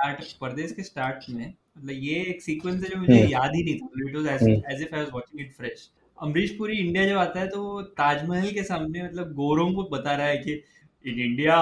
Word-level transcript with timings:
Start 0.00 0.32
परदेश 0.40 0.72
के 0.72 0.82
start 0.82 1.30
में 1.30 1.46
मतलब 1.46 1.90
ये 1.90 2.14
एक 2.28 2.42
सीक्वेंस 2.42 2.82
है 2.84 2.90
जो 2.90 2.96
मुझे 3.00 3.20
हम्म। 3.20 3.30
याद 3.30 3.54
ही 3.54 3.62
नहीं 3.64 3.78
था। 3.78 3.88
It 4.08 4.16
was 4.16 4.42
hmm. 4.42 4.72
As 4.72 4.82
if 4.82 4.94
I 4.94 5.00
was 5.00 5.10
watching 5.14 5.40
it 5.40 5.52
fresh 5.52 5.88
Amrish 6.22 6.50
Puri 6.58 6.76
India 6.76 7.06
जब 7.06 7.16
आता 7.16 7.40
है 7.40 7.48
तो 7.48 7.82
ताजमहल 7.98 8.50
के 8.50 8.62
सामने 8.62 9.02
मतलब 9.02 9.32
गोरों 9.34 9.72
को 9.72 9.82
बता 9.92 10.14
रहा 10.16 10.26
है 10.26 10.36
कि 10.38 10.62
in 11.04 11.20
India 11.20 11.56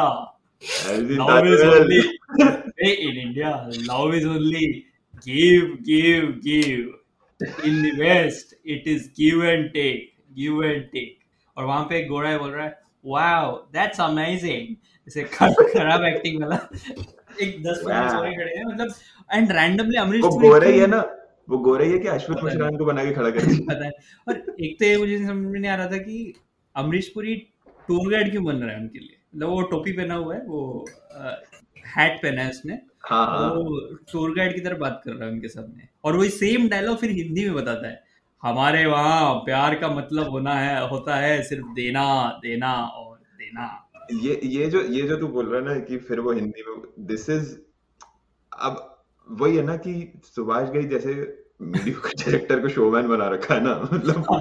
Tajmahal. 0.63 1.49
only 1.65 1.99
hey, 2.79 2.95
in 3.09 3.19
India 3.25 3.51
love 3.89 4.15
is 4.15 4.25
only 4.27 4.63
give 5.27 5.69
give 5.89 6.25
give. 6.47 6.89
In 7.65 7.77
the 7.83 7.93
west 7.99 8.55
it 8.65 8.89
is 8.95 9.05
give 9.21 9.45
and 9.53 9.69
take 9.75 10.09
give 10.39 10.65
and 10.71 10.89
take. 10.95 11.15
और 11.57 11.65
वहाँ 11.65 11.85
पे 11.85 11.99
एक 11.99 12.09
गोरा 12.09 12.37
बोल 12.39 12.51
रहा 12.51 12.65
है 12.65 12.81
वाओ 13.07 13.57
दैट्स 13.73 14.01
अमेजिंग 14.01 14.75
खर- 15.35 15.73
खराब 15.75 16.05
एक्टिंग 16.05 16.43
वाला 16.43 16.57
एक 17.43 17.63
दस. 17.63 17.83
खड़े 17.85 18.57
हैं 18.57 18.65
मतलब 18.65 18.95
एंड 19.35 19.53
रैंडमली 19.53 19.97
अमरीश 19.97 20.23
वो 20.25 20.59
ही 20.59 20.79
है 20.79 20.87
ना 20.87 21.15
वो 21.49 21.59
गोरा 21.59 21.85
ही 21.85 21.93
है 21.93 21.99
कि 21.99 22.09
अश्विन 22.09 22.77
को 22.77 22.85
बना 22.85 23.05
के 23.05 23.13
खड़ा 23.13 23.31
कर 23.31 23.41
दिया। 23.47 23.75
पता 23.75 23.85
है 23.85 23.93
और 24.29 24.57
एक 24.61 24.79
तो 24.79 24.85
ये 24.85 24.97
मुझे 24.97 25.19
समझ 25.19 25.53
में 25.53 25.61
नहीं 25.61 25.71
आ 25.71 25.75
रहा 25.75 25.87
था 25.87 25.97
कि 25.97 26.35
अमरीश 26.77 27.09
पुरी 27.09 27.35
टूर 27.89 28.13
गाइड 28.13 28.31
क्यों 28.31 28.45
बन 28.45 28.57
रहा 28.57 28.71
है 28.71 28.81
उनके 28.81 28.99
लिए? 28.99 29.17
मतलब 29.35 29.49
वो 29.49 29.63
टोपी 29.63 29.93
पहना 29.93 30.15
हुआ 30.15 30.35
है 30.35 30.41
वो 30.41 30.87
हैट 31.97 32.23
पहना 32.23 32.43
है 32.43 32.51
उसने। 32.51 32.79
हाँ 33.01 33.27
हाँ। 33.27 33.51
वो 33.51 33.81
टूर 34.13 34.37
गाइड 34.37 34.55
की 34.55 34.61
तरह 34.61 34.77
बात 34.77 35.01
कर 35.05 35.13
रहा 35.13 35.27
है 35.27 35.33
उनके 35.35 35.49
सामने। 35.49 35.89
और 36.05 36.17
वही 36.17 36.29
सेम 36.29 36.69
डायलॉग 36.69 36.97
फिर 36.97 37.11
हिंदी 37.11 37.45
में 37.45 37.55
बताता 37.55 37.89
है। 37.89 38.03
हमारे 38.43 38.87
वहाँ 38.87 39.35
प्यार 39.35 39.75
का 39.75 39.89
मतलब 39.89 40.29
होना 40.29 40.55
है 40.55 40.89
होता 40.89 41.17
है 41.17 41.43
सिर्फ़ 41.43 41.67
देना 41.67 42.39
देना 42.43 42.73
और 42.75 43.17
देना। 43.17 43.88
ये 44.09 44.39
ये 44.45 44.67
जो 44.71 44.83
ये 44.83 45.03
जो 45.09 45.17
तू 45.17 45.29
बोल 45.29 45.47
रहा 45.47 45.61
है 45.61 45.67
ना 45.67 45.79
कि 45.87 45.97
फिर 46.09 46.21
वो 46.21 46.33
हिंदी 46.33 46.63
में 46.69 46.83
दिस 47.07 47.29
इज़ 47.31 47.55
अब 48.53 48.85
वही 49.29 49.57
है 49.57 49.63
ना 49.65 49.77
कि 49.77 49.93
सुभाष 50.27 50.69
घई 50.71 50.85
जैसे 50.89 51.15
मीडियोकर 51.63 52.11
डायरेक्टर 52.21 52.61
को 52.63 52.69
शोमैन 52.69 53.09
बना 53.09 53.29
रखा 53.29 53.55
है 53.55 53.63
ना 53.65 53.75
मतलब। 53.83 54.25
हाँ, 54.31 54.41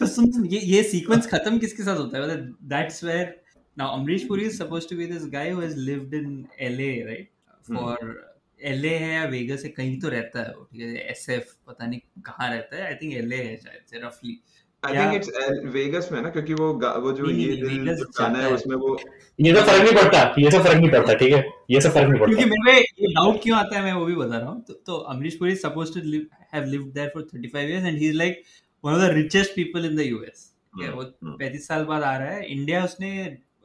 तो 0.00 0.06
सुन 0.06 0.30
सुन 0.32 0.44
ये 0.46 0.60
ये 0.66 0.82
सीक्वेंस 0.82 1.26
खत्म 1.26 1.58
किसके 1.58 1.82
साथ 1.82 1.96
होता 1.98 2.18
है? 2.18 2.22
मतलब 2.24 2.56
that's 2.68 3.02
where 3.04 3.34
now 3.76 3.98
Amrish 3.98 4.24
Puri 4.28 4.44
is 4.44 4.56
supposed 4.58 4.90
to 4.90 4.96
be 4.96 5.06
this 5.06 5.26
guy 5.32 5.50
who 5.50 5.60
has 5.60 5.76
lived 5.80 6.14
in 6.14 6.44
LA 6.60 6.90
right 7.06 7.28
for 7.68 8.20
LA 8.60 8.94
है 8.96 9.12
या 9.14 9.24
वेगस 9.28 9.62
है 9.64 9.70
कहीं 9.70 9.98
तो 10.00 10.08
रहता 10.08 10.42
है 10.42 10.54
वो 10.56 10.64
ठीक 10.64 10.80
है? 10.80 10.94
एसएफ 11.10 11.54
पता 11.66 11.86
नहीं 11.86 12.00
कहाँ 12.26 12.50
रहता 12.50 12.76
है? 12.76 12.86
आई 12.86 12.94
थिंक 12.94 13.14
एलए 13.14 13.36
है 13.42 13.56
शायद 13.58 13.82
से 13.90 14.00
रफली 14.06 14.38
आई 14.82 14.94
थिंक 14.94 15.14
इट्स 15.14 15.28
वेगस 15.74 16.08
में 16.12 16.20
ना 16.22 16.30
क्योंकि 16.30 16.54
वो 16.54 16.72
वो 17.02 17.12
जो 17.12 17.30
ये 17.30 17.56
जो 17.56 18.04
गाना 18.18 18.38
है 18.38 18.52
उसमें 18.52 18.76
वो 18.76 18.96
ये 19.38 19.54
सब 19.54 19.66
फ़र्क 19.66 19.82
नहीं 19.82 19.94
पड़ता 19.94 20.22
ये 20.38 20.50
सब 20.50 20.62
फ़र्क 20.62 20.76
नहीं 20.76 20.90
पड़ता 20.90 21.14
ठीक 21.14 21.32
है? 21.32 21.42
ये 21.70 21.80
सब 21.80 21.90
फ़र्क 21.90 22.08
नहीं 22.08 22.20
पड़ता। 22.20 22.34
क्योंकि 22.34 22.58
मेरे 22.64 22.78
ये 22.78 23.12
डाउट 23.14 23.42
क्यों 23.42 23.58
आता 23.58 23.76
है 23.78 23.82
मैं 23.84 23.92
वो 23.92 24.04
भी 24.04 24.14
बता 24.16 24.38
रहा 24.38 24.48
हूँ। 24.48 24.62
तो, 24.64 24.72
तो 24.74 24.96
Amrish 25.12 25.34
Puri 25.34 25.54
suppose 25.56 25.92
to 25.94 26.00
live 26.06 26.26
have 26.54 26.64
lived 26.64 26.92
there 26.94 27.08
for 27.08 27.28
35 27.34 27.68
years 27.68 27.84
and 27.84 27.98
he 27.98 28.08
is 28.08 28.16
like 28.16 28.42
one 28.84 28.92
of 28.92 29.00
the 29.00 29.10
richest 29.14 29.54
people 29.56 29.84
in 29.84 29.96
the 29.96 30.00
US 30.00 30.48
ठीक 30.74 30.90
वो 30.90 31.02
हम्म 31.02 31.36
35 31.36 31.66
साल 31.68 31.84
बाद 31.84 32.02
आ 32.02 32.16
रहा 32.16 32.30
है। 32.30 32.44
इंडिया 32.46 32.84
उसने 32.84 33.10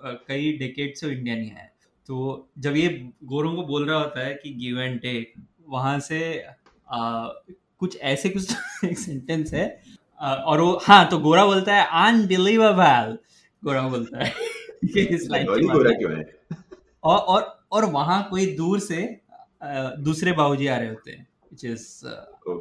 कई 0.06 0.52
डेकेड 0.58 0.96
से 0.96 1.08
इंडिया 1.08 1.36
नहीं 1.36 1.52
आया। 1.52 1.68
तो 2.10 2.48
जब 2.60 2.76
ये 2.76 2.88
गोरों 3.26 3.56
को 3.56 3.64
बोल 3.64 3.88
रहा 3.90 4.00
होता 4.00 4.26
है 4.26 4.34
कि 4.34 4.54
गिव 4.56 4.80
एंड 4.80 5.00
टेक 5.02 5.34
वहाँ 5.68 6.00
से 6.00 6.20
अ, 6.88 6.98
कुछ 7.80 7.98
ऐसे 8.06 8.30
कुछ 8.30 8.52
एक 8.86 8.98
सेंटेंस 9.00 9.54
है 9.54 9.66
और 10.22 10.62
वो 10.62 10.80
हाँ 10.84 11.08
तो 11.10 11.18
गोरा 11.20 11.46
बोलता 11.46 11.76
है 11.76 11.86
अनबिलीवेबल 12.08 13.18
गोरा 13.64 13.82
बोलता 13.88 14.24
है। 14.24 14.34
इस 15.16 15.28
लाइन 15.32 15.46
के 15.48 15.68
गौरी 15.68 15.94
क्यों 15.96 16.18
है? 16.18 16.24
और 17.04 17.18
और 17.20 17.42
और 17.72 17.86
वहाँ 17.92 18.22
कोई 18.30 18.46
दूर 18.56 18.80
से 18.80 19.02
दूसरे 20.04 20.32
बाबूजी 20.32 20.68
आ 20.68 20.78
रहे 20.78 20.90
होते 20.90 21.12
हैं 21.12 21.28
विच 21.52 21.66
इज़ 21.66 21.88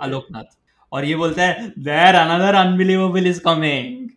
आलोकनाथ। 0.02 0.56
और 0.92 1.04
ये 1.04 1.14
बोलता 1.16 1.42
है 1.42 1.68
there 1.78 2.14
another 2.14 2.54
unbelievable 2.54 3.26
is 3.26 3.40
coming 3.40 4.08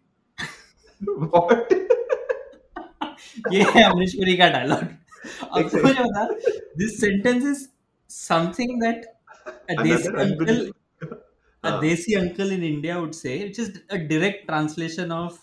what 1.02 1.74
ये 3.54 3.64
है 3.76 3.84
अमरीश 3.84 4.14
पुरी 4.16 4.36
का 4.38 4.48
डायलॉग 4.50 4.84
अब 5.44 5.60
एक 5.60 5.70
तो 5.72 5.84
मुझे 5.84 6.04
बता 6.04 6.24
this 6.78 7.00
sentence 7.02 7.46
is 7.46 7.68
something 8.10 8.82
that 8.82 9.06
desi 9.82 10.10
uncle 10.24 10.72
a 11.64 11.72
हाँ 11.72 11.82
desi 11.82 12.16
uncle 12.20 12.52
in 12.52 12.64
India 12.64 13.00
would 13.00 13.16
say, 13.16 13.44
which 13.46 13.60
is 13.60 13.72
a 13.90 13.98
direct 13.98 14.48
translation 14.48 15.12
of 15.12 15.38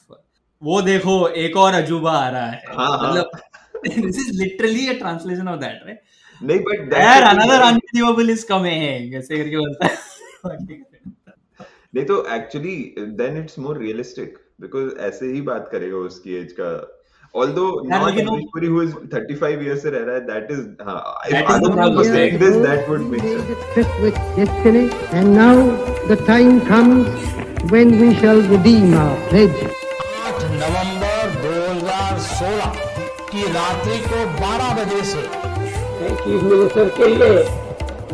वो 0.62 0.80
देखो 0.82 1.16
एक 1.28 1.56
और 1.56 1.74
अजूबा 1.74 2.12
आ 2.18 2.28
रहा 2.30 2.46
है 2.50 2.62
हाँ 2.76 2.88
हाँ 2.98 3.10
मतलब 3.10 3.30
this 4.06 4.18
is 4.18 4.30
literally 4.42 4.88
a 4.88 4.98
translation 4.98 5.48
of 5.54 5.60
that 5.60 5.82
right 5.86 5.98
नहीं 6.40 6.58
but 6.60 6.92
thing 6.92 7.26
another 7.32 7.60
unbelievable 7.66 8.32
is 8.36 8.44
coming 8.52 9.14
ऐसे 9.14 9.38
करके 9.38 9.56
बोलता 9.56 9.86
है 9.86 10.84
नहीं 11.94 12.04
तो 12.04 12.24
actually 12.34 12.76
then 13.20 13.36
it's 13.42 13.58
more 13.58 13.78
realistic 13.78 14.38
because 14.60 14.94
ऐसे 15.08 15.26
ही 15.32 15.40
बात 15.50 15.68
करेगा 15.72 15.96
उसकी 15.96 16.34
एज 16.36 16.52
का 16.60 16.70
ऑल्दो 17.42 17.64
यार 17.90 18.00
नॉट 18.00 18.08
लेकिन 18.08 18.28
वो 18.28 18.34
अमरीश 18.34 18.46
पुरी 18.52 18.68
35 19.14 19.62
इयर्स 19.66 19.82
से 19.82 19.90
रह 19.90 20.04
रहा 20.06 20.14
है 20.14 20.20
दैट 20.26 20.50
इज़ 20.50 20.62
हाँ 20.88 21.00
if 21.28 21.34
that 21.34 21.42
is 21.42 21.48
the 21.48 21.52
Aloknath 21.54 21.96
was 21.98 22.08
saying 22.14 22.38
this 22.42 22.56
that 22.66 22.88
would 22.92 23.04
make 23.14 23.24
sense. 23.26 23.64
trip 23.74 23.90
with 24.04 24.20
destiny, 24.36 24.84
and 25.18 25.26
now 25.40 25.56
the 26.12 26.18
time 26.30 26.60
comes 26.70 27.04
when 27.72 27.92
we 28.02 28.08
shall 28.22 28.40
redeem 28.52 28.94
our 29.02 29.16
pledge. 29.32 29.60
8 30.30 30.46
नवंबर 30.62 31.36
2016 31.42 32.80
की 33.32 33.42
रात्रि 33.58 33.98
को 34.08 34.24
12 34.40 34.72
बजे 34.80 35.02
से। 35.12 35.22
चीफ 36.24 36.42
मिनिस्टर 36.42 36.88
के 36.96 37.06
लिए 37.14 37.44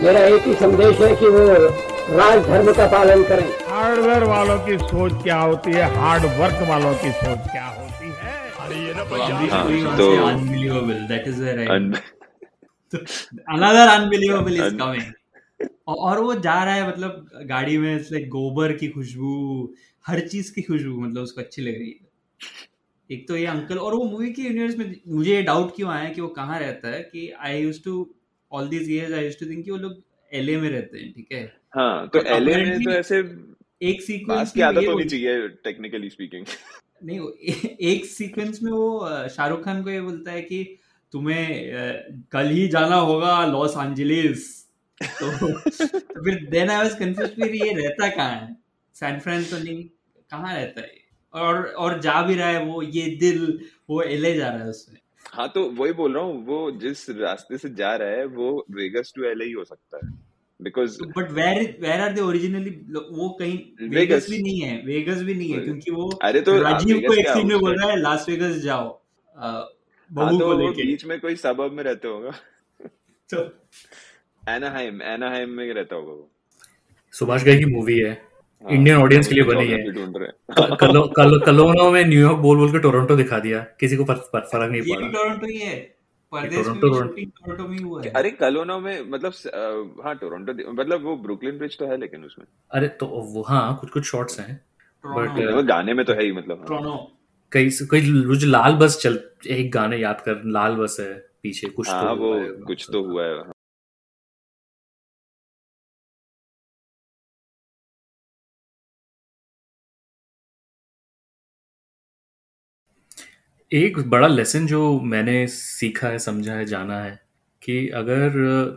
मेरा 0.05 0.21
एक 0.27 0.47
ही 0.47 0.55
संदेश 0.65 1.01
है 1.01 1.15
कि 1.17 1.29
वो 1.37 1.45
राज 2.19 2.47
धर्म 2.49 2.73
का 2.73 2.87
पालन 2.97 3.23
करें। 3.25 3.49
हार्डवेयर 3.69 4.25
वालों 4.25 4.59
की 4.67 4.79
सोच 4.79 5.23
क्या 5.23 5.39
होती 5.41 5.73
है? 5.73 5.85
हार्ड 5.99 6.25
वर्क 6.41 6.69
वालों 6.71 6.95
की 7.03 7.11
सोच 7.13 7.51
क्या 7.53 7.65
होती 7.67 7.81
है? 7.81 7.82
हाँ 9.13 9.97
तो 9.97 10.07
unbelievable 10.27 11.01
that 11.09 11.27
is 11.27 11.41
where 11.41 11.59
I 11.59 11.67
अन, 11.71 11.91
तो 12.93 12.99
another 13.57 13.87
unbelievable 13.97 14.61
is 14.61 14.79
coming. 14.79 15.11
और 15.89 15.97
और 16.09 16.21
वो 16.21 16.35
जा 16.35 16.63
रहा 16.65 16.75
है 16.75 16.89
मतलब 16.89 17.31
गाड़ी 17.47 17.77
में 17.79 17.95
लाइक 18.13 18.29
गोबर 18.29 18.73
की 18.73 18.89
खुशबू 18.89 19.33
हर 20.07 20.21
चीज़ 20.29 20.53
की 20.55 20.63
खुशबू 20.63 21.01
मतलब 21.01 21.23
उसको 21.23 21.41
अच्छी 21.41 21.63
लग 21.63 21.75
रही 21.75 21.89
है। 21.89 22.11
एक 23.11 23.27
तो 23.29 23.37
ये 23.37 23.47
अंकल 23.47 23.79
और 23.79 23.95
वो 23.95 24.05
मूवी 24.05 24.33
के 24.33 24.43
यूनिवर्स 24.43 24.77
में 24.79 24.95
मुझे 25.09 25.35
ये 25.35 25.43
डाउट 25.43 25.75
क्यों 25.77 25.91
आया 25.91 26.09
कि 26.13 26.21
वो 26.21 26.29
कहाँ 26.29 26.59
रहता 26.61 26.89
है 26.89 27.01
कि 27.03 27.31
I 27.41 27.63
use 27.63 27.83
to 27.85 27.95
all 28.53 28.69
these 28.69 28.91
years 28.91 29.13
I 29.13 29.25
use 29.25 29.39
to 29.41 29.47
think 29.47 29.65
कि 29.65 29.71
वो 29.71 29.77
लोग 29.77 30.03
एलए 30.33 30.57
में 30.57 30.69
रहते 30.71 30.99
हैं 30.99 31.13
ठीक 31.13 31.33
है? 31.33 31.43
हाँ 31.77 32.09
तो 32.09 32.21
एलए 32.37 32.57
में 32.65 32.83
तो 32.85 32.91
ऐसे 32.91 33.19
एक 33.81 34.03
सीक्वेंस 34.03 34.53
की 34.53 34.61
आदत 34.61 34.87
होनी 34.89 35.05
चाहिए 35.05 35.49
टेक्निकली 35.65 36.11
स्पीकिंग 36.11 36.45
नहीं 37.05 37.21
ए- 37.21 37.77
एक 37.81 38.05
सीक्वेंस 38.05 38.63
में 38.63 38.71
वो 38.73 39.29
शाहरुख 39.29 39.65
खान 39.65 39.83
को 39.83 39.91
ये 39.91 40.01
बोलता 40.01 40.33
है 40.33 40.43
कि 40.43 40.79
तुम्हें 41.13 41.73
कल 42.33 42.49
ही 42.49 42.67
जाना 42.69 42.97
होगा 42.97 43.47
लॉस 43.47 43.75
एंजलिस। 43.79 44.63
तो, 45.03 45.31
तो 45.49 46.25
फिर 46.25 46.49
देन 46.51 46.71
आई 46.71 46.77
वाज 46.77 46.95
कंफ्यूज 46.99 47.31
फिर 47.31 47.55
ये 47.55 47.73
रहता 47.73 48.09
कहाँ 48.09 48.35
है? 48.35 48.57
सैन 48.95 49.19
फ्रांस 49.21 49.51
तो 49.51 49.59
नहीं 49.59 49.85
कहाँ 50.31 50.55
रहता 50.55 50.81
है? 50.81 50.95
और 51.35 51.65
और 51.65 52.01
जा 52.01 52.23
भी 52.23 52.35
रहा 52.35 52.49
है 52.49 52.65
वो 52.65 52.83
ये 52.83 53.07
दिल 53.17 53.65
वो 53.91 54.03
एले 54.03 54.35
जा 54.35 54.49
रहा 54.49 54.59
है 54.59 54.69
उसमें। 54.69 54.99
हाँ 55.33 55.49
तो 55.49 55.65
वही 55.71 55.93
बोल 55.93 56.15
रहा 56.15 56.23
हूँ 56.25 56.45
वो 56.47 56.71
जिस 56.71 57.11
रास्ते 57.11 57.59
से 57.59 57.69
जा 57.69 57.95
रहा 57.97 58.09
है 58.09 58.25
वो 58.27 58.67
वेगस 58.71 59.13
टू 59.17 59.25
एलए 59.25 59.45
ही 59.45 59.53
हो 59.53 59.65
सकता 59.65 60.01
है। 60.05 60.32
बिकॉज़ 60.63 60.99
तो 60.99 61.07
but 61.17 61.31
where 61.33 61.77
where 61.81 62.01
are 62.01 62.13
they 62.13 62.21
originally 62.21 62.71
वो 63.11 63.29
कहीं 63.41 63.59
वेगस 63.81 63.95
वेगस 63.95 64.31
भी 64.31 64.43
नहीं 64.43 64.61
है 64.61 64.83
वेगस 64.87 65.23
भी 65.23 65.35
नहीं 65.35 65.53
है 65.53 65.61
क्योंकि 65.61 65.91
वो 65.91 66.09
अरे 66.23 66.41
तो 66.41 66.53
हाँ, 66.53 66.61
राजीव 66.63 67.01
को 67.07 67.15
एक 67.15 67.29
सीन 67.29 67.47
में 67.47 67.59
बोल 67.59 67.79
रहा 67.81 67.91
है 67.91 68.01
लास 68.01 68.27
वेगस 68.29 68.57
जाओ 68.57 69.01
हाँ 69.37 69.69
बहू 70.11 70.39
तो 70.39 70.47
को 70.47 70.57
वो 70.57 70.69
लेके। 70.69 70.87
बीच 70.87 71.05
में 71.05 71.21
कोई 71.21 71.37
सबब 71.37 71.73
में 71.73 71.83
रहते 71.85 72.09
होगा। 72.09 72.31
तो 73.29 73.39
एनाहाइम 74.49 75.03
एनाहाइम 75.03 75.51
में 75.51 75.73
रहता 75.75 75.97
होगा 75.97 76.13
वो। 76.13 76.31
सुभाष 77.15 77.45
घई 77.45 77.59
की 77.59 77.65
मूवी 77.65 77.99
है। 77.99 78.11
हाँ 78.11 78.73
इंडियन 78.73 78.97
ऑडियंस 78.97 79.29
के 79.29 79.35
लिए 79.35 79.45
बनी 79.45 79.67
है। 79.67 79.79
हैं। 79.79 80.77
कलो 80.77 81.03
कलो 81.17 81.39
कलोनो 81.41 81.91
में 81.91 82.05
न्यूयॉर्क 82.05 82.39
बोल 82.39 82.57
बोल 82.59 82.73
के 82.73 82.79
टोरंटो 82.79 83.17
दिखा 83.17 83.39
दिया 83.39 83.59
किसी 83.81 83.97
को 83.97 84.05
फ़र्क 84.05 84.71
नहीं 84.71 84.83
पड़ा। 84.83 85.09
टोरंटो 85.09 85.47
ही 85.47 85.59
है। 85.59 86.02
परदेश 86.33 86.67
में 86.67 86.81
टोरंटो 86.81 86.81
भी 86.81 86.83
टोरंटो 86.83 87.09
शूटिंग 87.09 87.31
टोरंटो 87.39 87.69
में 87.69 87.79
हुआ 87.79 88.03
है। 88.03 88.11
अरे 88.11 88.31
कलोनो 88.33 88.79
में 88.81 89.11
मतलब 89.11 89.33
हाँ 90.05 90.15
टोरंटो 90.17 90.73
मतलब 90.73 91.05
वो 91.05 91.17
ब्रुकलिन 91.25 91.59
ब्रिज 91.59 91.79
तो 91.79 91.87
है 91.87 91.97
लेकिन 92.01 92.25
उसमें। 92.25 92.47
अरे 92.71 92.89
तो 93.01 93.07
वो 93.07 93.43
हाँ 93.49 93.77
कुछ 93.81 93.91
कुछ 93.91 94.05
शॉट्स 94.05 94.41
हैं 94.41 94.61
बट 95.05 95.65
गाने 95.67 95.95
में 95.95 96.05
तो 96.05 96.13
है 96.13 96.25
ही 96.25 96.33
मतलब 96.33 96.67
हाँ। 96.73 96.97
कई 97.53 97.71
कई 97.91 98.01
जो 98.01 98.47
लाल 98.49 98.77
बस 98.77 98.99
चल 99.03 99.19
एक 99.51 99.71
गाने 99.73 99.97
याद 99.97 100.21
कर 100.21 100.43
लाल 100.53 100.77
बस 100.77 100.97
है 101.01 101.13
पीछे 101.43 101.69
कुछ 101.69 101.89
तो 101.89 101.95
हाँ 101.95 102.13
वो 102.15 102.35
कुछ 102.67 102.87
तो 102.93 103.03
हुआ 103.05 103.25
है। 103.25 103.35
एक 113.73 113.99
बड़ा 113.99 114.29
लेसन 114.29 114.67
जो 114.67 115.01
मैंने 115.01 115.47
सीखा 115.47 116.09
है 116.09 116.19
समझा 116.19 116.55
है 116.55 116.65
जाना 116.65 117.01
है 117.01 117.21
कि 117.63 117.89
अगर 117.89 118.31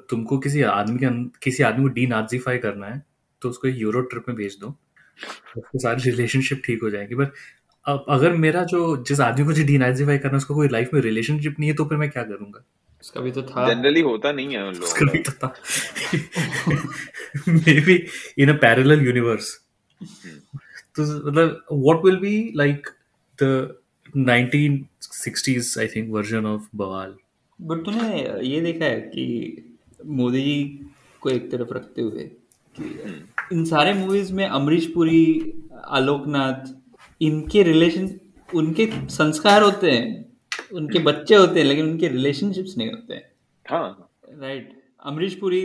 तुमको 0.09 0.37
किसी 0.37 0.61
आदमी 0.61 0.99
के 0.99 1.05
अं- 1.05 1.37
किसी 1.43 1.63
आदमी 1.63 1.81
को 1.81 1.87
डीनाजीफाई 1.87 2.57
करना 2.57 2.87
है 2.87 3.03
तो 3.41 3.49
उसको 3.49 3.67
एक 3.67 3.75
यूरो 3.75 4.01
ट्रिप 4.01 4.23
में 4.27 4.37
भेज 4.37 4.57
दो। 4.61 4.67
उसके 5.57 5.79
सारी 5.79 6.09
रिलेशनशिप 6.09 6.61
ठीक 6.65 6.83
हो 6.83 6.89
जाएगी। 6.89 7.15
बट 7.15 7.27
अब 7.85 8.05
अगर 8.09 8.31
मेरा 8.33 8.63
जो 8.63 9.03
जिस 9.03 9.19
आदमी 9.19 9.45
को 9.45 9.53
जो 9.53 9.63
डीनाजीफाई 9.63 10.17
करना 10.17 10.31
है 10.31 10.37
उसका 10.37 10.55
कोई 10.55 10.67
लाइफ 10.67 10.89
में 10.93 11.01
रिलेशनशिप 11.01 11.55
नहीं 11.59 11.69
है 11.69 11.75
तो 11.75 11.85
फिर 11.85 11.97
मैं 11.97 12.09
क्या 12.09 12.23
करूँगा? 12.23 12.65
उसका 13.01 13.21
भी 13.21 13.31
तो 13.31 13.41
था। 13.41 13.73
जनरली 13.73 14.01
होता 14.01 14.31
नहीं 14.31 14.55
है 14.55 14.63
उन 14.63 14.73
उसका 14.73 14.99
लोगों 14.99 15.17
भी 15.17 15.23
तो 15.23 15.31
था। 15.31 15.53
Maybe 17.81 18.05
in 18.37 18.49
a 18.49 18.57
parallel 18.61 19.05
universe 19.05 19.61
तो 20.95 21.27
मतलब 21.27 21.65
what 21.71 22.05
will 22.05 22.15
be 22.15 22.53
like 22.55 22.87
the 23.43 23.75
1960s 24.17 25.77
I 25.79 25.87
think 25.87 26.09
version 26.11 26.45
of 26.45 26.67
Bawaal 26.75 27.15
but 27.61 27.85
तूने 27.85 28.21
ये 28.47 28.61
देखा 28.61 28.85
है 28.85 28.99
कि 29.01 29.25
मोदी 30.05 30.41
जी 30.41 30.85
को 31.21 31.29
एक 31.29 31.51
तरफ़ 31.51 31.73
रखते 31.73 32.01
हुए 32.01 32.23
कि 32.75 33.55
इन 33.55 33.65
सारे 33.65 33.93
मूवीज़ 33.93 34.33
में 34.33 34.45
अमरीश 34.47 34.85
पुरी 34.85 35.23
आलोकनाथ 35.87 36.73
इनके 37.21 37.63
रिलेशन 37.63 38.19
उनके 38.53 38.87
संस्कार 39.09 39.61
होते 39.61 39.91
हैं 39.91 40.25
उनके 40.73 40.99
बच्चे 40.99 41.35
होते 41.35 41.59
हैं 41.59 41.67
लेकिन 41.67 41.85
उनके 41.85 42.07
रिलेशनशिप्स 42.07 42.77
नहीं 42.77 42.89
होते 42.91 43.13
हैं। 43.13 43.31
हाँ। 43.65 44.09
Right 44.41 44.69
Amrish 45.05 45.35
Puri 45.35 45.61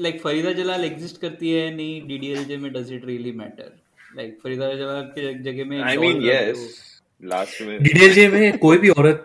like 0.00 0.20
Farida 0.22 0.52
Jalal 0.52 0.84
exist 0.84 1.20
करती 1.20 1.50
है 1.50 1.74
नहीं 1.74 2.06
डीडीएलजे 2.08 2.56
में 2.56 2.72
does 2.72 2.92
it 2.92 3.04
really 3.06 3.32
matter 3.32 3.72
like 4.16 4.38
Farida 4.42 4.74
Jalal 4.74 5.02
के 5.02 5.34
जगह 5.42 5.64
में 5.64 5.80
आई 5.82 5.96
मीन 5.96 6.22
यस 6.22 6.89
लास्ट 7.24 7.62
में 7.62 7.82
डीडीएलजे 7.82 8.28
में 8.28 8.58
कोई 8.58 8.78
भी 8.78 8.88
औरत 8.88 9.24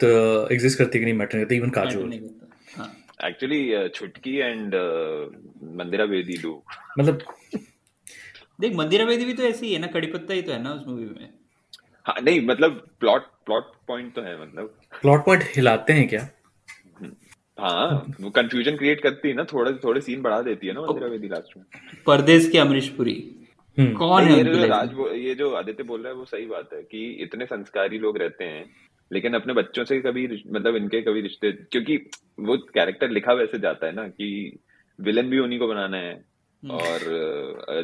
एग्जिस्ट 0.51 0.77
करती 0.77 0.99
कि 0.99 1.05
नहीं 1.05 1.13
मैटर 1.13 1.39
करती 1.39 1.55
इवन 1.55 1.69
matter 1.69 1.83
काजोल 1.83 2.09
नहीं 2.09 2.19
करता 2.19 3.27
एक्चुअली 3.27 3.89
छुटकी 3.89 4.35
एंड 4.37 4.75
मंदिरा 5.75 6.05
बेदी 6.05 6.37
मतलब 6.99 7.21
देख 8.61 8.75
मंदिरा 8.75 9.05
बेदी 9.05 9.25
भी 9.25 9.33
तो 9.33 9.43
ऐसी 9.43 9.73
है 9.73 9.79
ना 9.79 9.87
कड़ी 9.87 10.07
पत्ता 10.07 10.33
ही 10.33 10.41
तो 10.41 10.51
है 10.51 10.61
ना 10.63 10.71
उस 10.71 10.87
मूवी 10.87 11.05
में। 11.05 11.29
हाँ 12.05 12.15
नहीं 12.23 12.41
मतलब 12.47 12.71
प्लॉट 12.99 13.21
प्लॉट 13.45 13.63
पॉइंट 13.87 14.13
तो 14.15 14.21
है 14.21 14.41
मतलब। 14.41 14.77
प्लॉट 15.01 15.25
पॉइंट 15.25 15.43
हिलाते 15.55 15.93
हैं 15.93 16.07
क्या? 16.07 16.27
हाँ 17.59 18.15
वो 18.21 18.29
कंफ्यूजन 18.29 18.75
क्रिएट 18.77 19.01
करती 19.01 19.27
है 19.27 19.33
ना 19.33 19.43
थोड़े 19.43 19.73
थोड़े 19.73 20.01
सीन 20.01 20.21
बढ़ा 20.21 20.41
देती 20.41 20.67
है 20.67 20.73
ना 20.73 20.81
मंदिरा 20.81 21.07
बेदी 21.07 21.27
लास्ट 21.27 21.57
में। 21.57 21.65
परदेश 22.05 22.49
के 22.49 22.57
अमरीश 22.57 22.87
पुरी। 22.89 23.13
हम्म 23.13 23.44
कौन 23.79 24.23
है 24.23 24.37
ये 24.37 24.67
राज 24.67 24.93
वो- 24.93 25.11
ये 25.13 25.35
जो 25.35 25.49
आदित्य 25.51 25.83
बोल 25.83 26.01
रहा 26.01 26.09
है 26.09 26.15
वो 26.15 26.25
सही 26.25 26.45
बात 26.45 26.69
है 26.73 26.81
कि 26.83 27.11
इतने 27.11 27.45
संस्कारी 27.45 27.99
लोग 27.99 28.17
रहते 28.17 28.43
हैं 28.43 28.65
लेकिन 29.11 29.33
अपने 29.33 29.53
बच्चों 29.53 29.85
से 29.85 30.01
कभी 30.01 30.43
मतलब 30.51 30.75
इनके 30.75 31.01
कभी 31.01 31.21
रिश्ते 31.21 31.51
क्योंकि 31.51 31.97
वो 32.39 32.57
कैरेक्टर 32.57 33.09
लिखा 33.09 33.33
वैसे 33.33 33.59
जाता 33.59 33.87
है 33.87 33.93
ना 33.93 34.07
कि 34.07 34.59
विलन 34.99 35.29
भी 35.29 35.39
उन्हीं 35.39 35.59
को 35.59 35.67
बनाना 35.67 35.97
है 35.97 36.25
और 36.63 36.99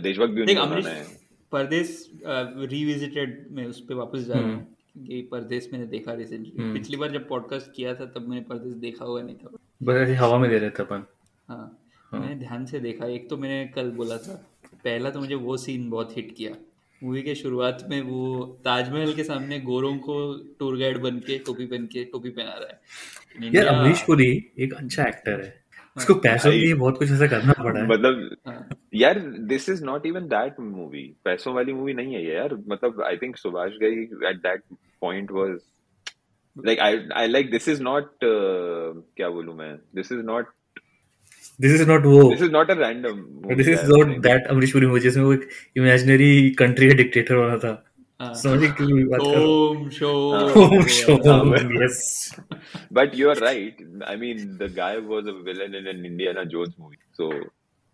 देशभक्त 0.03 0.31
भी 0.31 0.41
उन्हीं 0.41 0.57
को 0.57 0.65
बनाना 0.65 0.89
है। 0.89 1.05
परदेश 1.51 2.11
रिविजिटेड 2.25 3.45
में 3.51 3.65
उस 3.65 3.81
पे 3.81 3.93
वापस 3.93 4.19
जा 4.19 4.33
रहा 4.33 4.43
हूँ 4.43 4.75
क्योंकि 4.93 5.21
परदेश 5.21 5.69
मैंने 5.73 5.85
देखा 5.85 6.13
रिसेंटली 6.13 6.53
हम्म। 6.61 6.73
पिछली 6.73 6.97
बार 6.97 7.11
जब 7.11 7.27
पॉडकास्ट 7.27 7.71
किया 7.75 7.95
था 7.95 8.05
तब 8.05 8.27
मैंने 8.27 8.41
परदेश 8.41 8.73
देखा 8.73 9.05
हुआ 9.05 9.21
नहीं 9.21 9.35
था। 9.35 9.57
बस 9.83 9.95
ऐसे 9.95 10.13
हवा 10.13 10.37
में 10.37 10.49
दे 10.49 10.57
रहे 10.57 10.69
थे 10.69 10.83
अपन। 10.83 11.03
हाँ। 11.47 11.77
मैंने 12.13 12.35
ध्यान 12.35 12.65
से 12.65 12.79
देखा। 12.79 13.05
एक 13.05 13.29
तो 13.29 13.37
मैंने 13.37 13.65
कल 13.67 13.91
बोला 13.91 14.17
था 14.17 14.50
पहला 14.83 15.09
तो 15.09 15.19
मुझे 15.19 15.35
वो 15.37 15.57
सीन 15.57 15.89
बहुत 15.89 16.17
हिट 16.17 16.33
किया। 16.37 16.55
मूवी 17.01 17.21
के 17.21 17.35
शुरुआत 17.35 17.85
में 17.89 18.01
वो 18.01 18.45
ताजमहल 18.65 19.13
के 19.13 19.23
सामने 19.23 19.59
गोरों 19.61 19.95
को 19.99 20.17
टूर 20.59 20.77
गाइड 20.79 20.97
बन 21.01 21.17
के 21.19 21.37
टोपी 21.45 21.65
पहन 21.65 21.85
के 21.85 22.03
टोपी 22.11 22.29
पहना 22.29 22.53
रहा 22.53 22.67
है। 22.67 23.53
यार 23.55 23.67
अमरीश 23.67 24.01
पुरी 24.01 24.29
एक 24.59 24.73
अच्छा 24.73 25.03
एक्टर 25.03 25.41
है। 25.41 25.59
उसको 25.97 26.13
पैसों 26.15 26.51
के 26.51 26.57
लिए 26.57 26.73
बहुत 26.73 26.97
कुछ 26.97 27.11
ऐसा 27.11 27.27
करना 27.27 27.53
पड़ा 27.53 27.79
है। 27.79 27.87
मतलब 27.87 28.35
हाँ, 28.47 28.67
यार 28.95 29.19
this 29.49 29.69
is 29.69 29.83
not 29.85 30.05
even 30.05 30.27
that 30.27 30.59
movie 30.59 31.03
पैसों 31.25 31.53
वाली 31.53 31.73
मूवी 31.73 31.93
नहीं 31.93 32.13
है 32.13 32.23
ये 32.25 32.35
यार। 32.35 32.55
मतलब 32.69 33.01
I 33.07 33.17
think 33.17 33.37
Subhash 33.37 33.71
Ghai 33.81 34.03
at 34.29 34.37
that 34.37 34.63
point 35.01 35.31
was 35.31 35.57
like 36.55 36.79
I 36.79 36.97
I 37.15 37.27
like 37.27 37.51
this 37.51 37.67
is 37.69 37.81
not 37.83 38.11
क्या 38.23 39.29
बोलूँ 39.29 39.55
मैं? 39.57 39.75
This 39.95 40.11
is 40.11 40.21
not 40.21 40.47
this 41.61 41.73
is 41.73 41.87
not 41.89 42.05
वो 42.05 42.23
this 42.31 42.41
is 42.41 42.51
not 42.51 42.71
a 42.71 42.73
random 42.79 43.55
this 43.55 43.67
is 43.67 43.85
not 43.91 44.17
that 44.23 44.47
Amrish 44.47 44.71
Puri 44.73 44.87
movie 44.87 44.99
जिसमें 44.99 45.23
वो 45.23 45.33
एक 45.33 45.47
imaginary 45.77 46.49
country 46.59 46.89
का 46.89 46.95
dictator 46.95 47.35
होना 47.35 47.57
था। 47.57 47.71
हाँ। 48.19 48.33
समझ 48.33 48.69
क्यों 48.77 49.03
बात 49.07 49.19
कर। 49.21 49.39
ओम 49.39 49.87
शो 49.89 50.09
ओम 50.63 50.83
Shome 50.97 51.55
yes 51.83 52.01
But 52.97 53.15
you 53.19 53.29
are 53.31 53.39
right. 53.41 53.81
I 54.11 54.15
mean, 54.23 54.41
the 54.59 54.67
guy 54.75 54.91
was 55.11 55.29
a 55.31 55.33
villain 55.47 55.77
in 55.79 55.87
an 55.93 56.05
Indiana 56.09 56.43
Jones 56.53 56.73
movie. 56.79 56.99
So 57.19 57.29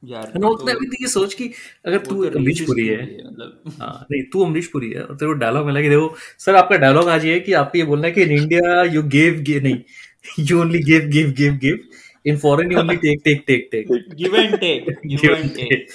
यार 0.03 0.23
तो- 0.33 0.69
अभी 0.69 0.87
तो 0.87 0.97
ये 1.01 1.07
सोच 1.07 1.33
कि 1.33 1.45
अगर 1.85 1.97
तू 1.97 2.23
तो 2.25 2.39
अमरीश 2.39 2.59
पुरी 2.61 2.87
है 2.87 2.97
movie 2.97 3.25
मतलब। 3.27 3.71
हाँ 3.81 4.05
नहीं 4.11 4.21
तू 4.33 4.43
अमरीश 4.45 4.67
पुरी 4.73 4.89
है 4.91 5.03
और 5.03 5.15
तेरे 5.15 5.31
को 5.31 5.37
डायलॉग 5.39 5.65
मिला 5.65 5.81
कि 5.81 5.89
देखो 5.89 6.15
सर 6.45 6.55
आपका 6.55 6.77
डायलॉग 6.83 7.09
आज 7.09 7.25
ये 7.25 7.33
है 7.33 7.39
कि 7.39 7.53
आपको 7.61 7.77
ये 7.77 7.83
बोलना 7.83 8.07
है 8.07 8.11
कि 8.13 8.21
in 8.23 8.31
India 8.31 8.81
you 8.95 9.03
give 9.15 9.39
give 9.47 9.63
नहीं 9.63 10.45
you 10.49 10.59
only 10.61 10.79
give 10.91 11.07
give 11.15 11.31
give 11.37 11.53
give 11.63 11.79
in 12.27 12.37
foreign 12.37 12.71
you 12.71 12.79
only 12.79 12.95
take 12.97 13.21
take 13.25 13.43
take 13.47 13.67
take 13.71 13.87
give 14.15 14.35
and 14.35 14.57
take 14.59 14.89
give 15.05 15.33
and 15.33 15.49
take 15.55 15.87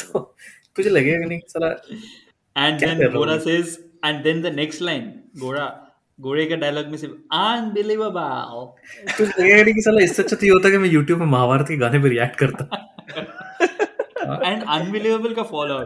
तो 0.00 0.20
तुझे 0.76 0.90
लगेगा 0.90 1.26
नहीं? 1.26 1.38
साला 1.48 1.68
एंड 2.56 2.80
देन 2.80 3.08
गोरा 3.12 3.38
says 3.46 3.78
and 4.04 4.22
then 4.24 4.42
the 4.42 4.54
next 4.56 4.82
line 4.82 5.12
गोरा 5.40 5.66
गोरे 6.18 6.44
का 6.46 6.56
डायलॉग 6.56 6.86
में 6.86 6.96
सिर्फ़ 6.98 7.14
अनबिलीवेबल 7.36 8.66
तुझे 9.18 9.32
लगेगा 9.42 9.62
नहीं 9.62 9.74
कि 9.74 9.82
साला 9.82 10.04
इससे 10.04 10.22
अच्छा 10.22 10.36
तो 10.36 10.46
ये 10.46 10.52
होता 10.52 10.70
कि 10.70 10.78
मैं 10.78 10.90
यूट्यूब 10.90 11.18
में 11.18 11.26
महाभारत 11.26 11.68
के 11.68 11.76
गाने 11.76 11.98
पे 12.02 12.08
रिएक्ट 12.08 12.36
करता 12.38 12.64
एंड 14.44 14.62
अनबिलीवेबल 14.62 15.34
का 15.40 15.42
फॉलो 15.52 15.78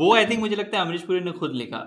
वो 0.00 0.14
आई 0.14 0.26
थिंक 0.26 0.40
मुझे 0.40 0.56
लगता 0.56 0.78
है 0.78 0.84
अमरीश 0.84 1.02
पुरी 1.02 1.20
ने 1.20 1.32
खुद 1.40 1.54
लिखा 1.54 1.78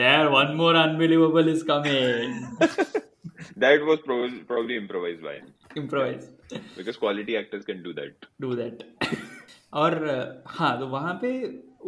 there 0.00 0.26
one 0.36 0.54
more 0.56 0.74
unbelievable 0.76 1.48
is 1.52 1.64
coming 1.70 2.96
that 3.62 3.82
was 3.82 4.00
probably, 4.00 4.38
probably 4.40 4.76
improvised 4.76 5.22
by 5.22 5.36
because 6.76 6.96
quality 6.96 7.36
actors 7.36 7.64
can 7.64 7.82
do 7.82 7.92
that. 8.00 8.26
Do 8.40 8.54
that 8.54 8.82
और 9.82 9.94
हाँ 10.46 10.78
तो 10.80 10.86
वहाँ 10.86 11.18
पे 11.22 11.30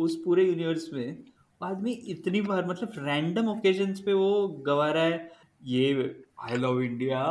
उस 0.05 0.17
पूरे 0.25 0.45
यूनिवर्स 0.45 0.89
में 0.93 1.19
आदमी 1.61 1.93
इतनी 2.15 2.41
बार 2.43 2.67
मतलब 2.67 2.93
रैंडम 3.07 3.49
ओकेजन्स 3.49 4.01
पे 4.01 4.13
वो 4.13 4.33
गवा 4.67 4.91
रहा 4.93 5.05
है 5.05 5.31
ये 5.73 5.85
आई 6.49 6.57
लव 6.57 6.81
इंडिया 6.83 7.23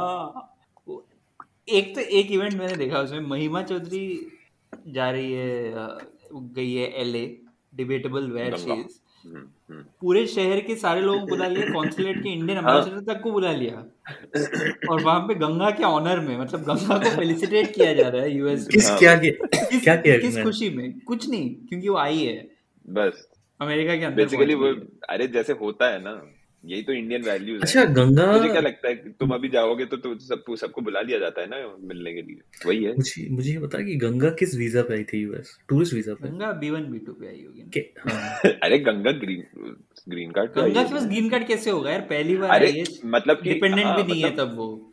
एक 1.77 1.93
तो 1.95 2.01
एक 2.19 2.31
इवेंट 2.31 2.53
मैंने 2.53 2.75
देखा 2.75 2.99
उसमें 3.01 3.27
महिमा 3.27 3.61
चौधरी 3.71 4.05
जा 4.87 5.09
रही 5.11 5.31
है 5.33 5.73
गई 6.33 6.73
है 6.73 6.87
LA 7.01 7.25
debatable 7.75 8.31
where 8.31 8.57
she 8.57 8.71
is. 8.71 8.99
पूरे 9.25 10.25
शहर 10.27 10.59
के 10.59 10.75
सारे 10.75 11.01
लोगों 11.01 11.19
को 11.19 11.25
बुला 11.25 11.47
लिया 11.47 11.67
कॉन्सुलेट 11.73 12.21
के 12.23 12.29
इंडियन 12.29 12.57
एम्बेसडर 12.57 13.13
तक 13.13 13.21
को 13.21 13.31
बुला 13.31 13.51
लिया। 13.51 13.75
और 14.89 15.01
वहाँ 15.01 15.19
पे 15.19 15.35
गंगा 15.35 15.69
के 15.71 15.83
ऑनर 15.83 16.19
में 16.19 16.37
मतलब 16.39 16.63
गंगा 16.63 16.97
को 16.97 17.09
फेलिसिटेट 17.09 17.73
किया 17.75 17.93
जा 17.93 18.07
रहा 18.09 18.21
है 18.21 18.35
यूएस 18.37 18.67
किस 18.67 18.89
क्या 18.89 19.15
किया 19.15 19.47
किस, 19.47 19.83
क्या 19.83 19.95
किया 19.95 20.17
किस 20.17 20.41
खुशी 20.43 20.69
में? 20.69 20.99
कुछ 20.99 21.29
नहीं 21.29 21.49
क्योंकि 21.49 21.89
वो 21.89 21.97
आई 21.97 22.23
है। 22.23 22.47
बस। 22.85 23.27
अमेरिका 23.59 23.95
के 23.95 24.05
अंदर 24.05 24.15
बेसिकली 24.15 24.55
वो 24.55 24.73
अरे 25.09 25.27
जैसे 25.27 25.53
होता 25.53 25.91
है 25.91 26.01
ना। 26.03 26.11
यही 26.65 26.81
तो 26.81 26.93
इंडियन 26.93 27.21
वैल्यूज़ 27.21 27.61
अच्छा 27.61 27.79
है। 27.79 27.93
गंगा 27.93 28.31
मुझे 28.31 28.49
क्या 28.49 28.61
लगता 28.61 28.87
है 28.87 28.95
कि 28.95 29.09
तुम 29.09 29.29
अभी 29.29 29.49
जाओगे 29.49 29.85
तो, 29.85 29.97
तो 29.97 30.19
सब 30.19 30.55
सबको 30.55 30.81
बुला 30.81 31.01
लिया 31.01 31.19
जाता 31.19 31.41
है 31.41 31.47
ना 31.47 31.77
मिलने 31.83 32.13
के 32.13 32.21
लिए। 32.21 32.41
वही 32.65 32.83
है। 32.83 32.91
मुझे 32.91 33.27
मुझे 33.31 33.51
ये 33.51 33.59
बता 33.59 33.77
कि 33.77 33.95
गंगा 33.95 34.29
किस 34.29 34.55
वीज़ा 34.55 34.81
पे 34.81 34.93
आई 34.93 35.03
थी 35.03 35.21
यूएस 35.21 35.59
टूरिस्ट 35.69 35.93
वीज़ा 35.93 36.13
पे? 36.13 36.29
Ganga 36.29 36.51
B 36.51 36.69
one 36.69 36.81
B 36.81 36.99
two 36.99 37.11
पे 37.11 37.27
आई 37.27 37.45
होगी 37.47 37.69
के 37.73 37.79
हाँ। 37.79 38.39
अरे 38.63 38.79
गंगा 38.79 39.11
ग्रीन 39.11 39.43
ग्रीन 40.09 40.31
कार्ड 40.31 40.49
पे 40.49 40.61
आई 40.61 40.69
गंगा 40.69 40.83
के 40.83 40.93
पास 40.93 41.05
ग्रीन 41.05 41.29
कार्ड 41.29 41.47
कैसे 41.47 41.69
होगा 41.69 41.91
यार? 41.91 42.01
पहली 42.01 42.37
बार 42.37 42.49
अरे, 42.49 42.83
मतलब 43.05 43.37
कि- 43.37 43.53
डिपेंडेंट 43.53 43.85
हाँ, 43.85 44.03
भी 44.03 44.13
नहीं 44.13 44.23
है 44.23 44.31
मतलब- 44.31 44.49
तब 44.49 44.55
वो। 44.57 44.85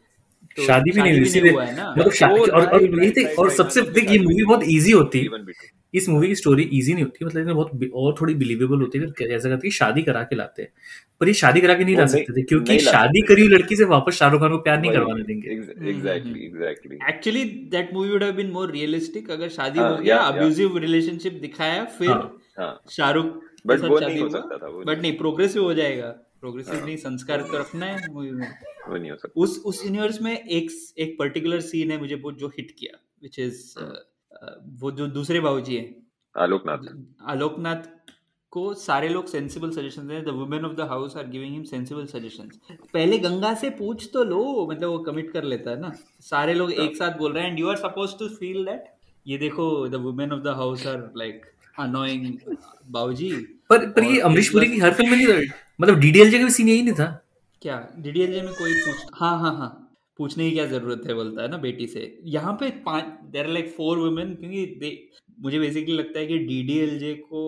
तो 0.56 0.62
शादी 0.62 0.90
भी 0.90 1.02
नहीं 1.02 1.12
हुई 1.12 1.50
मतलब 1.50 2.40
और 2.40 2.50
और 2.50 2.82
यही 2.82 3.11
थी 3.11 3.25
और 3.25 3.50
सबसे 3.50 3.82
देख 3.82 4.11
ये 4.11 4.18
मूवी 4.18 4.44
बहुत 4.44 4.61
इजी 4.64 4.90
होती। 4.92 5.20
B1, 5.20 5.40
B2. 5.40 5.75
इस 5.96 6.08
मूवी 6.08 6.28
की 6.28 6.34
स्टोरी 6.34 6.62
इजी 6.72 6.94
नहीं 6.94 7.04
होती 7.04 7.24
मतलब 7.24 7.40
इसमें 7.40 7.54
बहुत 7.54 7.90
और 7.94 8.14
थोड़ी 8.20 8.34
बिलीवेबल 8.34 8.80
होती 8.80 8.98
है 8.98 9.06
कि 9.18 9.24
ऐसा 9.34 9.48
करती 9.48 9.68
है 9.68 9.72
शादी 9.72 10.02
करा 10.02 10.22
के 10.22 10.36
लाते 10.36 10.62
हैं। 10.62 10.72
पर 11.20 11.28
ये 11.28 11.34
शादी 11.34 11.60
करा 11.60 11.74
के 11.74 11.84
नहीं 11.84 11.96
ला 11.96 12.06
सकते 12.06 12.32
थे 12.32 12.42
क्योंकि 12.42 12.78
शादी 12.80 13.20
करी 13.28 13.42
हुई 13.42 13.50
लड़की 13.50 13.76
से 13.76 13.84
वापस 13.84 14.14
शाहरुख 14.14 14.40
खान 14.40 14.50
को 14.50 14.58
प्यार 14.58 14.80
नहीं 14.80 14.92
करवाने 14.92 15.22
देंगे। 15.22 15.50
Exactly 15.90 16.44
exactly 16.44 16.98
actually 17.08 17.44
that 17.70 17.92
movie 17.94 18.10
would 18.10 18.22
have 18.22 18.32
been 18.32 18.50
more 18.50 18.70
realistic 18.70 19.30
अगर 19.30 19.48
शादी 19.48 19.78
हाँ, 19.78 19.90
हो 19.90 20.02
गया. 20.02 20.18
अब्यूजिव 20.18 20.76
रिलेशनशिप 20.78 21.38
दिखाया 21.42 21.84
फिर 21.98 22.10
हाँ, 22.10 22.36
हाँ। 22.58 22.80
शाहरुख 22.90 23.34
साथ 23.70 23.88
वो 23.88 23.98
नहीं 23.98 24.20
हो 24.20 24.28
सकता 24.28 24.56
था, 24.56 24.68
बट 24.68 25.00
नहीं। 25.02 25.16
प्रोग्रेसिव 25.18 25.62
हो 25.62 25.74
जाएगा। 25.74 26.08
प्रोग्रेसिव 26.40 26.84
नहीं 26.84 26.96
संस्कार 26.96 27.40
तो 27.42 27.58
रखना 27.58 27.86
है 27.86 28.12
मूवी 28.12 28.30
में। 28.30 28.46
वो 28.88 28.96
नहीं 28.96 29.10
हो 29.10 29.16
सकता। 29.16 29.40
उस 29.42 29.62
उस 29.66 29.84
यूनिवर्स 29.84 30.20
में 30.22 30.32
एक 30.32 30.70
एक 30.98 31.16
पर्टिकुलर 31.18 31.60
सीन 31.60 31.90
है 31.90 31.98
मुझे 31.98 32.14
वो 32.14 32.32
जो 32.32 32.48
हिट 32.48 32.70
किया 32.78 32.98
विच 33.22 33.38
इज़ 33.38 33.62
वो 34.80 34.90
जो 34.92 35.06
दूसरे 35.08 35.40
बाबूजी 35.40 35.76
हैं। 35.76 35.94
आलोकनाथ। 36.34 36.88
आलोकनाथ 37.30 37.82
को 38.52 38.72
सारे 38.74 39.08
लोग 39.08 39.26
sensible 39.26 39.70
suggestion 39.70 40.06
they. 40.08 40.20
The 40.20 40.34
women 40.34 40.64
of 40.64 40.74
the 40.76 40.80
house 40.88 41.16
are 41.16 41.26
giving 41.28 41.52
him 41.52 41.62
sensible 41.64 42.06
suggestions 42.06 42.58
पहले 42.92 43.18
गंगा 43.18 43.54
से 43.54 43.70
पूछ 43.70 44.08
तो 44.12 44.24
लो 44.24 44.66
मतलब 44.70 44.90
वो 44.90 44.98
कमिट 44.98 45.30
कर 45.32 45.44
लेता 45.44 45.70
है 45.70 45.80
ना। 45.80 45.92
सारे 46.20 46.54
लोग 46.54 46.72
एक 46.72 46.96
साथ 46.96 47.18
बोल 47.18 47.32
रहे 47.32 47.42
हैं 47.42 47.50
and 47.50 47.60
you 47.60 47.68
are 47.68 47.76
suppose 47.76 48.18
to 48.18 48.28
feel 48.28 48.64
that 48.64 48.84
ये 49.26 49.38
देखो 49.38 49.66
the 49.88 49.94
women 50.02 50.32
of 50.32 50.40
the 50.40 50.54
house 50.56 50.86
are 50.86 51.10
like 51.16 51.46
annoying 51.78 52.32
Babuji. 52.88 53.30
पर 53.70 53.86
पर 53.90 54.04
ये 54.04 54.20
अमरीश 54.20 54.48
पुरी 54.48 54.68
की 54.70 54.78
हर 54.78 54.94
फ़िल्म 54.94 55.10
में 55.10 55.16
नहीं 55.16 55.48
मतलब 55.80 55.98
डीडीएलजे 56.00 56.38
का 56.38 56.44
भी 56.44 56.50
सीन 56.50 56.68
यही 56.68 56.82
नहीं 56.82 56.94
था? 56.94 57.06
क्या? 57.62 57.88
डीडीएलजे 57.98 58.42
में 58.42 58.52
कोई 58.54 58.74
पूछ 58.74 59.06
हाँ 59.14 59.38
हाँ 59.40 59.56
हाँ। 59.56 59.85
पूछने 60.18 60.49
की 60.49 60.54
क्या 60.54 60.66
ज़रूरत 60.66 61.02
है 61.06 61.14
बोलता 61.14 61.42
है 61.42 61.49
ना 61.49 61.56
बेटी 61.58 61.87
से। 61.87 62.02
यहाँ 62.26 62.52
पे 62.61 62.70
पाँच 62.85 63.04
देर 63.32 63.46
लाइक 63.49 63.68
फोर 63.70 63.99
वुमेन 63.99 64.35
क्योंकि 64.35 64.64
दे 64.80 64.90
मुझे 65.40 65.58
बेसिकली 65.58 65.96
लगता 65.96 66.18
है 66.18 66.26
कि 66.26 66.38
डीडीएलजे 66.40 67.14
को 67.25 67.42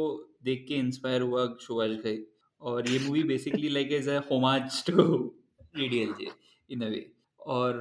देख 0.44 0.64
के 0.68 0.74
इंस्पायर 0.76 1.22
हुआ 1.22 1.46
सुभाष 1.60 1.90
घई 1.90 2.18
और 2.62 2.88
ये 2.90 2.98
movie 2.98 3.22
basically 3.24 3.68
like 3.68 3.92
as 3.92 4.08
a 4.08 4.18
homage 4.30 4.84
to 4.86 5.02
DDLJ 5.76 6.28
in 6.70 6.80
a 6.80 6.88
way 6.88 7.06
और 7.40 7.74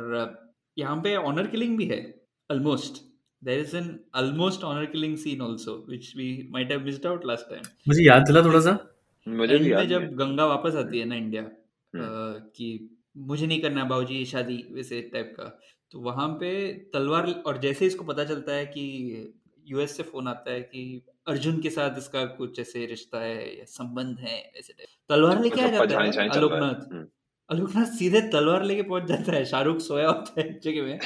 यहाँ 0.77 0.95
पे 1.03 1.15
ऑनर 1.15 1.47
किलिंग 1.47 1.77
भी 1.77 1.85
है 1.85 2.01
almost 2.49 3.03
there 3.41 3.59
is 3.59 3.75
an 3.77 3.97
almost 4.15 4.63
honour 4.63 4.85
killing 4.87 5.17
scene 5.17 5.41
also 5.41 5.73
which 5.89 6.13
we 6.17 6.27
might 6.51 6.71
have 6.71 6.81
missed 6.81 7.05
out 7.05 7.25
last 7.25 7.49
time 7.49 7.63
मुझे 7.87 8.03
याद 8.03 8.27
दिला 8.27 8.41
थोड़ा 8.43 8.59
सा। 8.59 8.77
मुझे 9.27 9.57
भी 9.57 9.71
याद 9.71 9.87
जब 9.87 10.11
गंगा 10.15 10.45
वापस 10.45 10.75
आती 10.75 10.99
है 10.99 11.05
ना 11.05 11.15
इंडिया 11.15 11.41
हम्म। 11.41 12.39
कि 12.55 12.67
मुझे 13.17 13.47
नहीं 13.47 13.61
करना 13.61 13.83
बाबूजी 13.83 14.15
ये 14.15 14.25
शादी 14.25 14.63
वैसे 14.71 15.01
टाइप 15.13 15.33
का 15.39 15.43
तो 15.91 15.99
वहाँ 15.99 16.27
पे 16.39 16.51
तलवार 16.93 17.29
और 17.47 17.57
जैसे 17.57 17.85
इसको 17.85 18.03
पता 18.03 18.23
चलता 18.25 18.53
है 18.53 18.65
कि 18.65 18.83
यूएस 19.67 19.95
से 19.97 20.03
फ़ोन 20.03 20.27
आता 20.27 20.51
है 20.51 20.61
कि 20.61 21.01
अर्जुन 21.27 21.59
के 21.61 21.69
साथ 21.69 21.97
इसका 21.97 22.25
कुछ 22.25 22.59
ऐसे 22.59 22.85
रिश्ता 22.85 23.19
है 23.19 23.57
या 23.59 23.65
संबंध 23.67 24.19
है 24.19 24.37
ऐसे 24.57 24.73
टाइप 24.73 24.87
तलवार 25.09 25.41
लेके 25.43 25.61
आ 25.61 25.67
मतलब 25.67 25.89
जाता 25.89 26.21
है। 26.21 26.29
आलोकनाथ 26.29 26.93
हम्म। 26.93 27.05
आलोकनाथ 27.49 27.85
सीधे 27.97 28.21
तलवार 28.21 28.63
लेके 28.63 28.81
पहुँच 28.81 29.03
जाता 29.03 29.31
है 29.31 29.43
शाहरुख 29.45 29.79
सोया 29.79 30.07
होता 30.07 30.41
है 30.41 30.59
जगह 30.63 30.81
में 30.83 30.99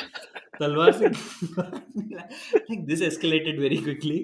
तलवार 0.59 0.91
से 0.91 1.07
like 1.07 2.85
this 2.85 3.01
escalated 3.01 3.59
very 3.59 3.77
quickly 3.77 4.19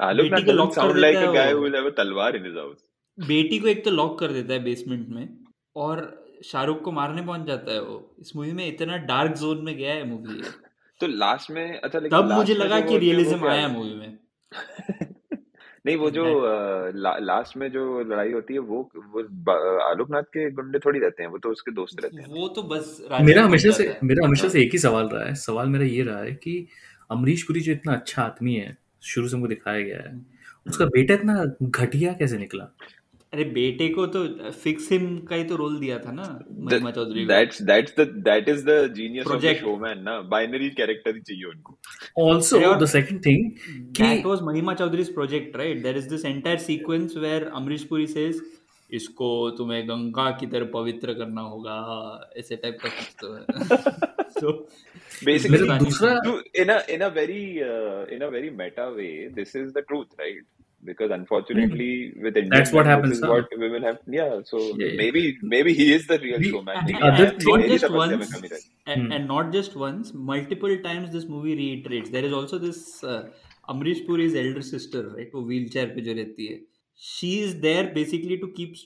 Alok 0.00 0.30
बेटी 0.30 0.42
को 0.42 0.52
doesn't 0.52 0.60
lock 0.60 0.74
कर 0.74 0.82
sound 0.82 1.00
like 1.02 1.18
देता 1.18 1.30
a 1.30 1.36
है 1.36 1.46
guy 1.46 1.52
वो। 1.52 1.58
who 1.58 1.66
will 1.66 1.78
have 1.78 1.90
a 1.92 1.96
तलवार 1.96 2.38
in 2.38 2.46
his 2.48 2.56
house. 2.62 2.80
बेटी 3.18 3.58
को 3.58 3.68
एक 3.68 3.84
तो 3.84 3.90
लॉक 3.90 4.18
कर 4.18 4.32
देता 4.32 4.52
है 4.52 4.62
बेसमेंट 4.64 5.08
में 5.08 5.28
और 5.76 6.25
शाहरुख 6.44 6.82
को 6.82 6.92
मारने 6.92 7.22
पहुँच 7.22 7.46
जाता 7.46 7.72
है 7.72 7.82
वो। 7.82 8.14
इस 8.20 8.36
मूवी 8.36 8.52
में 8.52 8.68
इतना 8.68 8.96
डार्क 8.96 9.32
जोन 9.32 9.64
में 9.64 9.76
गया 9.76 9.94
है 9.94 10.08
मूवी 10.08 10.42
तो 11.00 11.06
लास्ट 11.06 11.50
में 11.50 11.80
अच्छा 11.80 11.98
लेकिन 11.98 12.18
तब 12.18 12.32
मुझे 12.32 12.54
लगा 12.54 12.80
कि 12.80 12.98
रियलिज्म 12.98 13.48
आया 13.48 13.68
मूवी 13.68 13.94
में। 13.94 14.18
नहीं 15.86 15.96
वो 15.96 16.10
जो 16.18 16.24
ला, 16.94 17.18
लास्ट 17.18 17.56
में 17.56 17.72
जो 17.72 18.00
लड़ाई 18.00 18.32
होती 18.32 18.54
है 18.54 18.60
वो 18.60 18.90
वो 18.96 19.22
ब- 19.22 19.80
आलोकनाथ 19.82 20.22
के 20.22 20.50
गुंडे 20.50 20.78
थोड़ी 20.78 21.00
रहते 21.00 21.22
हैं 21.22 21.30
वो 21.30 21.38
तो 21.38 21.48
उसके 21.48 21.72
दोस्त 21.72 22.02
रहते 22.02 22.16
हैं। 22.16 22.28
वो 22.28 22.48
तो 22.48 22.62
बस 22.62 23.08
मेरा 23.20 23.44
हमेशा 23.44 23.70
से 23.70 23.98
मेरा 24.04 24.26
हमेशा। 24.26 24.48
से 24.48 24.62
एक 24.62 24.72
ही 24.72 24.78
सवाल 24.78 25.06
रहा 25.06 25.24
है। 25.24 25.34
सवाल 25.34 25.68
मेरा 25.68 25.84
ये 25.84 26.02
रहा 26.02 26.18
है 26.18 26.32
कि 26.32 26.68
अमरीश 27.10 27.42
पुरी 27.42 27.60
जो 27.60 27.72
इतना 27.72 27.92
अच्छा 27.92 28.22
आदमी 28.22 28.54
है 28.54 28.78
शुरू 29.02 29.28
से 29.28 29.36
हमको 29.36 29.48
दिखाया 29.48 29.80
गया 29.80 29.96
है 29.96 30.26
उसका 30.66 30.84
बेटा 30.84 31.14
इतना 31.14 31.44
घटिया 31.62 32.12
कैसे 32.12 32.38
निकला? 32.38 32.76
अरे 33.36 33.44
बेटे 33.50 33.88
को 33.88 34.06
तो 34.06 34.20
फिक्स 34.50 34.90
हिम 34.92 35.06
का 35.20 35.36
ही 35.36 35.44
तो 35.44 35.56
रोल 35.56 35.78
दिया 35.80 35.98
था 35.98 36.12
ना 36.12 36.28
Mahima 36.50 36.90
Chaudhary 36.90 37.24
that's 37.26 37.62
that's 37.62 37.94
the 37.98 38.06
that 38.28 38.48
is 38.48 38.64
the 38.66 38.76
genius 38.94 39.26
of 39.26 39.42
the 39.42 39.52
showman 39.54 39.98
ना? 40.02 40.20
बाइनरी 40.30 40.70
कैरेक्टर 40.70 41.14
ही 41.14 41.20
चाहिए 41.20 41.44
उनको। 41.44 42.28
आल्सो 42.28 42.74
द 42.74 42.86
सेकंड 42.86 43.24
थिंग 43.26 43.50
कि 43.96 44.02
that 44.02 44.26
was 44.26 44.42
Mahima 44.42 44.74
Chaudhary's 44.74 45.12
project 45.14 45.56
right 45.56 45.82
there 45.82 45.96
is 45.96 46.08
this 46.08 46.24
entire 46.24 46.58
sequence 46.58 47.16
where 47.16 47.46
Amrish 47.54 47.84
Puri 47.84 48.06
says 48.06 48.40
इसको 48.90 49.28
तुम्हें 49.50 49.82
गंगा 49.88 50.30
की 50.40 50.46
तरह 50.46 50.70
पवित्र 50.74 51.14
करना 51.14 51.42
होगा 51.42 51.78
ऐसे 52.36 52.56
टाइप 52.56 52.78
का 52.82 52.88
कुछ 52.88 53.14
तो 53.22 54.40
सो 54.40 54.52
बेसिकली 55.24 55.62
मतलब 55.62 55.78
दूसरा 55.78 56.12
in 56.62 56.68
a 56.68 56.80
in 56.90 57.00
a 57.00 57.08
very 57.14 57.42
in 58.14 58.20
a 58.22 58.28
very 58.28 58.50
meta 58.56 58.88
way 58.88 59.08
this 59.34 59.56
is 59.56 59.72
the 59.72 59.84
truth 59.88 60.20
right 60.20 60.44
because 60.84 61.10
unfortunately 61.10 61.90
mm-hmm. 62.10 62.22
with 62.22 62.36
Indian 62.36 62.50
That's 62.50 62.72
what 62.72 62.86
happens, 62.86 63.20
huh? 63.20 63.28
what 63.30 63.48
women 63.58 63.82
have 63.82 63.98
yeah 64.06 64.40
so 64.44 64.58
Yeah, 64.58 64.86
yeah. 64.86 64.96
maybe 64.96 65.38
maybe 65.42 65.72
he 65.74 65.92
is 65.94 66.06
the 66.06 66.18
real 66.18 66.42
showman 66.42 66.84
the 66.86 66.94
other 67.00 67.26
है- 67.26 67.44
not 67.44 67.64
just 67.72 67.90
once 67.90 68.34
and, 68.86 69.02
Hmm. 69.02 69.12
and 69.12 69.26
not 69.26 69.52
just 69.52 69.74
once 69.76 70.12
multiple 70.14 70.76
times 70.88 71.10
this 71.12 71.24
movie 71.24 71.56
reiterates 71.56 72.10
there 72.10 72.24
is 72.24 72.32
also 72.32 72.58
this 72.58 73.02
uh, 73.04 73.22
Amrish 73.68 74.04
Puri's 74.06 74.34
elder 74.42 74.62
sister 74.62 75.02
right 75.16 75.32
वो 75.34 75.42
wheelchair 75.48 75.86
पे 75.96 76.04
जो 76.08 76.14
रहती 76.20 76.46
है 76.52 76.60
she 77.08 77.32
is 77.46 77.56
there 77.66 77.86
basically 77.94 78.38
to 78.44 78.52
keep 78.60 78.76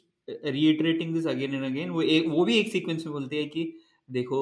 reiterating 0.45 1.13
this 1.19 1.27
again 1.35 1.55
and 1.59 1.65
again 1.65 1.91
वो 1.99 2.03
एक 2.17 2.29
वो 2.37 2.45
भी 2.45 2.59
एक 2.59 2.73
सीक्वेंस 2.73 3.07
में 3.07 3.13
बोलती 3.13 3.37
है 3.37 3.45
कि 3.57 3.73
देखो, 4.11 4.39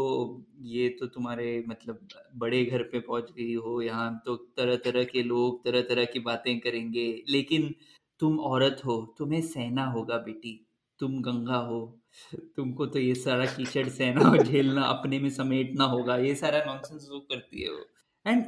ये 0.62 0.88
तो 0.90 1.06
तुम्हारे 1.06 1.64
मतलब 1.68 2.08
बड़े 2.36 2.64
घर 2.64 2.82
पे 2.82 3.00
पहुँच 3.00 3.30
गई 3.32 3.54
हो, 3.54 3.80
यहाँ 3.82 4.22
तो 4.26 4.36
तरह 4.56 4.76
तरह 4.84 5.04
के 5.04 5.22
लोग 5.22 5.64
तरह 5.64 5.82
तरह 5.82 6.04
की 6.04 6.20
बातें 6.20 6.58
करेंगे। 6.60 7.06
लेकिन 7.28 7.74
तुम 8.20 8.38
औरत 8.40 8.80
हो, 8.84 9.14
तुम्हें 9.18 9.40
सहना 9.42 9.84
होगा 9.86 10.16
बेटी। 10.18 10.60
तुम 11.00 11.20
गंगा 11.22 11.56
हो, 11.56 11.80
तुमको 12.56 12.86
तो 12.86 12.98
ये 12.98 13.14
सारा 13.14 13.44
कीचड़ 13.46 13.88
सहना 13.88 14.30
और 14.30 14.42
झेलना, 14.42 14.82
अपने 14.82 15.18
में 15.20 15.30
समेटना 15.30 15.84
होगा। 15.84 16.16
ये 16.18 16.34
सारा 16.34 16.64
नॉनसेंस 16.64 17.08
वो 17.12 17.20
करती 17.20 17.62
है 17.62 17.70
वो। 17.70 17.84
And 18.26 18.44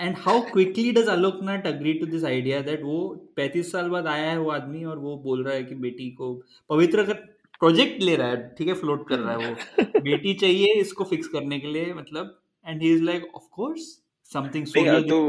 and 0.00 0.16
how 0.18 0.40
quickly 0.42 0.92
does 0.92 1.08
Aloknath 1.08 1.66
agree 1.66 1.92
to 1.94 2.06
this 2.06 2.24
idea 2.24 2.60
that 2.62 2.82
वो 2.82 2.98
पैंतीस 3.36 3.72
साल 3.72 3.88
बाद 3.90 4.06
आया 4.06 4.30
है 4.30 4.38
वो 4.38 4.50
आदमी 4.50 4.84
और 4.84 4.98
वो 4.98 5.16
बोल 5.16 5.42
रहा 5.44 5.54
है 5.54 5.64
कि 5.64 5.74
बेटी 5.76 6.10
को 6.10 6.34
पवित्र 6.70 7.04
कर 7.04 7.14
प्रोजेक्ट 7.62 8.02
ले 8.02 8.14
रहा 8.16 8.28
है 8.28 8.54
ठीक 8.58 8.68
है 8.68 8.74
फ्लोट 8.74 9.08
कर 9.08 9.18
रहा 9.18 9.32
है 9.32 9.48
वो। 9.48 10.00
बेटी 10.02 10.34
चाहिए 10.34 10.74
इसको 10.80 11.04
फिक्स 11.04 11.28
करने 11.28 11.58
के 11.58 11.72
लिए 11.72 11.92
मतलब 11.94 12.38
and 12.66 12.82
he 12.82 12.92
is 12.94 13.02
like 13.02 13.34
of 13.34 13.48
course 13.50 13.90
something 14.30 14.66
यार, 14.78 15.00
तो 15.00 15.20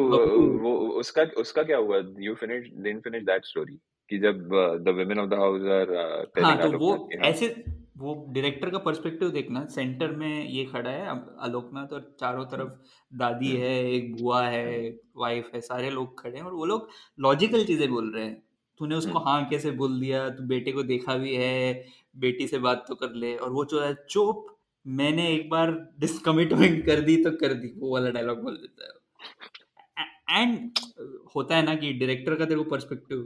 वो 0.59 0.71
उसका 0.99 1.23
उसका 1.37 1.63
क्या 1.63 1.77
हुआ? 1.77 1.97
You 2.19 2.33
finish 2.35 2.69
didn't 2.73 3.03
finish 3.03 3.23
that 3.23 3.45
story 3.45 3.79
कि 4.09 4.17
जब 4.17 4.47
the 4.85 4.95
women 4.97 5.19
of 5.19 5.29
the 5.29 5.33
house 5.33 5.61
are 5.71 5.95
हाँ 6.43 6.57
तो 6.61 6.77
वो 6.77 6.91
ऐसे 7.23 7.47
वो 7.97 8.13
डायरेक्टर 8.29 8.69
का 8.69 8.77
पर्सपेक्टिव 8.77 9.29
देखना 9.29 9.65
सेंटर 9.65 10.11
में 10.11 10.47
ये 10.49 10.63
खड़ा 10.65 10.89
है 10.89 11.07
अब 11.07 11.35
आलोकनाथ 11.39 11.93
और 11.93 12.15
चारों 12.19 12.45
तरफ़ 12.45 12.69
दादी 13.11 13.51
हम्म। 13.51 13.61
है 13.61 13.91
एक 13.91 14.15
बुआ 14.21 14.41
है 14.47 14.89
वाइफ 15.17 15.51
है 15.53 15.61
सारे 15.61 15.89
लोग 15.89 16.19
खड़े 16.21 16.37
हैं 16.37 16.45
और 16.45 16.53
वो 16.53 16.65
लोग 16.65 16.89
लॉजिकल 17.19 17.65
चीज़ें 17.65 17.89
बोल 17.89 18.11
रहे 18.15 18.23
हैं। 18.25 18.41
तूने 18.79 18.95
उसको 18.95 19.19
हम्म। 19.19 19.29
हाँ 19.29 19.49
कैसे 19.49 19.71
बोल 19.71 19.99
दिया? 19.99 20.29
तू 20.29 20.43
बेटे 20.43 20.71
को 20.71 20.83
देखा 20.83 21.15
भी 21.15 21.35
है 21.35 21.85
बेटी 22.15 22.47
से 22.47 22.57
बात 22.59 22.85
तो 22.87 22.95
कर 22.95 23.13
ले 23.15 23.35
और 23.35 23.51
वो 23.51 23.65
जो 23.65 23.81
है 23.81 23.93
चुप 24.09 24.45
मैंने 24.85 25.27
एक 25.29 25.49
बार 25.49 25.71
डिसकमिटमेंट 25.99 26.85
कर 26.85 26.99
दी 27.01 27.15
तो 27.23 27.31
कर 27.37 27.53
दी 27.53 27.73
वो 27.77 27.93
वाला 27.93 28.09
डायलॉग 28.09 28.41
बोल 28.43 28.53
देता 28.53 28.85
है। 28.85 28.91
एंड 30.41 30.69
होता 31.35 31.55
है 31.55 31.65
ना 31.65 31.75
कि 31.75 31.93
डायरेक्टर 31.93 32.35
का 32.35 32.45
तेरे 32.45 32.57
को 32.57 32.69
पर्सपेक्टिव 32.69 33.17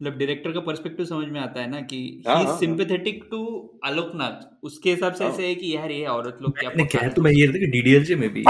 मतलब 0.00 0.18
डायरेक्टर 0.18 0.52
का 0.52 0.60
पर्सपेक्टिव 0.60 1.06
समझ 1.06 1.26
में 1.28 1.40
आता 1.40 1.60
है 1.60 1.70
ना 1.70 1.80
कि 1.80 1.98
हाँ, 2.26 2.36
ही 2.36 2.42
हाँ, 2.42 2.50
हाँ। 2.50 2.58
सिंपैथेटिक 2.60 3.24
टू 3.30 3.40
आलोकनाथ 3.84 4.64
उसके 4.64 4.90
हिसाब 4.90 5.12
से 5.12 5.24
हाँ। 5.24 5.32
ऐसे 5.32 5.46
है 5.46 5.54
कि 5.54 5.74
यार 5.76 5.90
ये 5.90 6.06
औरत 6.06 6.38
लोग 6.42 6.58
क्या 6.58 6.70
नहीं 6.76 6.86
कह 6.86 7.08
तो 7.08 7.22
मैं 7.22 7.32
ये 7.32 7.48
था 7.48 7.58
कि 7.58 7.66
डीडीएलजे 7.66 8.16
में 8.16 8.28
भी। 8.28 8.44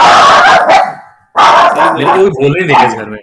मेरे 1.92 2.06
को 2.06 2.16
कोई 2.16 2.30
बोलने 2.30 2.60
नहीं 2.60 2.76
देगा 2.76 2.94
घर 2.94 3.08
में। 3.10 3.20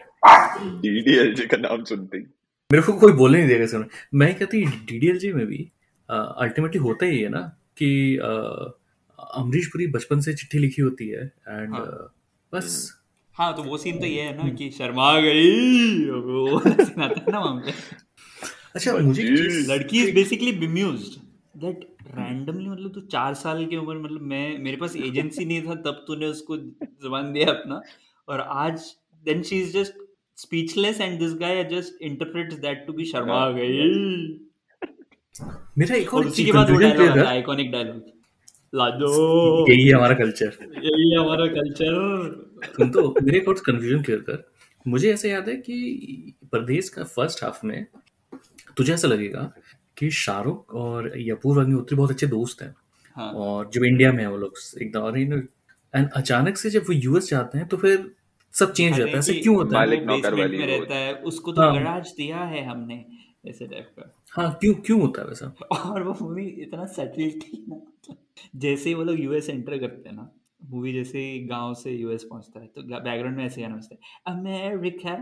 डीडीएलजे 0.82 1.46
का 1.46 1.58
नाम 1.58 1.84
सुनते 1.84 2.18
ही। 2.18 2.24
मेरे 2.70 2.84
को 2.84 2.94
कोई 3.00 3.12
बोलने 3.14 3.38
नहीं 3.38 3.48
देगा 3.48 3.64
इस 3.64 3.72
घर 3.74 3.80
में। 3.80 3.88
मैं 4.14 4.34
कहती 4.36 4.66
डीडीएलजे 4.66 5.34
में 5.34 5.46
भी 5.46 5.72
अल्टीमेटली 6.10 6.80
होता 6.82 7.06
ही 7.06 7.20
है 7.20 7.30
ना 7.30 7.42
कि 7.78 8.18
अमरीश 8.18 9.68
पुरी 9.68 9.88
बचपन 9.88 10.20
से 10.20 10.34
चिट्ठी 10.34 10.60
लिखी 10.60 10.82
होती 10.82 11.08
है 11.08 11.24
एंड 11.50 11.74
हाँ। 11.74 12.14
बस। 12.54 13.00
हाँ 13.36 13.56
तो 13.56 13.64
वो 13.64 13.78
सीन 13.78 14.00
तो 14.00 14.06
ये 14.06 14.22
है 14.22 14.36
ना 14.38 14.50
कि 14.54 14.70
शर्मा 14.72 15.20
गई 15.22 16.10
वो 16.10 16.62
ना 16.66 17.08
पे। 17.08 17.74
अच्छा 18.76 18.94
मुझे 18.98 19.24
लड़की 19.68 20.04
is 20.04 20.14
basically 20.16 20.52
bemused 20.52 21.20
that 21.58 21.88
randomly 22.16 22.68
मतलब 22.70 22.92
तू 22.94 23.02
चार 23.02 23.34
साल 23.34 23.66
की 23.66 23.76
उम्र 23.76 23.98
मतलब 23.98 24.22
मैं 24.22 24.58
मेरे 24.58 24.78
पास 24.78 24.96
एजेंसी 24.96 25.46
नहीं 25.46 25.62
था 25.62 25.76
तब 25.76 26.04
तूने 26.08 26.26
उसको 26.26 26.58
जबान 26.58 27.32
दिया 27.34 27.50
अपना। 27.50 27.82
और 28.28 28.40
आज 28.40 28.82
then 29.24 29.42
she 29.44 29.62
is 29.62 29.74
just 29.74 29.94
speechless 30.38 31.02
and 31.02 31.20
this 31.20 31.34
guy 31.34 31.64
just 31.64 32.02
interprets 32.02 32.56
that 32.56 32.84
to 32.88 32.94
be 32.94 33.06
Sharma 33.06 33.40
हाँ, 33.40 33.54
गई। 33.54 34.49
मेरा 35.78 35.96
एक 35.96 36.14
और 36.14 36.26
उसी 36.26 36.46
के 36.46 36.52
बाद 36.52 36.70
वो 36.70 36.78
डायलॉग 36.78 37.08
आता 37.10 37.20
है 37.20 37.26
आइकॉनिक 37.26 37.72
डायलॉग 37.72 38.02
लादो 38.76 39.10
यही 39.72 39.88
है 39.88 39.94
हमारा 39.94 40.16
कल्चर 40.16 40.58
यही 40.84 41.12
है 41.12 41.20
हमारा 41.20 41.46
कल्चर 41.48 42.66
सुन 42.66 42.90
तो 42.90 43.16
मेरे 43.24 43.38
एक 43.38 43.48
और 43.48 43.62
कंफ्यूजन 43.66 44.04
क्लियर 44.04 44.22
कर 44.22 44.44
मुझे 44.88 45.14
ऐसा 45.14 45.28
याद 45.28 45.50
है 45.50 45.56
कि 45.56 46.34
परदेश 46.52 46.90
का 46.90 47.04
फ़र्स्ट 47.04 47.44
हाफ़ 47.44 47.66
में 47.66 47.86
तुझे 48.78 48.94
ऐसा 48.94 49.08
लगेगा 49.08 49.52
कि 49.98 50.10
शाहरुख 50.10 50.74
और 50.74 51.08
अपूर्व 51.08 51.62
अग्निहोत्री 51.62 51.98
बहुत 51.98 52.12
अच्छे 52.12 52.28
दोस्त 52.28 52.62
हैं। 52.62 52.76
हाँ। 53.18 53.32
और 53.32 53.70
जब 53.74 53.84
इंडिया 53.84 54.12
में 54.12 54.24
है 54.24 54.30
वो 54.30 54.38
लोग 54.38 54.54
एकदम 54.82 55.00
और 55.00 55.18
एंड 55.18 56.10
अचानक 56.16 56.58
से 56.58 56.70
जब 56.70 56.82
वो 56.82 56.94
यूएस 56.94 57.30
जाते 57.30 57.58
हैं 57.58 57.68
तो 57.68 57.78
फिर 57.78 58.12
सब 58.54 58.74
चेंज 58.74 58.92
हो 58.92 58.98
जाता 58.98 59.12
है। 59.12 59.18
ऐसे 59.18 59.34
क्यों 59.34 59.56
होता 59.56 59.80
है? 59.80 59.86
मालिक 59.86 60.04
नौकर 60.04 60.34
वाली 60.34 60.58
में 60.58 60.68
रहता 60.68 60.96
है 60.96 61.14
उसको 61.14 61.52
तो 61.52 61.62
हाँ। 61.62 61.74
गराज 61.74 62.14
दिया 62.18 62.38
है 62.38 62.66
हमने 62.66 63.06
ऐसे 63.48 63.68
टाइप 63.68 63.90
का। 64.00 64.14
हाँ 64.36 64.52
क्यों 64.62 64.74
क्यों 64.76 65.02
होता 65.02 65.22
है 65.22 65.28
वैसा? 65.28 65.56
और 65.72 66.04
वो 66.04 66.14
मूवी 66.22 66.48
इतना 66.48 66.86
सेटल 66.86 67.32
थी 67.40 67.66
ना। 67.70 67.82
जैसे 68.56 68.90
ही 68.90 68.96
वो 68.96 69.04
लोग 69.04 69.20
यूएस 69.20 69.50
एंटर 69.50 69.78
करते 69.78 70.10
हैं 70.10 70.16
ना 70.16 70.32
मूवी 70.70 70.94
जैसे 70.94 71.20
ही 71.20 71.40
गाँव 71.48 71.74
से 71.74 71.92
यूएस 71.92 72.24
पहुँचता 72.24 72.60
है 72.60 72.68
तो 72.68 72.82
बैकग्राउंड 72.82 73.38
में 73.38 73.46
ऐसे 73.46 73.62
गाना 73.62 73.76
बजता 73.76 73.96
है 73.96 74.36
अमेरिका 74.36 75.14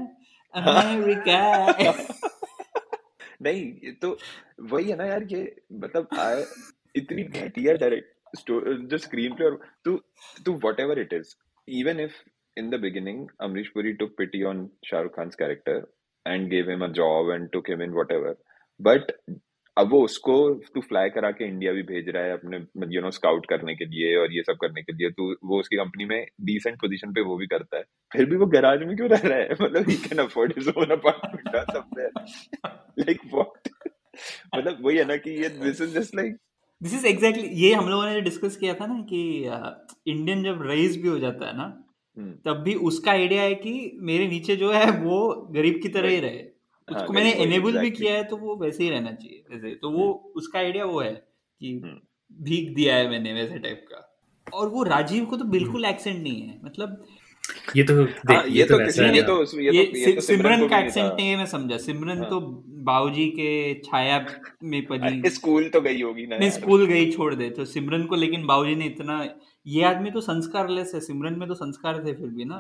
अमेरिका. 0.56 1.92
नहीं 3.42 3.64
ये 3.84 3.92
तो 3.92 4.18
वही 4.62 4.90
है 4.90 4.96
ना 4.96 5.06
यार 5.06 5.24
ये 5.24 5.62
मतलब 5.74 6.08
I, 6.14 6.44
इतनी 6.96 7.24
घटिया 7.24 7.74
डायरेक्ट 7.74 8.40
जो 8.92 8.98
स्क्रीन 8.98 9.36
प्ले 9.36 9.46
और 9.46 9.60
तू 9.86 10.00
तू 10.46 10.60
whatever 10.80 11.00
it 11.00 11.14
is 11.14 11.36
even 11.70 12.00
if 12.00 12.14
in 12.60 12.70
the 12.74 12.78
beginning 12.84 13.18
Amrish 13.46 13.68
Puri 13.74 13.92
took 13.98 14.14
pity 14.20 14.40
on 14.52 14.62
Shah 14.84 15.00
Rukh 15.02 15.16
Khan's 15.16 15.36
character 15.36 15.74
and 16.26 16.50
gave 16.50 16.70
him 16.74 16.86
a 16.86 16.90
job 16.90 17.28
and 17.34 17.52
took 17.54 17.68
him 17.70 17.84
in 17.86 17.92
whatever 17.98 18.32
but 18.80 19.12
अब 19.78 19.90
वो 19.92 20.02
उसको 20.04 20.34
तू 20.76 20.82
fly 20.82 21.10
करा 21.10 21.30
के 21.32 21.46
India 21.46 21.72
भी 21.74 21.82
भेज 21.82 22.08
रहा 22.10 22.24
है 22.24 22.32
अपने 22.34 22.58
यू 22.96 23.02
नो 23.02 23.12
स्काउट 23.12 23.46
करने 23.46 23.76
के 23.76 23.86
लिए 23.86 24.16
और 24.18 24.34
ये 24.34 24.42
सब 24.42 24.58
करने 24.62 24.82
के 24.82 24.94
लिए 24.94 25.10
तू 25.10 25.36
वो 25.44 25.60
उसकी 25.60 25.76
कंपनी 25.76 26.06
में 26.06 26.26
डिसेंट 26.42 26.76
पोजीशन 26.76 27.12
पे 27.12 27.22
वो 27.22 27.38
भी 27.38 27.48
करता 27.48 27.78
है। 27.78 27.84
फिर 28.14 28.26
भी 28.26 28.36
वो 28.36 28.46
गैराज 28.46 28.80
में 28.80 28.96
क्यों 28.96 29.10
रह 29.10 29.28
रहा 29.28 29.38
है? 29.38 29.50
मतलब 29.62 29.90
he 29.90 29.96
can 29.96 30.20
afford 30.20 30.54
his 30.58 30.68
own 30.68 30.86
apartment 30.86 31.72
somewhere 31.72 32.12
like 33.00 33.22
what 33.34 33.70
मतलब 34.56 34.78
वही 34.82 34.98
है 34.98 35.06
ना 35.06 35.16
कि 35.18 35.32
ये 35.44 35.50
this 35.50 35.82
is 35.82 35.98
just 36.00 36.16
like 36.16 36.38
this 36.82 36.94
is 36.94 37.08
exactly 37.08 37.48
ये 37.48 37.74
हम 37.74 37.90
लोगों 37.90 38.06
ने 38.06 38.22
डिस्कस 38.22 38.58
किया 38.58 38.74
था 38.74 38.86
ना 38.86 39.00
कि 39.14 39.22
इंडियन 40.12 40.44
जब 40.44 40.62
रईस 40.62 40.98
भी 40.98 41.08
हो 41.08 41.20
जाता 41.20 41.48
है 41.48 41.58
ना 41.58 41.64
हम्म। 42.18 42.32
तब 42.46 42.62
भी 42.64 42.74
उसका 42.90 43.12
आइडिया 43.12 43.42
है 43.42 43.56
कि 43.56 43.98
मेरे 44.02 44.28
नीचे 44.28 44.56
जो 44.56 44.72
है 44.72 44.92
वो 44.92 45.20
गरीब 45.52 45.80
की 45.84 45.90
तरह 45.90 46.10
ही 46.10 46.20
रहे। 46.20 46.57
उसको 46.88 47.14
मैंने 47.14 47.32
एनेबल 47.44 47.78
भी 47.80 47.92
किया 47.92 48.14
है 48.14 48.24
तो 48.24 48.38
वो 48.38 48.56
वैसे 48.56 48.84
ही 48.84 48.90
रहना 48.90 49.12
चाहिए 49.12 49.44
वैसे। 49.52 49.76
तो 49.76 49.90
वो 49.92 50.34
उसका 50.36 50.60
आइडिया 50.60 50.86
वो 50.86 51.00
है 51.02 51.12
कि 51.14 51.74
हम्म। 51.74 52.44
भीख 52.44 52.74
दिया 52.76 52.96
है 52.96 53.10
मैंने 53.10 53.34
वैसे 53.34 53.58
टाइप 53.60 53.86
का। 53.92 54.04
और 54.48 54.70
वो 54.70 54.84
राजीव 54.84 55.26
को 55.26 55.38
तो 55.38 55.46
बिल्कुल 55.46 55.86
एक्सेंट 55.86 56.22
नहीं 56.24 56.42
है 56.42 56.60
मतलब 56.66 57.06
ये 57.76 57.84
तो 57.84 57.94
हाँ, 57.96 58.06
देख 58.06 58.46
ये 58.46 58.58
ये 58.58 58.64
तो 58.64 58.78
तो 58.78 58.86
किसी 58.86 59.02
वैसा 59.02 59.14
ये 59.16 59.22
तो 59.22 59.60
ये, 59.60 59.72
ये 59.72 59.84
तो 59.86 59.98
ये 59.98 60.14
तो 60.14 60.22
सिमरन 60.22 60.68
का 60.68 60.80
एक्सेंट 60.80 61.14
नहीं 61.14 61.28
है 61.30 61.36
मैं 61.38 61.46
समझा। 61.46 61.78
सिमरन 61.78 62.18
हाँ। 62.18 62.30
तो 62.30 62.40
बाबूजी 62.86 63.26
के 63.30 63.74
छाया 63.82 64.18
में 64.64 64.86
पली 64.86 65.30
स्कूल 65.38 65.70
तो 65.70 65.82
गई 65.82 66.02
होगी 66.02 66.26
ना 66.28 66.38
नहीं 66.38 66.50
स्कूल 66.50 66.86
गई 66.86 67.12
छोड़ 67.12 67.34
दे। 67.36 67.50
तो 67.50 67.66
सिमरन 67.66 68.06
को 68.06 68.16
लेकिन 68.16 68.46
बाबूजी 68.48 68.76
ने 68.76 68.86
इतना 68.86 69.18
ये 69.66 69.84
आदमी 69.84 70.12
तो 70.12 70.22
संस्कारलेस 70.22 70.92
है 70.96 71.00
सिमरन 71.00 71.40
में 71.40 71.48
तो 71.48 71.56
संस्कार 71.56 72.04
थे 72.06 72.14
फिर 72.14 72.28
भी 72.28 72.46
ना। 72.46 72.60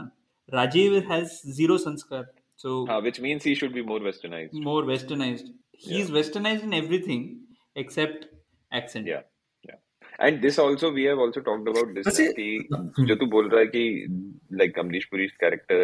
राजीव 0.49 0.95
हैज़ 1.11 1.41
ज़ीरो 1.51 1.77
संस्कार। 1.77 2.31
सो 2.63 2.73
हाँ 2.89 2.99
which 3.05 3.19
means 3.27 3.43
he 3.49 3.53
should 3.61 3.73
be 3.77 3.83
more 3.91 3.99
westernized 4.07 4.61
more 4.67 4.81
westernized 4.91 5.49
he 5.87 5.99
is 6.03 6.11
westernized 6.17 6.63
in 6.69 6.73
everything 6.77 7.25
except 7.75 8.25
accent 8.71 9.09
yeah 9.11 9.21
yeah 9.69 9.77
and 10.27 10.41
this 10.47 10.57
also 10.65 10.91
we 10.97 11.05
have 11.11 11.19
also 11.25 11.43
talked 11.49 11.69
about 11.73 11.93
this 11.97 12.07
वैसे- 12.07 12.27
ना 12.73 12.81
कि 12.97 13.05
जो 13.11 13.15
तू 13.23 13.25
बोल 13.37 13.49
रहा 13.49 13.61
है 13.61 13.67
कि 13.75 13.85
like 14.63 14.79
Amrish 14.83 15.07
Puri's 15.13 15.35
character 15.45 15.79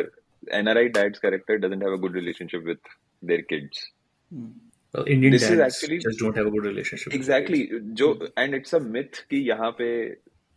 NRI 0.61 0.85
dad's 0.97 1.19
character 1.25 1.57
doesn't 1.65 1.85
have 1.87 1.97
a 1.97 2.01
good 2.05 2.15
relationship 2.21 2.69
with 2.73 2.93
their 3.31 3.43
kids 3.53 3.83
Hmm. 4.31 4.51
Well, 4.95 5.07
Indian 5.13 5.33
This 5.33 5.43
is 5.43 5.49
dads 5.57 5.61
actually- 5.75 5.99
just 6.05 6.19
don't 6.23 6.37
have 6.39 6.47
a 6.47 6.51
good 6.55 6.65
relationship. 6.69 7.13
exactly. 7.17 7.59
जो 8.01 8.07
and 8.41 8.57
it's 8.57 8.75
a 8.77 8.79
myth 8.95 9.19
कि 9.31 9.37
यहाँ 9.49 9.69
पे 9.81 9.87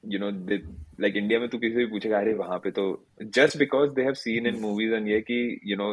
you 0.05 0.19
know 0.19 0.31
they, 0.49 0.59
like 1.05 1.17
India 1.17 1.39
में 1.41 1.49
तू 1.49 1.59
किसी 1.59 1.77
भी 1.77 1.87
पूछेगा 1.87 2.19
अरे 2.19 2.35
वहाँ 2.35 2.59
पे 2.65 2.71
तो 2.71 2.85
just 3.39 3.59
because 3.59 3.95
they 3.97 4.05
have 4.09 4.19
seen 4.19 4.47
in 4.47 4.61
movies 4.61 4.93
and 4.99 5.09
ये 5.09 5.21
कि 5.31 5.39
you 5.71 5.79
know 5.81 5.89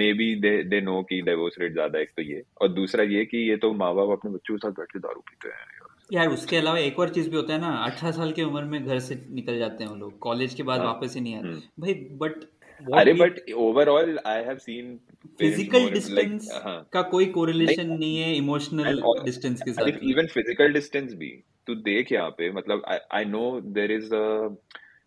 maybe 0.00 0.26
they 0.42 0.52
they 0.72 0.80
know 0.88 1.02
कि 1.10 1.22
divorce 1.28 1.58
rate 1.62 1.72
ज़्यादा 1.72 1.98
है 1.98 2.02
एक 2.02 2.10
तो 2.16 2.22
ये। 2.22 2.42
और 2.62 2.68
दूसरा 2.74 3.04
ये 3.14 3.24
कि 3.24 3.48
ये 3.50 3.56
तो 3.64 3.72
माँ 3.82 3.94
बाप 3.94 4.10
अपने 4.18 4.30
बच्चों 4.32 4.54
के 4.54 4.66
साथ 4.66 4.72
बैठ 4.80 4.92
के 4.92 4.98
दारू 4.98 5.20
पीते 5.30 5.48
हैं 5.48 5.66
यार। 6.12 6.28
उसके 6.32 6.56
अलावा 6.56 6.78
एक 6.78 6.98
और 6.98 7.08
चीज़ 7.14 7.28
भी 7.30 7.36
होता 7.36 7.52
है 7.52 7.60
ना 7.60 7.72
अठारह 7.86 8.12
साल 8.12 8.32
की 8.32 8.42
उम्र 8.42 8.62
में 8.64 8.84
घर 8.84 8.98
से 9.08 9.20
निकल 9.30 9.58
जाते 9.58 9.84
हैं 9.84 9.90
वो 9.90 9.96
लोग। 9.96 10.18
कॉलेज 10.18 10.54
के 10.54 10.62
बाद 10.62 10.80
हाँ। 10.80 10.86
वापस 10.86 11.14
ही 11.14 11.20
नहीं 11.20 11.34
आते। 11.36 11.48
हम्म। 11.48 11.60
भाई 11.80 11.94
बट 12.22 12.44
अरे 12.82 13.12
but 13.14 13.38
overall 13.58 14.18
I 14.26 14.42
have 14.44 14.58
seen 14.58 14.96
physical 15.40 15.88
distance 15.90 16.48
का 16.92 17.02
कोई 17.14 17.26
कोरिलेशन 17.36 17.86
नहीं 17.92 18.16
है 18.16 18.34
इमोशनल 18.36 19.02
डिस्टेंस 19.24 19.62
के 19.62 19.72
साथ 19.72 19.88
इवन 20.10 20.26
फ़िज़िकल 20.34 20.72
डिस्टेंस 20.72 21.14
भी। 21.14 21.30
तू 21.68 21.74
देख 21.82 22.12
यहाँ 22.12 22.30
पे 22.30 22.50
मतलब 22.52 22.84
I 23.12 23.24
know 23.26 23.44
there 23.78 23.92
is 23.92 24.14
a 24.14 24.24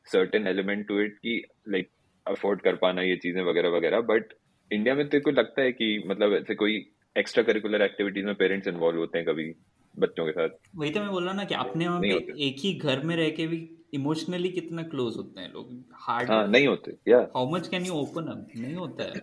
certain 0.08 0.48
element 0.48 0.88
to 0.88 1.00
it 1.02 1.18
कि 1.18 1.42
लाइक 1.70 1.90
अफोर्ड 2.26 2.62
कर 2.62 2.76
पाना 2.76 3.02
ये 3.02 3.16
चीज़ें 3.18 3.42
वगैरह 3.44 3.70
वगैरह 3.70 4.02
बट 4.08 4.34
इंडिया 4.72 4.96
में 4.96 5.08
तेरे 5.10 5.22
को 5.22 5.32
लगता 5.32 5.62
है 5.62 5.72
कि 5.72 5.88
मतलब 6.08 6.34
ऐसे 6.34 6.56
कोई 6.56 6.76
एक्स्ट्रा 7.16 7.44
करिकुलर 7.44 7.82
एक्टिविटीज़ 7.82 8.26
में 8.26 8.36
पेरेंट्स 8.36 8.68
इन्वॉल्व 8.68 9.00
होते 9.00 9.18
हैं 9.18 9.28
कभी 9.28 9.54
बच्चों 9.96 10.26
के 10.26 10.32
साथ? 10.32 10.50
वही 10.76 10.92
तो 10.92 11.00
मैं 11.00 11.10
बोल 11.12 11.24
रहा 11.26 11.34
ना 11.34 11.44
कि 11.44 11.56
अपने 11.56 11.88
वहाँ 11.88 12.00
नहीं 12.02 12.12
पे 12.12 12.20
होते। 12.20 12.46
एक 12.48 12.60
ही 12.60 12.74
घर 12.74 13.04
में 13.04 13.16
रह 13.16 13.30
के 13.30 13.48
भी 13.48 13.58
इमोशनली 13.94 14.50
कितना 14.50 14.84
क्लोज 14.84 15.18
होते 15.18 15.42
हैं 15.42 15.52
लोग? 15.54 15.74
हार्ड 16.02 16.30
हाँ 16.30 16.48
नहीं 16.48 16.68
होते 16.68 16.92
या 17.08 17.20
how 17.36 17.50
much 17.52 17.68
can 17.68 17.86
you 17.86 17.94
open 17.94 18.28
up 18.28 18.48
नहीं 18.56 18.76
होता 18.76 19.04
है। 19.04 19.20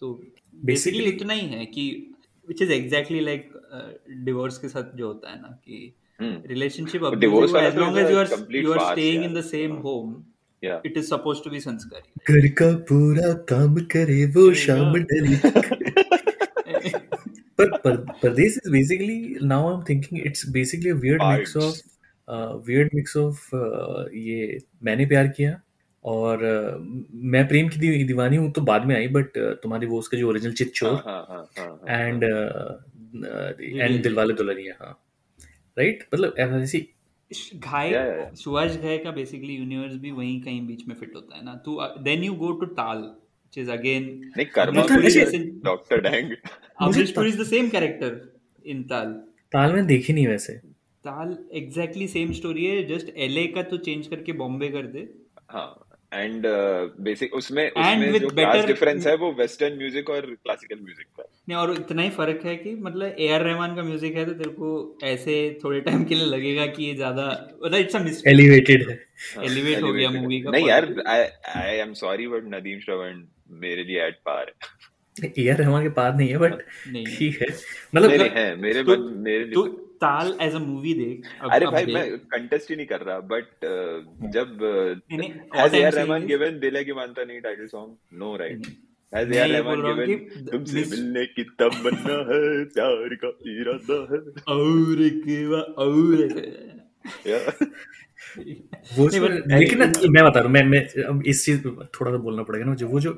तो 0.00 0.12
बेसिकली 0.64 1.04
इतना 1.04 1.34
ही 1.34 1.46
है 1.48 1.64
कि 1.66 1.88
which 2.48 2.62
is 2.62 2.72
exactly 2.72 3.20
like 3.20 3.52
divorce 4.24 4.58
के 4.58 4.68
साथ 4.68 4.96
जो 4.96 5.06
होता 5.06 5.30
है 5.30 5.40
ना 5.40 5.48
कि 5.64 5.94
हम्म 6.22 6.48
रिलेशनशिप 6.48 7.02
divorce 7.24 7.52
वाला 7.54 7.68
एज 7.68 7.74
तो 7.74 7.80
long 7.80 7.96
is 7.96 8.02
as 8.02 8.06
a 8.06 8.12
you 8.12 8.18
are 8.18 8.26
complete 8.34 8.64
you 8.64 8.72
are 8.72 8.78
farce 8.78 8.92
staying 8.92 9.22
यार। 9.22 9.30
इन 9.30 9.34
द 9.34 9.44
सेम 9.44 9.72
हाँ। 9.72 9.80
होम 9.82 10.22
या 10.62 10.80
it 10.86 10.98
is 10.98 11.06
suppose 11.06 11.42
to 11.44 11.50
be 11.50 11.60
sanskari 11.60 12.34
घर 12.34 12.48
का 12.60 12.70
पूरा 12.90 13.32
काम 13.48 13.74
करे 13.94 14.24
वो 14.36 14.52
शाम 14.64 14.94
डली 14.94 15.36
पर 17.58 17.70
पर 17.78 17.96
परदेश 18.22 18.54
is 18.58 18.70
basically 18.74 19.16
now 19.50 19.58
I'm 19.70 19.82
thinking 19.82 20.20
it's 20.28 20.44
basically 20.54 20.90
a 20.90 20.96
weird 20.96 21.20
mix 21.22 21.56
of 21.56 21.80
uh, 22.28 22.52
weird 22.68 22.94
mix 22.94 23.16
of 23.16 23.42
uh, 23.54 24.06
ये 24.20 24.58
मैंने 24.84 25.06
प्यार 25.06 25.28
किया 25.36 25.60
और 26.04 26.38
uh, 26.38 26.70
मैं 27.32 27.46
प्रेम 27.48 27.68
की 27.68 27.78
दी, 27.78 28.04
दीवानी 28.04 28.36
हूँ 28.36 28.50
तो 28.52 28.60
बाद 28.60 28.86
में 28.86 28.94
आई 28.96 29.08
बट 29.08 29.38
uh, 29.38 29.52
तुम्हारी 29.62 29.86
वो 29.86 29.98
उसका 29.98 30.18
जो 30.18 30.28
ओरिजिनल 30.28 30.54
चित 30.54 30.72
चोर 30.74 30.94
हाँ 31.06 31.24
हाँ 31.28 31.46
हाँ 31.58 31.68
हाँ 31.68 32.06
एंड 32.06 32.24
एंड 32.24 34.02
दिलवाले 34.02 34.34
दुल्हनिया 34.34 34.74
हाँ। 34.80 34.98
राइट 35.76 36.04
मतलब 36.14 36.34
ऐसी 36.38 36.78
घाय. 37.56 37.92
सुभाष 38.36 38.76
घाय 38.76 38.98
का 38.98 39.10
बेसिकली 39.10 39.54
यूनिवर्स 39.54 39.94
भी 40.00 40.10
वहीं 40.10 40.40
कहीं 40.42 40.66
बीच 40.66 40.86
में 40.88 40.94
फिट 40.94 41.14
होता 41.16 41.36
है 41.36 41.44
ना। 41.44 41.54
तू 41.64 41.78
then 42.02 42.24
you 42.24 42.34
go 42.34 42.50
to 42.52 42.66
Taal 42.74 42.98
which 42.98 43.58
is 43.58 43.70
again 43.70 44.04
नहीं 44.36 44.46
Karma 44.48 44.82
doctor 45.64 46.00
Dang 46.00 46.34
Amrish 46.80 47.10
Puri 47.10 47.28
is 47.28 47.40
the 47.40 47.46
same 47.46 47.68
character 47.68 48.20
in 48.64 48.82
Taal 48.90 49.12
Taal 49.52 49.72
में 49.72 49.86
देखी 49.86 50.12
नहीं 50.12 50.26
वैसे। 50.26 50.52
ताल 51.04 51.36
एग्जैक्टली 51.54 52.08
सेम 52.08 52.32
स्टोरी 52.32 52.64
है 52.66 52.82
जस्ट 52.88 53.16
एलए 53.18 53.46
का 53.46 53.62
तो 53.62 53.76
चेंज 53.78 54.06
करके 54.06 54.32
बॉम्बे 54.34 54.68
कर 54.68 54.86
दे। 54.88 55.08
हाँ। 55.50 55.68
एंड 56.12 56.42
बेसिक 57.00 57.34
उसमें 57.34 57.62
उसमें 57.70 58.18
जो 58.18 58.28
क्लास 58.28 58.46
better- 58.46 58.66
डिफरेंस 58.66 59.06
है 59.06 59.14
वो 59.16 59.30
वेस्टर्न 59.32 59.76
म्यूज़िक 59.78 60.10
और 60.10 60.26
क्लासिकल 60.26 60.78
म्यूज़िक 60.82 61.06
का 61.16 61.24
नहीं 61.48 61.58
और 61.58 61.72
इतना 61.72 62.02
ही 62.02 62.10
फ़र्क 62.10 62.40
है 62.44 62.56
कि 62.56 62.74
मतलब 62.80 63.14
ए 63.18 63.28
आर 63.28 63.42
रहमान 63.42 63.74
का 63.76 63.82
म्यूज़िक 63.82 64.16
है 64.16 64.24
तो 64.24 64.32
तेरे 64.32 64.50
को 64.50 64.98
ऐसे 65.04 65.36
थोड़े 65.64 65.80
टाइम 65.80 66.04
के 66.04 66.14
लिए 66.14 66.26
लगेगा 66.26 66.66
कि 66.66 66.84
ये 66.84 66.94
ज़्यादा 66.94 67.26
मतलब 67.64 67.78
इट्स 67.78 67.96
अ 67.96 68.28
एलिवेटेड 68.30 68.88
है। 68.90 68.94
हाँ, 69.36 69.44
Elevate 69.44 69.82
हो 69.82 69.92
गया 69.92 70.10
है। 70.10 70.40
का 70.42 70.50
नहीं 70.50 70.68
यार 70.68 70.94
I 71.06 71.24
I 71.62 71.76
am 71.76 71.92
sorry 71.94 72.26
but 72.28 72.54
Nadeem 72.54 72.78
Shravan 72.80 73.22
मेरे 73.60 73.84
लिए 73.84 74.06
एट 74.06 74.18
पार 74.26 74.52
है। 74.62 75.32
ए 75.38 75.48
आर 75.48 75.56
रहमान 75.56 75.82
के 75.82 75.88
पास 75.96 76.14
नहीं 76.16 76.28
है 76.28 76.38
बट 76.38 76.52
नहीं 76.88 77.06
ठीक 77.16 77.40
है। 77.42 77.48
मतलब 77.94 78.10
हैं 78.36 78.56
मेरे 78.56 78.82
तो- 78.84 78.98
मेरे 79.16 79.44
लिए 79.44 79.52
तू 79.54 79.62
तो- 79.62 79.91
ताल 80.04 80.36
एज 80.40 80.54
अ 80.54 80.58
मूवी 80.58 80.94
देख 80.94 81.26
अब, 81.40 81.50
अरे 81.52 81.66
अब 81.66 81.72
भाई 81.72 81.84
देख। 81.86 81.94
मैं 81.94 82.18
कंटेस्ट 82.34 82.70
ही 82.70 82.76
नहीं 82.76 82.86
कर 82.86 83.00
रहा 83.00 83.18
बट 83.32 83.66
जब 84.30 84.58
नहीं, 85.12 85.30
has 85.56 85.72
what 85.72 85.84
I'm 85.84 85.94
Rahman 85.94 86.26
given 86.26 86.58
दिल 86.58 86.76
है 86.76 86.84
कि 86.84 86.92
मानता 86.92 87.24
नहीं 87.24 87.40
title 87.40 87.66
song 87.66 88.18
no 88.18 88.36
right 88.36 88.66
has 89.12 89.28
मैं 89.28 89.36
एआर 89.36 89.48
रहमान 89.48 89.82
गिवन 89.82 90.46
तुमसे 90.50 90.84
मिलने 90.90 91.24
की 91.26 91.44
तमन्ना 91.62 92.18
है 92.32 92.64
प्यार 92.76 93.14
का 93.24 93.32
इरादा 93.56 94.00
है। 94.12 94.20
और 94.56 95.08
के 95.26 95.46
वा- 95.46 95.66
और. 95.86 96.26
वो 98.98 99.08
लेकिन 99.08 99.78
ना 99.78 99.84
मैं 100.10 100.24
बता 100.24 100.40
रहा 100.40 100.42
हूँ 100.42 100.52
मैं 100.52 100.62
मैं 100.64 101.22
इस 101.26 101.44
चीज़ 101.44 101.62
थोड़ा 101.64 102.10
सा 102.10 102.16
बोलना 102.16 102.42
पड़ेगा 102.42 102.64
ना 102.64 102.74
जो 102.74 102.86
वो 102.88 103.00
जो 103.00 103.12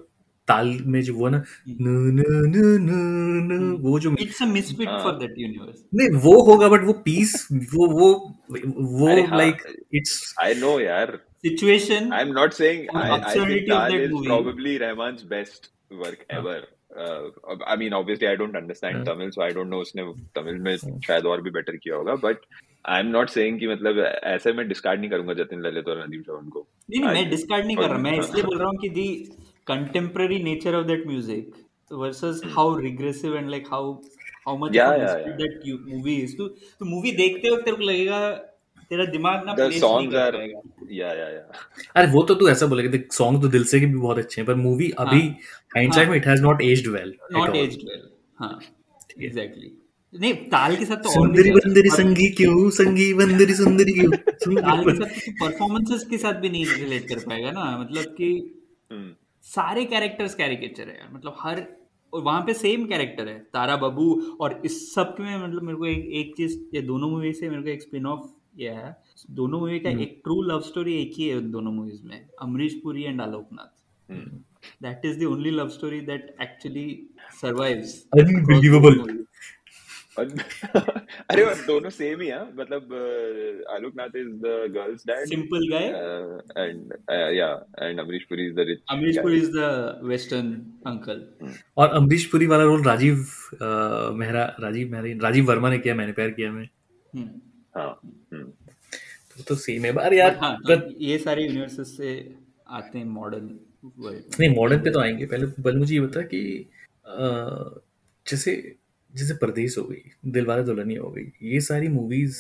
ताल 0.49 0.69
में 0.95 1.01
जो 1.03 1.15
वो 1.15 1.29
ना 1.29 1.39
न 1.69 1.93
न 2.17 2.25
न 2.47 2.65
न 2.81 3.53
न 3.53 3.71
वो 3.83 3.99
जो 4.01 4.15
इट्स 4.21 4.43
अ 4.43 4.47
मिसफिट 4.47 4.89
हाँ। 4.89 5.03
फॉर 5.03 5.13
दैट 5.19 5.35
यूनिवर्स 5.39 5.85
नहीं 5.95 6.09
वो 6.25 6.41
होगा 6.51 6.69
बट 6.69 6.85
वो 6.87 6.93
पीस 7.05 7.37
वो 7.53 7.87
वो 7.91 8.11
वो 8.51 9.09
हाँ, 9.27 9.39
लाइक 9.39 9.63
इट्स 9.95 10.35
I 10.45 10.53
know 10.61 10.79
यार 10.81 11.19
situation 11.47 12.11
I'm 12.19 12.35
not 12.35 12.55
saying 12.61 12.87
On 12.93 13.01
I, 13.01 13.09
I 13.09 13.17
absurdity 13.17 13.61
think 13.61 13.73
of 13.73 13.79
Tal 13.79 13.91
that 13.91 14.01
is 14.01 14.13
movie. 14.13 14.29
probably 14.29 14.79
Rahman's 14.85 15.25
best 15.35 15.69
work 16.05 16.25
ever. 16.31 16.61
Uh, 17.05 17.23
I 17.67 17.75
mean, 17.77 17.93
obviously, 17.93 18.27
I 18.29 18.37
don't 18.41 18.57
understand 18.59 18.97
हाँ. 18.97 19.05
Tamil, 19.07 19.31
so 19.33 19.43
I 19.43 19.49
don't 19.55 19.71
know 19.75 19.81
उसने 19.85 20.03
तमिल 20.37 20.59
में 20.67 20.77
शायद 21.07 21.25
और 21.27 21.41
भी 21.43 21.51
better 21.51 21.77
किया 21.77 21.97
होगा. 21.97 22.15
But 22.25 22.45
I'm 22.85 23.11
not 23.15 23.33
saying 23.35 23.59
कि 23.61 23.69
मतलब 23.69 23.99
ऐसे 24.33 24.53
मैं 24.53 24.67
डिस्कार्ड 24.69 25.01
नहीं 25.01 25.11
करूँगा 25.11 25.35
जतिन 25.35 25.61
ललित 25.67 25.89
और 25.89 26.05
नदीम 26.05 26.23
श्रवण 26.23 26.49
को. 26.49 26.67
नहीं 26.91 27.01
नहीं 27.01 27.15
मैं 27.15 27.31
डिस्कार्ड 27.31 27.67
नहीं 27.67 27.77
कर 27.77 27.89
रहा 27.89 27.99
मैं 27.99 28.11
हाँ. 28.11 28.21
इसलिए 28.21 28.45
बोल 28.45 28.59
रहा 28.59 28.69
हूँ 28.69 28.79
कि 28.83 28.89
the 28.99 29.09
contemporary 29.67 30.43
nature 30.43 30.75
of 30.75 30.87
that 30.87 31.07
music 31.07 31.53
versus 31.91 32.41
how 32.47 32.77
regressive 32.79 33.37
and 33.37 33.51
like 33.51 33.67
how 33.71 33.93
how 34.47 34.57
much 34.59 34.73
Yeah, 34.73 34.87
of 34.87 34.99
yeah, 34.99 35.03
mystery 35.03 35.33
yeah. 35.33 35.39
That 35.39 35.95
movie 35.95 36.15
is 36.17 36.37
तो 36.37 36.49
तो 36.81 36.85
मूवी 36.85 37.13
देखते 37.13 37.51
वक्त 37.51 37.65
तेरे 37.65 37.77
को 37.77 37.83
लगेगा 37.83 38.21
तेरा 38.91 39.05
दिमाग 39.05 39.45
ना 39.47 39.53
The 39.53 39.67
प्लेस 39.69 39.83
नहीं 39.83 39.91
songs 39.93 40.13
कर 40.13 40.27
are, 40.27 40.37
पाएगा 40.37 40.61
yeah, 40.93 41.13
yeah, 41.21 41.31
yeah. 41.37 41.63
अरे 41.97 42.11
वो 42.13 42.23
तो 42.23 42.35
तू 42.35 42.49
ऐसा 42.49 42.67
बोलेगा 42.67 42.99
सॉन्ग 43.13 43.43
तो 43.43 43.49
दिल 43.49 43.65
से 43.65 43.81
के 43.81 43.87
भी 43.87 43.99
बहुत 43.99 44.19
अच्छे 44.19 44.41
हैं 44.41 44.47
पर 44.47 44.55
मूवी 44.55 44.91
अभी 44.99 45.21
हाँ। 45.21 45.37
हाइंडसाइट 45.77 46.07
हाँ 46.07 46.11
में 46.11 46.19
it 46.19 46.27
has 46.27 46.43
not 46.43 46.63
aged 46.63 46.89
well 46.89 47.15
not 47.33 47.57
aged 47.57 47.89
well 47.89 48.09
हाँ 48.39 48.59
एग्जैक्टली 49.23 49.73
नहीं 50.13 50.35
ताल 50.51 50.77
के 50.77 50.85
साथ 50.85 50.97
तो 50.97 51.11
सुंदरी 51.11 51.51
बंदरी 51.51 51.91
संगी 51.91 52.29
क्यों 52.33 52.69
संगी 52.71 53.13
बंदरी 53.15 53.55
सुंदरी 53.55 53.93
क्यों? 53.93 54.11
ताल 54.11 54.85
के 54.85 54.95
साथ 54.95 55.15
तो 55.21 55.33
परफॉर्मेंसेस 55.41 56.05
के 56.11 56.19
साथ 56.19 56.41
भी 56.41 56.49
नहीं 56.49 56.67
रिलेट 56.75 57.09
कर 57.09 57.25
पाएगा 57.29 57.51
ना 57.51 57.65
मतलब 57.79 58.15
कि 58.21 58.31
Hmm. 58.93 59.05
सारे 59.47 59.85
कैरेक्टर्स 59.85 60.35
कैरिकेचर 60.35 60.89
है 60.89 60.99
यार। 60.99 61.09
मतलब 61.13 61.37
हर 61.39 61.67
और 62.13 62.23
वहाँ 62.23 62.41
पे 62.47 62.55
सेम 62.55 62.85
कैरेक्टर 62.87 63.29
है 63.29 63.39
तारा 63.53 63.77
बाबू 63.77 64.37
और 64.41 64.61
इस 64.65 64.95
सब 64.95 65.17
में 65.21 65.37
मतलब 65.39 65.63
मेरे 65.63 65.79
को 65.79 65.87
एक 65.87 66.05
एक 66.19 66.35
चीज़ 66.37 66.59
ये 66.75 66.83
दोनों 66.83 67.09
मूवी 67.11 67.33
से 67.33 67.49
मेरे 67.51 67.63
को 67.63 67.69
एक 67.69 67.83
स्पिन 67.83 68.07
ऑफ़ 68.07 68.27
ये 68.59 68.71
है। 68.71 68.97
दोनों 69.31 69.61
मूवी 69.61 69.79
का 69.81 69.91
एक 70.03 70.21
ट्रू 70.25 70.41
लव 70.43 70.61
स्टोरी 70.61 70.95
एक 70.95 71.13
ही 71.17 71.29
है 71.29 71.41
दोनों 71.51 71.73
मूवीज़ 71.73 72.03
में 72.05 72.27
Amrish 72.43 72.75
Puri 72.83 73.03
and 73.03 73.21
Aloknath. 73.21 73.73
That 74.83 75.05
is 75.05 75.19
the 75.21 75.25
only 75.25 75.51
love 75.51 75.69
story 75.69 76.01
that 76.03 76.35
actually 76.43 76.87
survives 77.41 77.95
unbelievable 78.19 78.99
अरे 81.31 81.43
और 81.45 81.55
दोनों 81.67 81.91
सेम 81.91 82.21
ही 82.21 82.27
है 82.29 82.41
मतलब 82.57 82.83
uh, 82.83 83.75
Aloknath 83.75 84.17
is 84.17 84.29
the 84.29 84.73
girl's 84.75 85.03
dad 85.07 85.27
simple 85.29 85.67
guy 85.71 85.87
and 86.67 86.93
या 87.37 87.49
and 87.83 88.01
Amrish 88.01 88.25
Puri 88.25 88.47
is 88.47 88.55
the 88.55 88.59
rich 88.59 88.79
Amrish 88.91 89.19
Puri 89.19 89.37
is 89.37 89.51
the 89.51 90.01
western 90.05 90.53
uncle 90.87 91.25
और 91.77 91.89
अमरीश 91.89 92.27
पुरी 92.27 92.47
वाला 92.47 92.65
role 92.65 92.83
Rajiv 92.83 93.27
Mehra 94.15 94.45
Rajiv 94.61 94.93
Mehra 94.93 95.27
Rajiv 95.29 95.49
Verma 95.49 95.71
ने 95.71 95.79
किया 95.79 95.95
मैंने 95.95 96.13
प्यार 96.13 96.31
किया 96.31 96.53
में 96.53 96.69
हाँ 97.77 98.01
हम्म 98.33 98.45
तो, 98.45 99.43
तो 99.49 99.55
सेम 99.55 99.85
है। 99.85 99.93
पर 99.93 100.15
यार 100.15 100.31
बट 100.31 100.41
हाँ 100.41 100.53
पर 100.57 100.95
ये 101.01 101.19
सारे 101.19 101.45
यूनिवर्सेस 101.45 101.97
से 101.97 102.35
आते 102.69 102.99
हैं 102.99 103.05
मॉडर्न 103.05 103.59
वर्ल्ड 103.99 104.41
नहीं 104.41 104.57
मॉडर्न 104.57 104.81
पे 104.83 104.91
तो 104.91 105.01
आएँगे। 105.01 105.27
पहले 105.27 105.47
पहले 105.47 105.79
मुझे 105.79 105.95
ये 105.95 106.01
बता 106.01 106.21
कि 106.23 106.71
अ, 107.07 107.19
जैसे 108.27 108.77
जैसे 109.15 109.35
परदेश 109.35 109.79
हो 109.79 109.85
गई 109.85 110.31
दिलवाले 110.33 110.63
दुल्हनिया 110.63 111.03
हो 111.03 111.11
गई 111.11 111.25
ये 111.53 111.61
सारी 111.61 111.89
मूवीज़ 111.89 112.39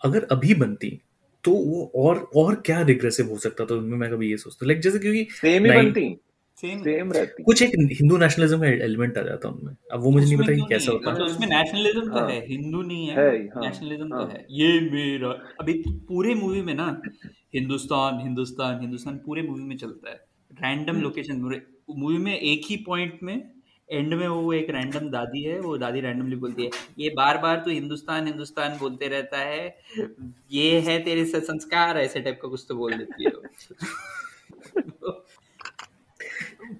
अगर 0.00 0.26
अभी 0.32 0.54
बनती 0.54 0.98
तो 1.44 1.52
वो 1.52 1.90
और 1.96 2.18
और 2.36 2.54
क्या 2.66 2.80
रिग्रेसिव 2.82 3.30
हो 3.30 3.38
सकता 3.38 3.64
था 3.64 3.74
उनमें 3.74 3.96
मैं 3.98 4.10
कभी 4.10 4.30
ये 4.30 4.36
सोचता 4.36 4.66
लाइक 4.66 4.80
जैसे 4.80 4.98
क्योंकि 4.98 5.26
सेम 5.30 5.64
ही 5.64 5.70
बनती 5.70 6.04
सेम 6.62 6.82
सेम 6.82 7.12
रहती। 7.12 7.42
कुछ 7.42 7.62
एक 7.62 7.70
हिंदू 7.92 8.16
नेशनलिज्म 8.16 8.58
का 8.60 8.66
एलिमेंट 8.84 9.18
आ 9.18 9.22
जाता 9.22 9.48
उनमें 9.48 9.74
अब 9.92 10.00
वो 10.00 10.10
मुझे 10.10 10.26
नहीं 10.26 10.36
पता 10.36 10.52
कि 10.52 10.66
कैसा 10.68 10.92
होता। 10.92 11.12
मतलब 11.12 11.26
उसमें 11.26 11.46
नेशनलिज्म 11.48 12.00
तो 12.00 12.18
हाँ। 12.18 12.28
है 12.30 12.46
हिंदू 12.46 12.82
नहीं 12.82 13.06
है 13.08 13.14
है 13.20 13.38
हाँ 13.46 13.62
नेशनलिज्म 13.66 14.08
तो 14.08 14.16
हाँ। 14.16 14.26
है। 14.26 14.46
ये 14.50 14.80
मेरा 14.80 15.30
अभी 15.60 15.72
पूरे 16.08 16.34
मूवी 16.34 16.62
में 16.62 16.74
ना 16.74 16.86
हिंदुस्तान 17.54 18.20
हिंदुस्तान 18.20 18.80
हिंदुस्तान 18.80 19.16
पूरे 19.16 19.42
मूवी 19.42 19.62
में 19.62 19.76
चलता 19.76 20.10
है। 20.10 20.16
रैंडम 20.50 21.00
लोकेशन 21.00 21.40
मूवी 21.90 22.18
में 22.18 22.38
एक 22.38 22.62
ही 22.70 22.76
पॉइंट 22.86 23.18
में 23.22 23.36
एंड 23.88 24.14
में 24.14 24.26
वो 24.28 24.52
एक 24.52 24.70
रैंडम 24.70 25.08
दादी 25.10 25.42
है, 25.42 25.58
वो 25.60 25.76
दादी 25.78 26.00
रैंडमली 26.00 26.36
बोलती 26.36 26.64
है, 26.64 26.70
ये 26.98 27.08
बार 27.16 27.38
बार 27.38 27.56
तो 27.64 27.70
हिंदुस्तान 27.70 28.26
हिंदुस्तान 28.26 28.78
बोलते 28.78 29.08
रहता 29.08 29.38
है, 29.38 29.76
ये 30.52 30.80
है 30.80 30.98
तेरे 31.04 31.24
से, 31.24 31.40
संस्कार, 31.40 31.98
ऐसे 31.98 32.20
टाइप 32.20 32.38
का 32.42 32.48
कुछ 32.48 32.64
तो 32.68 32.74
बोल 32.74 32.92
देती 32.92 33.24
है 33.24 33.30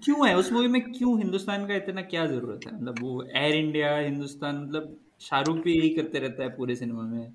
क्यों 0.05 0.29
है? 0.29 0.37
उस 0.37 0.53
मूवी 0.53 0.69
में 0.69 0.81
क्यों 0.93 1.19
हिंदुस्तान 1.19 1.67
का 1.67 1.75
इतना 1.75 2.03
क्या 2.03 2.27
ज़रूरत 2.27 2.67
है? 2.67 2.75
मतलब 2.77 2.95
वो 3.01 3.23
एयर 3.37 3.55
इंडिया 3.55 3.97
हिंदुस्तान 3.97 4.57
मतलब 4.57 4.97
शाहरुख 5.21 5.57
भी 5.57 5.75
यही 5.79 5.89
करते 5.89 6.19
रहता 6.19 6.43
है 6.43 6.49
पूरे 6.49 6.77
सिनेमा 6.77 7.03
में। 7.03 7.33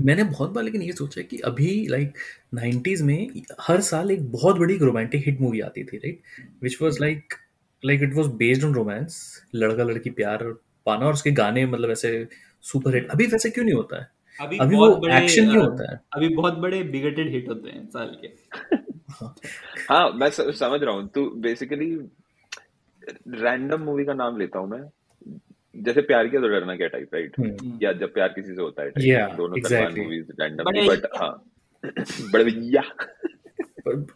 मैंने 0.00 0.24
बहुत 0.24 0.50
बार 0.50 0.64
लेकिन 0.64 0.82
ये 0.82 0.92
सोचा 0.92 1.22
कि 1.22 1.38
अभी 1.44 1.86
लाइक 1.88 2.18
नाइन्टीज 2.54 3.02
में 3.02 3.42
हर 3.60 3.80
साल 3.80 4.10
एक 4.10 4.30
बहुत 4.32 4.58
बड़ी 4.58 4.76
रोमांटिक 4.78 5.26
हिट 5.26 5.40
मूवी 5.40 5.60
आती 5.60 5.84
थी 5.84 5.96
right 5.96 6.20
which 6.62 6.76
was 6.82 7.00
like 7.00 7.34
like 7.82 8.02
it 8.02 8.14
was 8.14 8.26
based 8.38 8.64
on 8.64 8.74
romance 8.74 9.20
लड़का 9.54 9.84
लड़की 9.84 10.10
प्यार 10.12 10.44
पाना 10.86 11.06
और 11.06 11.12
उसके 11.12 11.30
गाने 11.32 11.66
मतलब 11.66 11.90
ऐसे 11.90 12.26
सुपर 12.64 12.94
हिट 12.94 13.10
अभी 13.10 13.26
वैसे 13.26 13.50
क्यों 13.50 13.64
नहीं 13.64 13.74
होता 13.74 14.00
है 14.00 14.08
अभी 14.38 14.58
अभी 14.58 14.76
बहुत 14.76 14.90
वो 14.90 14.96
बड़े 14.98 15.16
एक्शन 15.16 15.50
क्यों 15.50 15.64
होता 15.64 15.90
है 15.92 16.00
अभी 16.12 16.28
बहुत 16.34 16.54
बड़े 16.58 16.82
बिगटेड 16.86 17.28
हिट 17.28 17.48
होते 17.48 17.70
हैं 17.70 17.86
साल 17.88 18.16
के 18.20 18.78
हाँ 19.90 20.10
मैं 20.12 20.30
समझ 20.30 20.82
रहा 20.82 20.94
हूँ 20.94 21.08
तो 21.08 21.24
बेसिकली 21.40 21.90
रैंडम 23.36 23.80
मूवी 23.82 24.04
का 24.04 24.14
नाम 24.14 24.38
लेता 24.38 24.58
हूँ 24.58 24.68
मैं 24.68 24.82
जैसे 25.74 26.00
प्यार 26.02 26.28
किया 26.28 26.40
तो 26.40 26.48
डरना 26.48 26.76
क्या 26.76 26.88
टाइप 26.88 27.14
राइट 27.14 27.36
या 27.82 27.92
जब 27.94 28.12
प्यार 28.14 28.28
किसी 28.28 28.54
से 28.54 28.62
होता 28.62 28.82
है 28.82 28.90
टाइप 28.90 29.06
या 29.06 29.26
दोनों 29.36 29.58
exactly 29.58 30.02
movies 30.02 30.26
but 30.26 30.40
randomly 30.40 30.88
but 30.88 31.06
हाँ 31.16 31.32
बड़े 32.32 32.44
भैया 32.44 32.82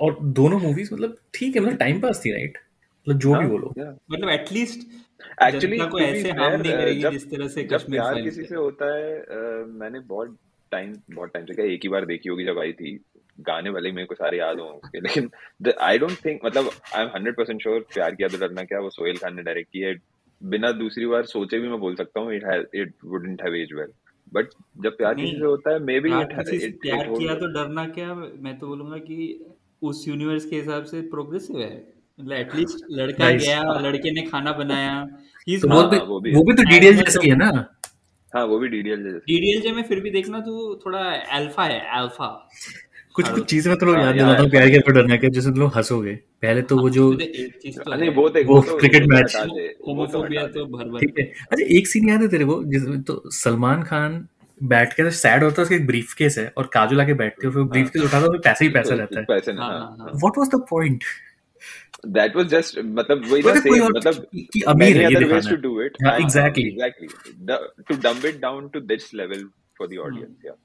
और 0.00 0.18
दोनों 0.33 0.59
मूवीज़ 0.61 0.94
मतलब 0.94 1.16
ठीक 1.35 1.57
है 1.57 1.62
मतलब 1.62 1.77
टाइम 1.79 2.00
पास 2.00 2.22
थी 2.24 2.33
राइट 2.33 2.59
मतलब 3.07 3.19
जो 3.19 3.29
भी 3.29 3.35
हाँ 3.35 3.49
बोलो 3.49 3.73
मतलब 4.12 4.29
एटलीस्ट 4.31 4.87
एक्चुअली 5.43 5.79
को 5.79 5.99
ऐसे 6.01 6.31
हार्म 6.31 6.61
नहीं 6.61 6.73
करेगी 6.73 7.09
जिस 7.11 7.31
तरह 7.31 7.49
से 7.49 7.64
कश्मीर 7.64 8.01
प्यार 8.01 8.21
किसी 8.23 8.45
से 8.45 8.57
होता 8.57 8.95
है 8.95 9.64
मैंने 9.67 10.01
बहुत 10.01 10.37
टाइम 10.73 10.95
बहुत 11.14 11.31
टाइम 11.35 11.45
से 11.47 11.55
क्या 11.55 11.64
एक 11.64 11.81
ही 11.83 11.88
बार 11.88 12.07
देखी 12.07 12.29
होगी 12.29 12.45
जब 12.45 12.59
आई 12.59 12.73
थी। 12.73 12.99
गाने 13.40 13.71
वाले 13.71 13.90
मेरे 13.93 14.07
को 14.07 14.14
सारे 14.14 14.38
याद 14.38 14.59
हों 14.61 14.69
उसके 14.71 15.01
लेकिन 15.01 15.31
आई 15.81 15.99
डोंट 15.99 16.25
थिंक 16.25 16.40
मतलब 16.45 16.71
I 16.97 17.03
am 17.03 17.11
hundred 17.14 17.37
percent 17.37 17.62
sure 17.62 17.81
प्यार 17.95 18.14
किया 18.14 18.29
तो 18.29 18.38
डरना 18.38 18.62
क्या 18.62 18.81
वो 18.81 18.90
सोहेल 18.90 19.17
खान 19.17 19.37
ने 19.37 19.43
डायरेक्ट 19.43 19.71
किया 19.73 19.88
है। 19.88 19.97
बिना 20.43 20.73
दूसरी 20.73 21.07
बार 21.07 21.25
सोचे 21.25 21.59
भी 21.59 21.69
मैं 21.69 21.79
बोल 21.81 21.95
सकता 21.95 22.21
हूँ 22.21 22.35
it 22.35 22.69
it 22.75 22.95
wouldn't 23.05 23.43
have 23.43 23.55
age 23.55 23.73
well 23.73 23.93
but 24.33 24.49
जब 24.83 24.97
प्यार 24.97 25.14
किसी 25.14 25.37
से 25.37 25.45
होता 25.45 25.73
है 25.73 25.79
मे 25.79 25.99
बी 26.01 26.12
इट 26.21 26.40
से 26.47 26.57
इट 26.67 26.81
प्यार 26.81 27.07
किया 27.09 27.35
तो 27.35 27.47
डरना 27.53 27.87
क्या 27.88 28.14
मैं 28.14 28.59
तो 28.59 28.67
बोलूँगा 28.67 28.99
कि 28.99 29.47
उस 29.83 30.05
यूनिवर्स 30.09 30.45
के 30.45 30.57
हिसाब 30.57 30.85
से 30.85 31.01
प्रोग्रेसिव 31.01 31.61
है। 31.61 31.93
मतलब 32.18 32.33
एटलीस्ट 32.33 32.85
लड़का 32.90 33.24
नाइस 33.24 33.42
गया 33.42 33.62
लड़के 33.81 34.11
ने 34.11 34.22
खाना 34.22 34.53
बनाया। 34.53 34.94
ही 35.48 35.57
तो 35.59 35.68
हाँ 35.68 35.77
वो 35.77 35.88
भी 35.90 35.96
हाँ 35.96 36.05
वो 36.07 36.20
भी 36.20 36.35
वो 36.35 36.42
भी 36.44 36.55
तो 36.55 36.62
डीडीएल 36.62 36.96
जैसा 36.96 37.20
ही 37.22 37.29
है 37.29 37.37
ना? 37.37 37.50
हाँ 38.33 38.44
वो 38.44 38.59
भी 38.59 38.68
डीडीएल 38.68 39.03
जैसे। 39.03 39.18
डीडीएलजे 39.18 39.72
में 39.72 39.83
फिर 39.83 40.00
भी 40.00 40.11
देखना 40.11 40.40
तो 40.40 40.81
थोड़ा 40.87 40.98
अल्फ़ा 41.38 41.64
है 41.64 41.81
अल्फ़ा 41.98 42.27
कुछ 42.27 43.24
कुछ 43.24 43.27
शाहरुख 43.27 43.46
चीज़ें 43.46 43.70
मैं 43.70 43.79
तो 43.79 43.87
लोग 43.87 43.96
हाँ 43.96 44.05
याद 44.05 44.14
दिलाता 44.14 44.42
हूँ 44.42 44.50
प्यार 44.50 44.68
तो 44.79 44.92
डरना 44.92 45.16
जिसमें 45.16 45.53
तुम 45.55 45.62
लोग 45.62 45.74
हंसोगे। 45.77 46.14
पहले 46.42 46.62
तो 46.62 46.77
हाँ 46.77 46.83
वो 46.83 46.90
जो 46.90 47.11
तो 47.11 47.16
तो 47.16 47.94
नहीं 47.94 48.09
है। 48.09 48.14
वो 48.14 48.29
देख 48.29 48.46
वो 48.46 48.61
तो 48.61 48.77
क्रिकेट 48.77 49.07
मैच 49.09 49.37
तो 49.37 49.44
होमोफोबिया 49.87 50.46
तो 50.46 50.64
भर 50.66 50.88
भर 50.88 51.00
ठीक 51.00 51.18
है। 51.18 51.24
अच्छा 51.24 51.64
एक 51.77 51.87
सीन 51.88 52.09
याद 52.09 52.22
है 52.22 52.29
तेरे 52.29 52.44
को 52.44 52.62
जिसमें 52.64 53.03
तो 53.03 53.22
सलमान 53.33 53.83
खान 53.83 54.27
बैठ 54.61 54.92
के 54.92 55.11
सैड 55.11 55.44
होता 55.44 55.61
है 55.61 55.62
उसका 55.62 55.77
एक 55.77 55.87
ब्रीफ 55.87 56.12
केस 56.14 56.38
है 56.38 56.53
और 56.59 56.70
काजू 56.74 57.00
आके 57.00 57.14
बैठती 57.14 57.46
है 57.46 57.48
और 57.48 57.55
फिर 57.55 57.62
हाँ। 57.62 57.70
ब्रीफ 57.70 57.90
केस 57.90 58.03
उठाता 58.03 58.33
है 58.33 58.38
पैसे 58.40 58.64
ही 58.64 58.70
पैसा 58.70 58.94
रहता 58.94 59.18
है। 59.18 59.24
पैसे 59.29 59.53
ना 59.53 59.62
हाँ 59.62 59.70
हाँ। 59.70 59.79
हाँ 59.79 59.87
हाँ। 59.88 59.96
हाँ 59.98 60.12
what 60.14 60.38
was 60.38 60.48
the 60.48 60.64
point 60.70 61.05
that 62.07 62.37
was 62.37 62.46
just 62.46 62.79
मतलब 62.79 63.27
वही 63.31 63.42
वो 63.42 63.50
ना 63.50 63.61
सेम 63.61 63.85
मतलब 63.85 64.27
कि, 64.35 64.61
अमीर 64.61 64.96
है 64.96 65.12
ये 65.12 65.18
दिखाना 65.18 65.40
to 65.40 65.57
do 65.57 65.72
it 65.72 65.98
हाँ। 66.05 66.11
हाँ 66.11 66.12
हाँ 66.12 66.18
exactly 66.18 66.70
exactly. 66.70 67.09
To 67.90 68.03
dumb 68.03 68.24
it 68.33 68.40
down 68.40 68.70
to 68.77 68.87
this 68.92 69.14
level 69.22 69.48
for 69.81 69.88
the 69.92 70.03
audience 70.07 70.44
yeah. 70.44 70.59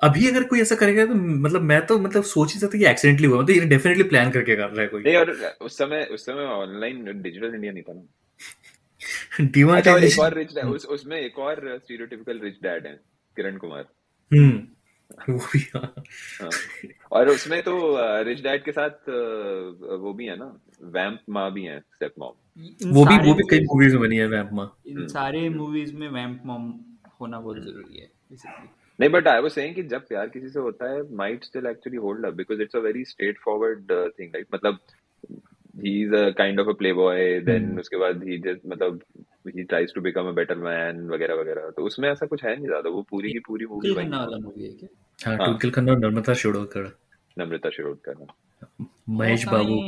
अभी 0.00 0.28
अगर 0.28 0.44
कोई 0.44 0.60
ऐसा 0.60 0.74
करेगा 0.74 1.06
तो 1.06 1.14
मतलब 1.14 1.62
मैं 1.62 1.86
तो 1.86 1.98
मतलब 1.98 2.22
सोच 2.22 2.54
ही 2.54 2.60
सकता 2.60 2.78
कि 2.78 2.86
एक्सीडेंटली 2.86 3.26
हुआ 3.26 3.42
मतलब 3.42 3.56
ये 3.56 3.60
डेफिनेटली 3.60 4.04
प्लान 4.04 4.30
करके 4.30 4.56
कर 4.56 4.68
रहा 4.68 4.80
है 4.80 4.88
कोई। 4.88 5.02
नहीं 5.02 5.16
और 5.16 5.56
उस 5.60 5.78
समय 5.78 6.08
उस 6.10 6.26
समय 6.26 6.42
ऑनलाइन 6.42 7.22
डिजिटल 7.22 7.54
इंडिया 7.54 7.72
नहीं 7.72 7.82
था 7.82 7.92
ना। 7.92 9.76
अच्छा 9.76 9.98
एक 9.98 10.18
और 10.18 10.34
रिच 10.34 10.58
उस 10.58 10.86
उसमें 10.86 11.20
एक 11.20 11.38
और 11.38 11.80
स्टीरियोटिपिकल 11.84 12.40
रिच 12.40 12.54
डैड 12.62 12.86
है 12.86 13.00
किरण 13.36 13.56
कुमार। 13.56 13.84
हम्म 14.32 14.62
वो 15.30 15.36
भी 15.36 15.58
हाँ। 15.76 15.94
हाँ। 16.40 16.50
और 17.12 17.28
उसमें 17.28 17.62
तो 17.62 17.72
रिच 18.22 18.42
डैड 18.42 18.64
के 18.64 18.72
साथ 18.72 19.08
वो 20.00 20.12
भी 20.12 20.26
है 20.26 20.36
ना 20.36 20.52
वैम्प 20.82 21.20
माँ 21.30 21.52
भी 21.52 21.64
है 21.64 21.78
स्टेप 21.80 22.14
मॉम। 22.18 22.32
वो 22.92 23.04
भी 23.04 23.18
वो 23.18 23.34
भी 23.34 23.42
कई 23.50 23.60
मूवीज़ 23.60 23.92
में 23.92 24.00
बनी 24.02 24.16
है 24.16 24.26
वैम्प 24.26 24.50
माँ। 24.52 24.76
इन 24.86 24.96
हम्म। 24.96 25.06
सारे 25.06 25.48
मूवीज़ 25.48 25.94
में 25.96 26.08
वैम्प 26.08 26.42
मॉम 26.46 26.72
होना 27.20 27.40
बहुत 27.40 27.58
ज़रूरी 27.58 27.98
है 27.98 28.10
नहीं 29.00 29.10
बट 29.10 29.28
आई 29.28 29.40
वाज 29.40 29.52
सेइंग 29.52 29.74
कि 29.74 29.82
जब 29.82 30.06
प्यार 30.06 30.28
किसी 30.28 30.48
से 30.48 30.60
होता 30.60 30.90
है 30.92 31.02
might 31.14 31.44
still 31.44 31.66
actually 31.66 31.96
hold 31.96 32.26
up 32.26 32.34
because 32.34 32.62
it's 32.62 32.76
a 32.76 32.78
very 32.78 33.04
straightforward 33.38 33.92
thing 34.18 34.34
right 34.34 34.46
मतलब 34.54 34.78
he 35.76 36.02
is 36.02 36.14
a 36.14 36.30
kind 36.30 36.60
of 36.60 36.68
a 36.68 36.72
playboy 36.92 37.40
then 37.40 37.78
उसके 37.80 37.96
बाद 37.96 38.24
ही 38.24 38.38
जस्ट 38.38 38.60
मतलब 38.66 39.00
he 39.48 39.62
tries 39.62 39.94
to 39.94 40.00
become 40.00 40.28
a 40.28 40.32
better 40.32 40.54
man 40.54 41.08
वगैरह 41.10 41.34
वगैरह। 41.34 41.70
तो 41.70 41.82
उसमें 41.82 42.10
ऐसा 42.10 42.26
कुछ 42.26 42.44
है 42.44 42.56
नहीं 42.56 42.66
ज़्यादा 42.66 42.90
वो 42.90 43.02
पूरी 43.02 43.32
की 43.32 43.38
पूरी 43.38 43.66
मूवी 43.66 43.90
वही 43.90 44.08
मूवी 44.08 44.64
है। 44.64 44.70
क्या? 44.70 45.44
हाँ 45.44 45.58
खन्ना 45.70 45.92
और 45.92 45.98
नर्मदा 45.98 46.34
शिरोडकर 46.34 46.98
नम्रता 47.38 47.70
शिरोडकर 47.70 48.26
महेश 49.10 49.48
बाबू। 49.48 49.80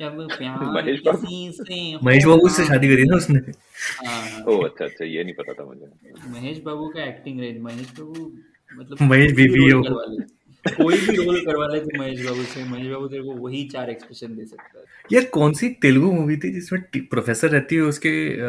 जब 0.00 0.28
प्यार 0.38 0.64
महेश 0.64 1.00
बाबू। 1.06 1.26
से 1.52 1.98
महेश 2.04 2.24
बाबू 2.24 2.48
से 2.48 2.64
शादी 2.64 2.88
करी 2.88 3.04
ना 3.04 3.16
उसने। 3.16 3.38
हाँ। 4.06 4.44
ओ 4.44 4.62
अच्छा 4.62 4.84
अच्छा 4.84 5.04
ये 5.04 5.24
नहीं 5.24 5.34
पता 5.34 5.52
था 5.52 5.64
मुझे। 5.64 5.86
महेश 6.28 6.62
बाबू 6.62 6.88
का 6.88 7.04
एक्टिंग 7.04 7.40
रेंज 7.40 7.60
महेश 7.60 7.90
बाबू 8.00 8.32
मतलब 8.72 8.98
महेश 9.02 9.32
कोई 9.32 10.37
कोई 10.76 10.96
भी 10.96 11.16
रोल 11.16 11.40
करवा 11.44 11.66
ले 11.66 11.80
तो 11.80 11.98
महेश 11.98 12.24
बाबू 12.24 12.42
से 12.42 12.64
महेश 12.64 12.88
बाबू 12.88 13.08
तेरे 13.08 13.22
को 13.22 13.32
वही 13.32 13.64
चार 13.68 13.90
एक्सप्रेशन 13.90 14.36
दे 14.36 14.44
सकता 14.44 14.78
है। 14.78 14.84
यार 15.12 15.24
कौन 15.24 15.52
सी 15.52 15.68
तेलुगु 15.68 16.12
मूवी 16.12 16.36
थी 16.36 16.52
जिसमें 16.52 16.82
प्रोफेसर 16.96 17.48
रहती 17.48 17.76
है 17.76 17.82
उसके 17.82 18.12
अ, 18.32 18.48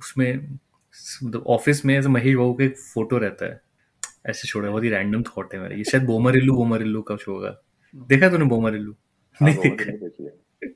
उसमें 0.00 0.58
मतलब 1.24 1.44
ऑफ़िस 1.46 1.84
में 1.86 1.98
ऐसे 1.98 2.08
महेश 2.08 2.34
बाबू 2.34 2.54
का 2.54 2.64
एक 2.64 2.78
फ़ोटो 2.78 3.18
रहता 3.18 3.46
है। 3.46 3.60
ऐसे 4.26 4.48
छोड़ा 4.48 4.70
बहुत 4.70 4.84
ही 4.84 4.88
रैंडम 4.88 5.22
थॉट 5.22 5.54
है 5.54 5.60
मेरा। 5.60 5.76
ये 5.76 5.84
शायद 5.84 6.04
बोमरिल्लू 6.04 6.54
बोमरिल्लू 6.54 7.02
का 7.02 7.16
शो 7.16 7.32
होगा। 7.32 7.62
देखा 8.08 8.28
तूने 8.28 8.44
बोमरिल्लू? 8.44 8.92
हाँ 9.40 9.48
नहीं 9.48 9.56
बोमरिल्लू 9.56 10.08
देखा 10.08 10.66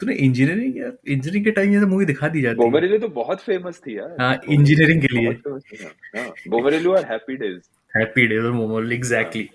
तूने 0.00 0.14
इंजीनियरिंग 0.14 0.76
यार 0.76 0.96
इंजीनियरिंग 1.08 1.44
के 1.44 1.50
टाइम 1.50 1.72
ये 1.72 1.80
मूवी 1.80 2.04
दिखा 2.04 2.28
दी 2.28 2.42
जाती 2.42 2.62
है। 2.62 2.64
बोमरिल्लू 2.64 2.98
तो 2.98 3.08
बहुत 3.08 3.40
फ़ेमस 3.40 3.80
थी 3.86 3.98
यार। 3.98 4.16
हाँ 4.20 4.40
इंजीनियरिंग 4.48 5.02
के 5.02 5.08
लिए। 5.08 5.28
हाँ। 5.28 5.92
हाँ 6.16 6.32
बोमरिल्लू 6.48 6.92
और 6.92 7.04
हैप्पी 7.04 7.36
डेज़ 7.36 7.60
हैप्पी 7.96 8.26
डेज़ 8.26 8.44
और 8.46 8.52
मोमोल 8.52 8.92
एग्जैक्टली 8.92 9.48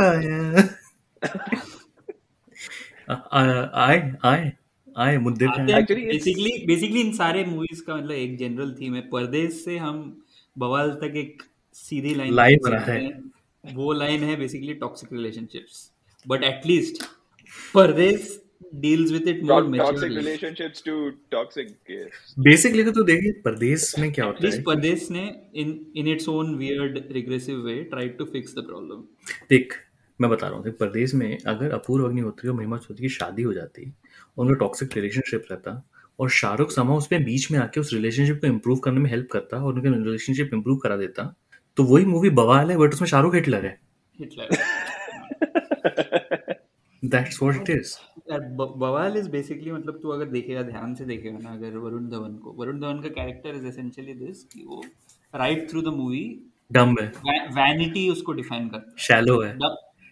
पाया 0.00 0.68
आए 3.82 3.98
आए 4.24 4.52
आए 4.96 5.16
मुद्दे 5.18 5.46
पे 5.46 5.60
हैं 5.62 5.84
बेसिकली 5.86 6.52
बेसिकली 6.66 7.00
इन 7.00 7.12
सारे 7.12 7.44
मूवीज़ 7.44 7.82
का 7.84 7.96
मतलब 7.96 8.12
एक 8.12 8.36
जनरल 8.38 8.72
थीम 8.74 8.94
है। 8.94 9.00
परदेश 9.08 9.64
से 9.64 9.76
हम 9.78 9.96
बवाल 10.56 10.90
तक 11.02 11.16
एक 11.16 11.42
सीधी 11.76 12.14
लाइन 12.14 12.34
लाइन 12.34 12.58
बना 12.64 12.78
है। 12.80 13.00
वो 13.64 13.92
लाइन 13.92 14.24
है 14.24 14.36
basically 14.36 14.74
toxic 14.74 15.12
relationships 15.12 15.90
but 16.26 16.44
at least 16.44 17.02
Pardes 17.74 18.42
deals 18.74 19.12
with 19.12 19.28
it 19.28 19.42
more 19.42 19.48
toxic 19.48 19.70
maturely 19.70 20.16
relationships 20.16 20.84
to 20.84 21.10
toxic 21.30 21.68
case 21.68 22.34
basically 22.38 22.84
तो 22.84 22.90
तू 22.90 23.02
देखिए 23.02 23.32
परदेश 23.32 23.94
में 23.98 24.12
क्या 24.12 24.24
होता 24.24 24.48
है? 24.48 24.62
परदेश 24.62 25.10
ने 25.10 25.42
in 25.54 25.86
in 25.96 26.08
its 26.08 26.28
own 26.28 26.54
weird 26.54 27.04
regressive 27.10 27.56
way 27.56 27.84
tried 27.84 28.18
to 28.18 28.24
fix 28.24 28.52
the 28.52 28.58
problem 28.58 29.04
देख 29.50 29.74
मैं 30.20 30.30
बता 30.30 30.46
रहा 30.46 30.56
हूँ 30.56 30.64
देख, 30.64 30.74
परदेश 30.74 31.14
में 31.14 31.38
अगर 31.46 31.70
अपूर्व 31.70 32.04
अग्निहोत्री 32.04 32.48
और 32.48 32.56
महिमा 32.56 32.76
चौधरी 32.76 33.02
की 33.02 33.08
शादी 33.08 33.42
हो 33.42 33.52
जाती 33.52 33.92
उनका 34.38 34.54
टॉक्सिक 34.54 34.96
रिलेशनशिप 34.96 35.44
रहता 35.50 35.88
और 36.20 36.30
शाहरुख 36.30 36.70
समा 36.70 36.94
उसमें 36.94 37.24
बीच 37.24 37.50
में 37.50 37.58
आके 37.58 37.80
उस 37.80 37.92
रिलेशनशिप 37.92 38.40
को 38.40 38.46
इम्प्रूव 38.46 38.78
करने 38.78 39.00
में 39.00 39.10
हेल्प 39.10 39.28
करता 39.32 39.56
और 39.56 39.74
उनका 39.74 39.90
रिलेशनशिप 39.90 40.50
इम्प्रूव 40.54 40.76
करा 40.76 40.96
देता 40.96 41.34
तो 41.76 41.84
वही 41.84 42.04
मूवी 42.04 42.30
बवाल 42.30 42.70
है 42.70 42.76
बट 42.76 42.94
उसमें 42.94 43.08
शाहरुख 43.08 43.34
हिटलर 43.34 43.66
है। 43.66 43.80
Hitler 44.20 44.48
that's 47.04 47.42
what 47.42 47.70
it 47.70 47.70
is 47.70 47.94
यार 48.32 48.40
ब- 48.40 48.74
बवाल 48.76 49.16
इज़ 49.16 49.30
बेसिकली 49.30 49.72
मतलब 49.72 49.98
तू 50.02 50.08
अगर 50.08 50.24
देखेगा 50.24 50.62
ध्यान 50.62 50.94
से 50.94 51.04
देखेगा 51.04 51.38
ना 51.38 51.52
अगर 51.52 51.76
वरुण 51.76 52.08
धवन 52.08 52.34
को। 52.34 52.52
वरुण 52.52 52.80
धवन 52.80 53.00
का 53.00 53.08
कैरेक्टर 53.08 53.54
इज़ 53.54 53.66
एसेंशियली 53.66 54.14
दिस 54.14 54.44
कि 54.44 54.64
वो 54.64 54.84
राइट 55.34 55.70
थ्रू 55.70 55.82
द 55.82 55.86
मूवी 55.86 56.40
डम 56.72 56.94
है। 57.00 57.12
वैनिटी 57.46 58.08
उसको 58.10 58.32
डिफाइन 58.32 58.68
करता 58.68 58.90
है। 58.90 58.96
शैलो 58.98 59.42
है। 59.42 59.58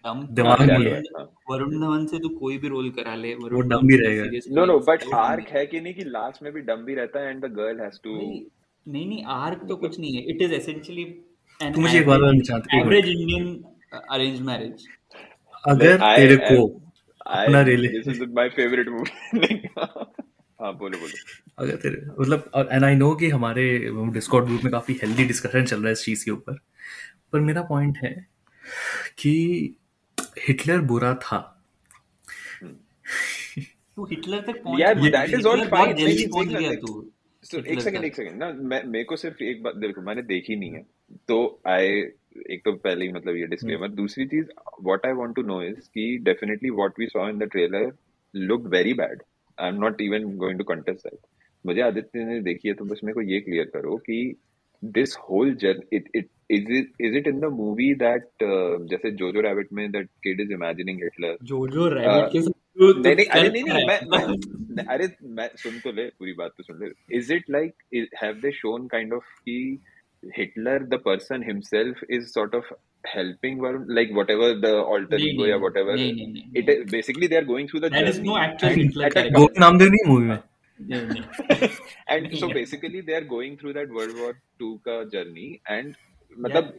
डम 0.07 0.27
दिमाग 0.31 0.63
नहीं 0.63 0.87
है, 0.87 1.03
वरुण। 1.51 1.81
धवन 1.81 2.07
से 2.07 2.19
तू 2.19 2.29
कोई 2.29 2.59
भी 2.59 2.69
रोल 2.69 2.91
करा 2.91 3.15
ले 3.15 3.35
वो 3.35 3.45
वरुण 3.45 3.69
डम 3.69 3.77
धवन 3.77 3.87
भी 3.87 3.97
रहेगा। 3.97 4.25
नो 4.49 4.65
नो 4.65 4.79
बट 4.79 5.05
आर्क 5.15 5.49
है 5.49 5.67
कि 5.67 5.81
नहीं 5.81 5.95
कि 5.95 6.05
लास्ट 6.05 6.43
में 6.43 6.53
भी 6.53 6.61
डम 6.61 6.77
भी 6.77 6.95
रहता 6.95 7.21
है 7.21 7.31
and 7.31 7.47
the 7.47 7.53
girl 7.53 7.81
has 7.81 7.99
to 8.05 8.17
नहीं 8.17 8.45
नहीं 8.89 9.07
नहीं 9.07 9.25
आर्क 9.25 9.67
तो 9.69 9.77
कुछ 9.77 10.01
नहीं 10.01 10.17
है। 10.17 10.23
इट 10.23 10.43
इज़ 10.43 10.53
एसेंशियली 10.53 11.03
एन 11.63 11.73
तू 11.73 11.81
मुझे 11.81 12.01
एक 12.01 12.07
बात 12.07 12.21
बताना 12.21 12.41
चाहता 12.41 12.77
है, 12.77 12.83
एवरेज 12.83 13.09
इंडियन 13.09 13.65
अरेंज 14.11 14.41
मैरिज 14.41 14.87
अगर 15.65 15.97
तेरे 16.17 16.37
को 16.39 16.67
अपना 17.27 17.61
relay 17.63 17.89
this 17.89 18.09
is 18.09 18.23
my 18.31 18.49
favourite 18.57 18.89
movie 18.89 19.47
हाँ 20.61 20.73
बोलो 20.79 20.99
बोलो। 20.99 21.17
अगर 21.59 21.77
तेरे 21.77 22.01
मतलब 22.21 22.69
एंड 22.73 22.85
आई 22.85 22.95
नो 22.95 23.15
कि 23.15 23.29
हमारे 23.31 23.65
डिस्कॉर्ड 24.13 24.47
ग्रुप 24.47 24.65
में 24.65 24.71
काफ़ी 24.73 24.95
हेल्दी 25.03 25.25
डिस्कशन 25.25 25.65
चल 25.65 25.77
रहा 25.77 25.87
है 25.87 25.93
इस 25.93 26.05
चीज़ 26.05 26.25
के 26.25 26.31
ऊपर। 26.31 26.59
पर 27.33 27.41
मेरा 27.41 27.63
पॉइंट 27.63 27.99
है 28.05 28.15
कि 29.19 29.35
हिटलर 30.49 30.81
बुरा 30.93 31.15
था। 31.15 31.41
तू 32.63 34.05
हिटलर 34.05 34.41
तक 34.41 34.63
पहुँच 34.63 34.81
यार 34.81 34.95
गया। 34.95 35.11
दैट 35.11 35.39
इज़ 35.39 35.47
ऑल 35.47 35.67
फाइन 35.69 35.97
जल्दी 35.97 36.27
पहुँच 36.27 36.49
गया 36.49 36.75
तू 36.77 37.11
एक 37.59 37.81
सेकंड 37.81 38.05
एक 38.05 38.17
सेकंड 38.17 38.39
ना 38.39 38.53
मैं 38.69 38.83
मेरे 38.85 39.05
को 39.05 39.17
सिर्फ़ 39.17 39.43
एक 39.45 39.63
बात 39.63 39.77
देखो 39.77 40.03
मैंने 40.03 40.23
देखी 40.25 40.57
नहीं 40.57 40.71
है। 40.71 40.87
तो 41.29 41.61
आई 41.69 42.03
एक 42.51 42.63
तो 42.65 42.73
पहले 42.73 43.05
ही 43.05 43.13
मतलब 43.13 43.37
ये 43.37 43.47
डिस्क्लेमर 43.47 43.89
दूसरी 43.89 44.27
चीज़ 44.27 44.47
what 44.83 45.07
I 45.07 45.13
want 45.13 45.37
to 45.37 45.43
know 45.43 45.63
is 45.63 45.89
कि 45.89 46.19
definitely 46.23 46.71
what 46.71 46.93
we 46.99 47.07
saw 47.07 47.29
in 47.29 47.39
the 47.39 47.43
trailer 47.43 47.93
look 48.35 48.67
very 48.67 48.95
bad 48.95 49.23
I 49.59 49.69
am 49.69 49.75
not 49.75 50.01
even 50.01 50.37
going 50.37 50.59
to 50.59 50.65
contest 50.65 51.07
that 51.07 51.19
मुझे 51.67 51.81
आदित्य 51.81 52.25
ने 52.25 52.41
देखी 52.41 52.69
है 52.69 52.75
तो 52.75 52.85
बस 52.85 53.01
मेरे 53.05 53.15
को 53.15 53.21
ये 53.21 53.41
क्लियर 53.41 53.65
करो 53.65 53.97
कि 53.97 54.37
this 54.85 55.17
whole 55.17 55.55
journey 55.55 55.83
it 55.93 56.09
it 56.15 56.29
is 56.51 56.73
it 56.73 56.93
is 57.01 57.15
it 57.17 57.27
in 57.27 57.41
the 57.41 57.45
movie 57.45 57.95
that 57.95 58.29
जैसे 58.91 59.11
जोजो 59.11 59.41
रैबिट 59.41 59.69
में 59.73 59.91
that 59.93 60.09
kid 60.23 60.41
is 60.41 60.53
imagining 60.53 61.03
Hitler 61.03 61.37
Jojo 61.43 61.89
Rabbit 61.89 62.33
के 62.33 62.41
तू- 62.41 62.53
तू 62.79 63.03
नहीं 63.03 63.17
नहीं 63.17 63.27
अरे 63.27 63.49
कर 63.49 63.53
नहीं 63.53 63.63
नहीं? 63.65 63.87
मैं 63.87 64.85
अरे 64.85 65.09
मैं 65.23 65.49
सुन 65.57 65.79
तो 65.79 65.93
ले 65.93 66.07
पूरी 66.07 66.33
बात 66.33 66.53
तो 66.59 66.63
सुन 66.63 66.85
ले। 66.85 67.17
Is 67.17 67.33
it 67.33 67.51
like 67.51 67.73
have 68.23 68.35
they 68.35 68.53
shown 68.53 68.87
kind 68.87 69.13
of 69.13 69.25
कि 69.25 69.79
Hitler 70.38 70.84
the 70.94 71.00
person 71.06 71.44
himself 71.48 72.04
is 72.10 72.28
sort 72.34 72.56
of 72.56 72.70
helping 73.10 73.60
Varun 73.64 73.84
like 73.98 74.10
whatever 74.16 74.48
the 74.64 74.70
alter 74.94 75.18
नहीं, 75.18 75.28
ego 75.28 75.44
नहीं, 75.44 75.50
या 75.50 75.58
whatever 75.66 75.94
नहीं, 75.98 76.14
नहीं, 76.16 76.26
नहीं, 76.32 76.62
it 76.62 76.70
is 76.72 76.80
basically 76.94 77.28
they 77.34 77.38
are 77.40 77.46
going 77.50 77.68
through 77.70 77.82
the 77.84 77.90
There 77.94 78.08
is 78.10 78.18
journey 78.18 78.30
no 78.30 78.38
actual 78.46 78.70
and 78.70 78.82
Hitler 78.82 79.06
at 79.06 79.12
a 79.12 79.16
character. 79.18 79.36
Govind 79.38 79.62
Namdev 79.64 79.92
नहीं 79.94 80.08
movie 80.10 80.26
में 80.32 80.40
नहीं, 80.90 81.06
नहीं। 81.12 81.70
and 82.16 82.36
so 82.42 82.50
basically 82.58 83.02
they 83.10 83.16
are 83.20 83.28
going 83.30 83.56
through 83.62 83.74
that 83.78 83.94
World 84.00 84.18
War 84.24 84.32
II 84.64 84.72
का 84.90 84.98
journey 85.14 85.48
and 85.78 85.96
मतलब 86.48 86.74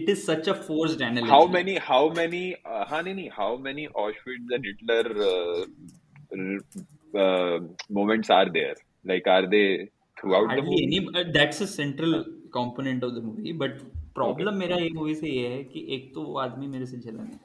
it 0.00 0.08
is 0.14 0.24
such 0.30 0.48
a 0.52 0.56
forced 0.70 1.04
analogy. 1.08 1.30
how 1.34 1.42
many 1.58 1.76
how 1.90 2.00
many 2.20 2.42
uh, 2.54 2.84
हाँ 2.94 3.02
नहीं 3.02 3.14
नहीं 3.20 3.28
how 3.40 3.50
many 3.68 3.86
Auschwitz 4.04 4.56
and 4.58 4.70
Hitler 4.70 5.04
uh, 5.28 5.60
r- 6.46 7.26
uh, 7.26 7.58
moments 8.00 8.34
are 8.38 8.48
there 8.58 8.74
like 9.12 9.30
are 9.36 9.44
they 9.56 9.66
throughout 10.20 10.48
the 10.48 10.62
Hardly 10.62 10.70
movie 10.70 10.82
any, 10.88 11.06
uh, 11.20 11.24
that's 11.38 11.60
a 11.60 11.70
central 11.76 12.18
component 12.57 13.03
of 13.03 13.09
the 13.13 13.23
movie. 13.27 13.59
But 13.59 13.71
problem 14.19 14.53
मेरा 14.53 14.75
ये 14.77 14.89
movie 14.89 15.15
से 15.15 15.29
ये 15.29 15.47
है 15.47 15.63
कि 15.63 15.87
एक 15.89 16.13
तो 16.13 16.21
वो 16.21 16.37
आदमी 16.37 16.67
मेरे 16.67 16.85
से 16.85 16.97
झेला 16.97 17.23
नहीं 17.23 17.37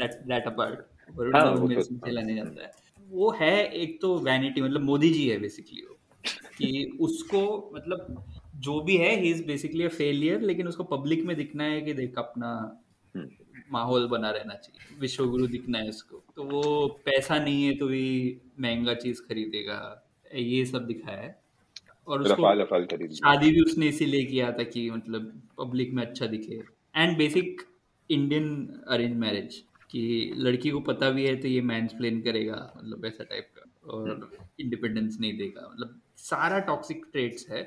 that 0.00 0.30
that 0.30 0.52
apart 0.52 0.76
वरुण 1.14 1.36
हाँ, 1.36 1.56
धवन 1.56 1.68
मेरे 1.68 1.80
तो- 1.80 1.90
से 1.90 1.94
झेला 1.94 2.20
नहीं 2.22 2.36
जाता 2.36 2.64
है। 2.64 2.72
वो 3.08 3.30
है 3.30 3.72
एक 3.72 4.00
तो 4.00 4.18
वैनिटी 4.18 4.60
मतलब 4.60 4.80
मोदी 4.80 5.10
जी 5.10 5.28
है 5.28 5.38
बेसिकली 5.38 5.82
वो। 5.82 5.96
कि 6.58 6.98
उसको 7.00 7.70
मतलब 7.74 8.26
जो 8.56 8.80
भी 8.80 8.96
है 8.96 9.20
he 9.20 9.30
is 9.30 9.46
basically 9.46 9.84
a 9.84 9.88
failure 9.88 10.40
लेकिन 10.40 10.68
उसको 10.68 10.84
पब्लिक 10.84 11.24
में 11.24 11.36
दिखना 11.36 11.64
है 11.64 11.80
कि 11.80 11.92
देख 11.92 12.14
अपना 12.18 12.82
माहौल 13.72 14.08
बना 14.08 14.30
रहना 14.30 14.54
चाहिए। 14.54 15.00
विश्वगुरु 15.00 15.46
दिखना 15.46 15.78
है 15.78 15.88
उसको। 15.88 16.24
तो 16.36 16.44
वो 16.44 16.86
पैसा 17.04 17.38
नहीं 17.38 17.64
है 17.64 17.74
तो 17.74 17.86
भी 17.86 18.38
महँगा 18.60 18.94
चीज़ 18.94 19.22
खरीदेगा। 19.22 20.10
ये 20.34 20.64
सब 20.64 20.86
दिखाया 20.86 21.18
है। 21.18 21.45
और 22.08 22.22
उसको 22.22 22.34
रफाल 22.34 22.60
रफाल 22.60 22.84
खरीद 22.86 23.10
लिया। 23.10 23.16
शादी 23.16 23.50
भी 23.50 23.60
उसने 23.60 23.88
इसीलिए 23.88 24.24
किया 24.24 24.50
था 24.52 24.62
कि 24.64 24.90
मतलब 24.90 25.32
पब्लिक 25.58 25.92
में 25.94 26.02
अच्छा 26.02 26.26
दिखे। 26.26 26.62
And 26.94 27.16
basic 27.18 27.62
Indian 28.10 28.50
arrange 28.88 29.16
marriage 29.16 29.62
कि 29.90 30.32
लड़की 30.38 30.70
को 30.70 30.80
पता 30.82 31.10
भी 31.10 31.26
है 31.26 31.36
तो 31.36 31.48
ये 31.48 31.60
मैंस 31.62 31.92
प्लेन 31.92 32.20
करेगा 32.20 32.56
मतलब 32.76 33.04
ऐसा 33.06 33.24
टाइप 33.24 33.48
का। 33.56 33.62
और 33.86 34.30
इंडिपेंडेंस 34.60 35.16
नहीं 35.20 35.36
देगा 35.38 35.68
मतलब 35.72 36.00
सारा 36.18 36.58
टॉक्सिक 36.68 37.04
ट्रेट्स 37.12 37.46
है 37.50 37.62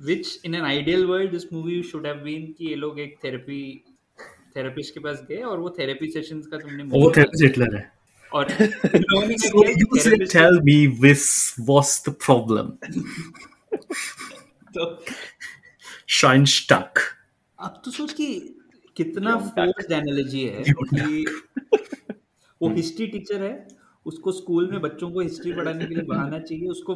which 0.00 0.40
in 0.44 0.54
an 0.54 0.62
ideal 0.62 1.04
world 1.06 1.30
this 1.30 1.52
movie 1.52 1.82
should 1.82 2.06
have 2.06 2.16
been 2.24 2.52
कि 2.58 2.66
ये 2.66 2.74
लोग 2.76 3.00
एक 3.00 3.16
थेरेपी 3.24 3.60
थेरेपिस्ट 4.56 4.94
के 4.94 5.00
पास 5.00 5.26
गए 5.28 5.40
और 5.42 5.58
वो 5.60 5.70
थेरेपी 5.78 6.08
सेशंस 6.10 6.46
का 6.46 6.58
तुमने 6.58 6.82
वो 6.84 7.10
थेरेपिस्ट 7.16 7.44
हिटलर 7.44 7.76
है। 7.76 7.82
और 8.32 8.50
इन 8.94 9.02
लोगों 9.02 9.26
ने 9.26 9.34
क्या 9.34 9.50
So 9.50 9.64
किया 9.64 9.74
कि 9.74 9.84
you 9.84 10.00
said, 10.00 10.30
tell 10.30 10.60
me 10.60 10.76
this 11.02 11.24
was 11.68 11.92
the 12.02 12.14
problem. 12.26 12.72
तो 14.74 15.04
Shine 16.08 16.46
stuck. 16.46 16.98
अब 17.60 17.82
तो 17.84 17.90
सोच 17.90 18.12
कि 18.12 18.54
कितना 18.96 19.36
फोर्स्ड 19.36 19.92
एनालॉजी 19.92 20.44
है 20.44 20.62
कि 20.68 21.26
वो 22.62 22.68
हिस्ट्री 22.68 23.06
टीचर 23.06 23.42
है 23.42 23.68
उसको 24.06 24.32
स्कूल 24.32 24.70
में 24.70 24.80
बच्चों 24.80 25.10
को 25.10 25.20
हिस्ट्री 25.20 25.52
पढ़ाने 25.52 25.86
के 25.86 25.94
लिए 25.94 26.04
बहाना 26.04 26.38
चाहिए 26.38 26.68
उसको 26.68 26.94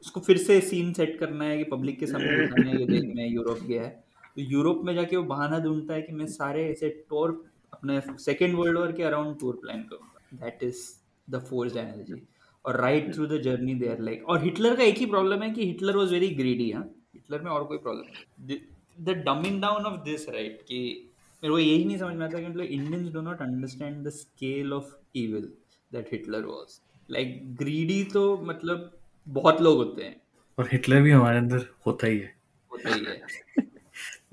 उसको 0.00 0.20
फिर 0.20 0.36
से 0.36 0.60
सीन 0.60 0.92
सेट 0.92 1.18
करना 1.20 1.44
है 1.44 1.58
कि 1.58 1.64
पब्लिक 1.64 1.98
के 1.98 2.06
सामने 2.06 2.36
दिखाना 2.36 2.70
है 2.70 2.80
ये 2.80 2.86
देख 2.86 3.12
मैं 3.16 3.28
यूरोप 3.28 3.58
गया 3.62 3.82
है। 3.82 4.04
तो 4.36 4.42
यूरोप 4.42 4.82
में 4.84 4.94
जाके 4.94 5.16
वो 5.16 5.22
बहाना 5.22 5.58
ढूंढता 5.58 5.94
है 5.94 6.02
कि 6.02 6.12
मैं 6.12 6.26
सारे 6.26 6.70
ऐसे 6.70 7.06
टूर 7.10 7.44
अपने 7.72 8.02
सेकेंड 8.18 8.54
वर्ल्ड 8.54 8.78
वॉर 8.78 8.92
के 8.92 9.02
अराउंड 9.02 9.40
टूर 9.40 9.54
प्लान 9.54 9.82
करूँगा 9.82 10.13
that 10.34 10.62
is 10.62 10.82
the 11.30 11.38
forced 11.40 11.76
analogy 11.76 12.22
और 12.64 12.80
right 12.80 13.14
through 13.14 13.26
the 13.26 13.40
journey 13.40 13.74
there 13.74 14.00
like 14.00 14.28
और 14.28 14.44
हिटलर 14.44 14.76
का 14.76 14.82
एक 14.82 14.98
ही 14.98 15.06
प्रॉब्लम 15.06 15.42
है 15.42 15.50
कि 15.50 15.66
हिटलर 15.66 15.96
वाज 15.96 16.12
वेरी 16.12 16.28
ग्रीडी 16.28 16.70
हाँ? 16.70 16.90
हिटलर 17.14 17.40
में 17.40 17.50
और 17.50 17.64
कोई 17.64 17.78
problem 17.78 18.54
the 19.00 19.10
dumbing 19.28 19.60
down 19.62 19.84
of 19.84 20.00
this 20.00 20.28
right 20.28 20.62
कि 20.62 21.10
मेरे 21.42 21.52
को 21.52 21.58
यही 21.58 21.84
नहीं 21.84 21.98
समझ 21.98 22.14
में 22.16 22.26
आता 22.26 22.40
कि 22.40 22.46
मतलब 22.46 22.64
Indians 22.64 23.12
do 23.12 23.20
not 23.20 23.40
understand 23.42 24.06
the 24.06 24.10
scale 24.10 24.72
of 24.72 24.94
evil 25.16 25.52
that 25.92 26.08
Hitler 26.12 26.44
was 26.44 26.80
like 27.10 27.56
greedy 27.56 28.04
तो 28.04 28.36
मतलब 28.38 28.98
बहुत 29.28 29.60
लोग 29.60 29.76
होते 29.76 30.02
हैं। 30.02 30.20
और 30.58 30.68
हिटलर 30.72 31.00
भी 31.02 31.10
हमारे 31.10 31.38
अंदर 31.38 31.66
होता 31.86 32.06
ही 32.06 32.18
है। 32.18 32.34
होता 32.72 32.94
ही 32.94 33.04
है। 33.04 33.63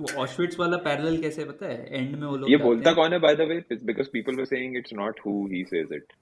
वो 0.02 0.22
ऑशविट्स 0.22 0.60
वाला 0.60 0.78
पैरेलल 0.78 1.18
कैसे 1.22 1.46
पता 1.46 1.66
है? 1.66 1.86
एंड 1.92 2.16
में 2.16 2.28
वो 2.28 2.36
लोग 2.38 2.50
ये 2.52 2.58
बोलता 2.58 2.94
कौन 2.94 3.14
है 3.14 3.20
by 3.20 3.36
the 3.36 3.48
way 3.50 3.78
because 3.84 4.08
people 4.14 4.36
were 4.36 4.46
saying 4.46 4.78
it's 4.78 4.94
not 4.94 5.20
who 5.26 5.48
he 5.48 5.64
says 5.66 5.94
it 5.94 6.14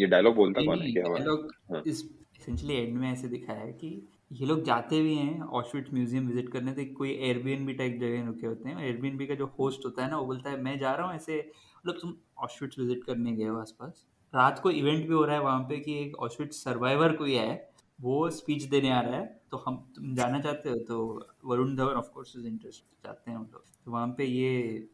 ये 0.00 0.06
डायलॉग 0.06 0.34
बोलता 0.34 0.64
कौन 0.64 0.82
है 0.82 0.90
कि 0.92 1.00
हमारा 1.00 1.10
हाँ। 1.10 1.18
डायलॉग 1.18 1.88
इस 1.88 2.04
एसेंशियली 2.40 2.74
एंड 2.76 2.96
में 2.98 3.10
ऐसे 3.12 3.28
दिखाया 3.28 3.60
है 3.60 3.72
कि 3.72 3.88
ये 4.32 4.46
लोग 4.46 4.62
जाते 4.64 5.00
भी 5.02 5.14
हैं 5.14 5.40
ऑशविट्स 5.40 5.92
म्यूज़ियम 5.94 6.26
विज़िट 6.28 6.48
करने 6.52 6.72
तो 6.72 6.84
कोई 6.94 7.10
एयरबीएनबी 7.10 7.72
टाइप 7.72 7.98
जगह 8.00 8.26
रुके 8.26 8.46
होते 8.46 8.68
हैं। 8.68 8.84
एयरबीएनबी 8.84 9.26
का 9.26 9.34
जो 9.34 9.46
होस्ट 9.58 9.84
होता 9.84 10.04
है 10.04 10.10
ना 10.10 10.18
वो 10.18 10.26
बोलता 10.26 10.50
है 10.50 10.60
मैं 10.62 10.78
जा 10.78 10.94
रहा 10.94 11.06
हूँ 11.06 11.14
ऐसे 11.14 11.38
मतलब 11.38 11.98
तुम 12.00 12.14
ऑशविट्स 12.38 12.78
विज़िट 12.78 13.04
करने 13.04 13.32
गए 13.32 13.44
हो 13.44 13.58
आसपास। 13.60 14.04
रात 14.32 14.58
को 14.58 14.70
इवेंट 14.70 15.06
भी 15.08 15.14
हो 15.14 15.24
रहा 15.24 15.36
है 15.36 15.42
वहाँ 15.42 15.60
पे 15.60 15.78
कि 15.78 15.98
एक 16.02 16.16
ऑशविट्स 16.18 16.62
सर्वाइवर 16.64 17.12
कोई 17.12 17.34
है 17.34 17.67
वो 17.98 18.28
स्पीच 18.30 18.62
देने 18.64 18.90
आ 18.90 19.00
रहा 19.00 19.16
है 19.16 19.40
तो 19.50 19.56
हम 19.56 19.76
तुम 19.96 20.14
जाना 20.14 20.40
चाहते 20.40 20.70
हो 20.70 20.76
तो 20.88 21.26
Varun 21.44 21.74
Dhawan 21.76 21.94
of 21.94 22.10
course 22.14 22.32
is 22.38 22.46
interest 22.46 22.82
चाहते 23.04 23.30
हैं 23.30 23.38
हम 23.38 23.48
लोग। 23.52 23.64
तो 23.84 23.90
वहाँ 23.92 24.08
पे 24.08 24.24
ये 24.24 24.88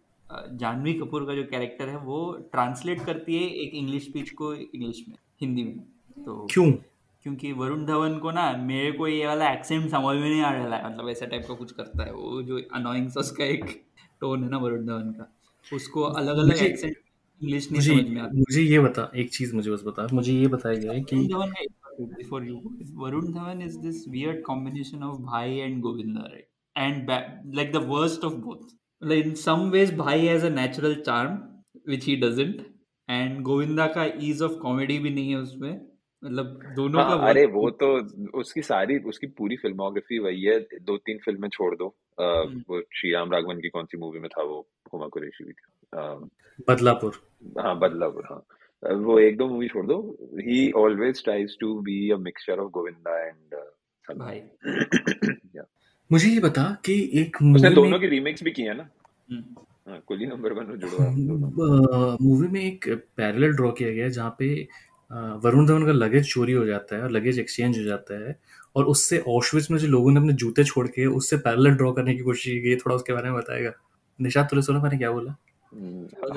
जानवी 0.54 0.94
कपूर 0.94 1.24
का 1.24 1.34
जो 1.34 1.42
कैरेक्टर 1.44 1.88
है 1.88 1.96
वो 1.96 2.18
ट्रांसलेट 2.52 3.04
करती 3.04 3.36
है 3.36 3.48
एक 3.62 3.74
इंग्लिश 3.74 4.04
स्पीच 4.04 4.30
को 4.30 4.54
इंग्लिश 4.54 5.04
में 5.08 5.16
हिंदी 5.40 5.64
में। 5.64 5.78
तो 6.24 6.46
क्यों? 6.50 6.70
क्योंकि 7.26 7.52
वरुण 7.52 7.84
धवन 7.86 8.18
को 8.18 8.30
ना 8.30 8.50
मेरे 8.56 8.92
को 8.92 9.08
ये 9.08 9.26
वाला 9.26 9.50
एक्सेंट 9.52 9.90
समझ 9.90 10.16
में 10.16 10.28
नहीं 10.30 10.40
आ 10.40 10.52
रहा 10.52 10.76
है 10.76 10.92
मतलब 10.92 11.08
ऐसा 11.08 11.26
टाइप 11.26 11.44
का 11.48 11.54
कुछ 11.54 11.72
करता 11.72 12.04
है। 12.04 12.12
वो 12.12 12.42
जो 12.42 12.60
अनोइंग 12.74 13.08
सा 13.10 13.20
उसका 13.20 13.44
एक 13.44 13.64
टोन 14.20 14.44
है 14.44 14.50
ना 14.50 14.58
वरुण 14.58 14.86
धवन 14.86 15.10
का 15.12 15.30
उसको 15.72 16.02
अलग 16.02 16.38
अलग 16.38 16.62
एक्सेंट 16.62 16.96
इंग्लिश 17.42 17.70
नहीं 17.72 17.82
समझ 17.82 18.08
में 18.08 18.20
आता। 18.22 18.38
मुझे 18.38 18.62
ये 18.62 18.80
बता 18.80 19.10
एक 19.16 19.32
चीज़ 19.32 19.54
मुझे 19.56 19.70
बस 19.70 19.82
बता 19.84 20.06
मुझे 20.12 20.32
ये 20.32 20.46
बताया 20.46 20.76
गया 20.76 20.92
है 20.92 21.00
कि 21.02 21.28
का 22.00 22.04
before 22.04 22.44
you 22.44 22.62
Varun 22.94 23.33
Dhawan 23.33 23.62
is 23.62 23.78
this 23.78 24.09
weird 24.09 24.42
combination 24.42 25.02
of 25.02 25.20
भाई 25.20 25.57
and 25.57 25.80
Govinda 25.80 26.20
right 26.20 26.48
and 26.76 27.11
like 27.54 27.72
the 27.72 27.76
worst 27.76 28.24
of 28.24 28.35
both 28.35 28.74
like 29.04 29.26
in 29.26 29.35
some 29.35 29.72
ways 29.72 29.94
भाई 29.94 30.28
has 30.28 30.44
a 30.44 30.50
natural 30.50 30.92
charm 31.09 31.33
which 31.90 32.04
he 32.09 32.16
doesn't. 32.22 32.61
And 33.11 33.42
Govinda 33.42 33.87
का 33.87 34.18
ease 34.18 34.42
of 34.42 34.50
comedy 34.50 34.98
भी 34.98 35.11
नहीं 35.11 35.30
है 35.30 35.37
उसमें. 35.37 35.87
मतलब 36.24 36.61
दोनों 36.76 37.02
हाँ 37.02 37.18
बहुत 37.18 37.30
अरे 37.30 37.46
वो 37.46 37.70
तो 37.70 37.88
उसकी 38.38 38.62
सारी 38.62 38.98
उसकी 38.98 39.26
पूरी 39.26 39.57
फिल्मोग्राफी 39.57 40.18
वही 40.18 40.42
है. 40.42 40.61
दो 40.61 40.96
तीन 40.96 41.18
फ़िल्में 41.18 41.48
छोड़ 41.48 41.76
दो. 41.76 41.96
अ, 42.18 42.22
हम्म, 42.22 42.64
वो 42.70 42.80
श्री 42.80 43.12
राम 43.12 43.33
राघवन 43.33 43.57
की 43.57 43.68
कौन 43.68 43.85
सी 43.85 43.98
मूवी 43.98 44.18
में 44.18 44.28
था 44.28 44.42
वो? 44.42 44.68
हुमा 44.92 45.07
कुरैशी 45.07 45.44
भी 45.44 45.52
थी. 45.52 45.72
बदलापुर। 46.68 47.12
हाँ 47.61 47.78
बदलापुर 47.78 48.22
हाँ। 48.30 48.44
वो 48.92 49.18
एक 49.18 49.37
दो 49.37 49.49
मूवी 49.49 49.68
छोड़ 49.68 49.87
दो। 49.87 50.16
He 50.35 50.73
always 50.73 51.25
tries 51.25 51.57
to 51.61 51.81
be 51.81 52.11
a 52.11 52.16
mixture 52.16 52.59
of 52.59 52.70
Govinda 52.70 53.29
and 53.29 53.55
भाई। 54.18 54.42
मुझे 56.12 56.29
ये 56.29 56.40
बता 56.40 56.83
कि 56.85 57.11
एक 57.14 57.37
उसने 57.37 57.47
मूवी 57.47 57.62
में 57.62 57.75
दोनों 57.75 57.99
की 57.99 58.07
रीमेक्स 58.07 58.42
भी 58.42 58.51
की 58.51 58.62
है 58.62 58.77
ना? 58.77 58.88
हम्म, 59.31 59.44
हाँ, 59.88 60.03
कुली 60.07 60.27
नंबर 60.27 60.53
वन 60.53 60.66
और 60.66 60.77
जुड़वा। 60.77 62.16
मूवी 62.20 62.49
में 62.49 62.61
एक 62.61 63.05
पैरेलल 63.16 63.53
ड्रॉ 63.53 63.70
किया 63.70 63.90
गया 63.90 64.05
है 64.05 64.11
जहाँ 64.11 64.37
पे 64.38 64.68
वरुण 65.12 65.66
धवन 65.66 65.87
का 65.87 65.92
लगेज 65.92 66.25
चोरी 66.25 66.53
हो 66.53 66.64
जाता 66.66 66.97
है 66.97 67.03
और 67.03 67.11
लगेज 67.11 67.38
एक्सचेंज 67.38 67.79
हो 67.79 67.85
जाता 67.85 68.29
है 68.29 68.40
और 68.77 68.85
उससे 68.85 69.18
ऑशविट्स 69.18 69.70
में 69.70 69.79
जो 69.79 69.88
लोगों 69.88 70.12
ने 70.12 70.20
अपने 70.20 70.33
जूते 70.33 70.64
छोड़ 70.64 70.87
के 70.88 71.07
उससे 71.07 71.37
पैरेलल 71.37 71.70
ड्रॉ 71.70 71.92
करने 71.92 72.14
की 72.14 72.23
कोशिश 72.23 72.53
की 72.53 72.61
गई 72.61 72.77
थोड़ा 72.77 72.97
उसके 72.97 73.12
बारे 73.12 73.31
में 73.31 73.38
बताएगा। 73.38 73.73
निशात 74.20 74.51
तुझे 74.51 74.62
सुना 74.62 74.83
मैंने 74.83 74.99
क्या 74.99 75.11
बोला? 75.11 75.37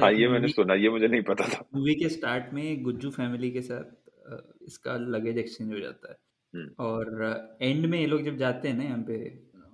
हाँ 0.01 0.11
ये 0.13 0.27
मैंने 0.27 0.47
सुना 0.47 0.73
ये 0.75 0.89
मुझे 0.89 1.07
नहीं 1.07 1.21
पता 1.23 1.47
था। 1.47 1.63
मूवी 1.75 1.95
के 1.95 2.09
स्टार्ट 2.09 2.53
में 2.53 2.83
गुज्जू 2.83 3.09
फैमिली 3.11 3.51
के 3.51 3.61
साथ 3.61 3.83
अ, 4.27 4.37
इसका 4.67 4.95
लगेज 4.97 5.37
एक्सचेंज 5.37 5.71
हो 5.73 5.79
जाता 5.79 6.11
है। 6.11 6.17
हम्म, 6.53 6.69
और 6.79 7.57
एंड 7.61 7.85
में 7.85 7.99
ये 7.99 8.05
लोग 8.05 8.23
जब 8.23 8.37
जाते 8.37 8.67
हैं 8.67 8.77
ना 8.77 8.83
यहाँ 8.83 9.03
पे 9.07 9.17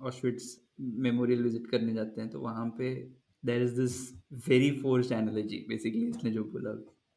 ऑशविट्स 0.02 0.56
मेमोरियल 0.80 1.42
विज़िट 1.42 1.66
करने 1.70 1.94
जाते 1.94 2.20
हैं 2.20 2.30
तो 2.30 2.40
वहाँ 2.40 2.66
पे 2.78 2.94
there 3.42 3.62
is 3.62 3.80
this 3.80 3.96
very 4.48 4.70
force 4.82 5.12
analogy 5.12 5.64
basically 5.68 6.06
इसने 6.08 6.30
जो 6.30 6.44
बोला 6.44 6.70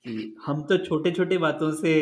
कि 0.06 0.36
हम 0.46 0.62
तो 0.64 0.78
छोटे 0.86 1.12
छोटे 1.12 1.38
बातों 1.38 1.72
से 1.76 1.94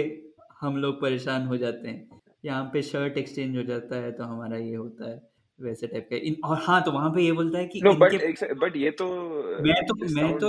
हम 0.61 0.77
लोग 0.77 1.01
परेशान 1.01 1.45
हो 1.47 1.57
जाते 1.57 1.87
हैं। 1.87 2.21
यहाँ 2.45 2.63
पे 2.73 2.81
शर्ट 2.81 3.17
एक्सचेंज 3.17 3.57
हो 3.57 3.63
जाता 3.63 3.95
है 3.95 4.11
तो 4.11 4.23
हमारा 4.23 4.57
ये 4.57 4.75
होता 4.75 5.09
है। 5.09 5.17
वैसे 5.59 5.87
टाइप 5.87 6.07
का। 6.09 6.15
इन 6.15 6.35
और 6.43 6.57
हाँ 6.61 6.81
तो 6.83 6.91
वहाँ 6.91 7.09
पे 7.11 7.21
ये 7.21 7.31
बोलता 7.31 7.59
है 7.59 7.65
कि 7.65 7.81
नो 7.83 7.93
बट 7.93 8.13
इनके 8.13 8.53
बट 8.53 8.75
ये 8.77 8.91
तो 8.91 9.07
मैं 9.63 9.81
तो 9.85 9.95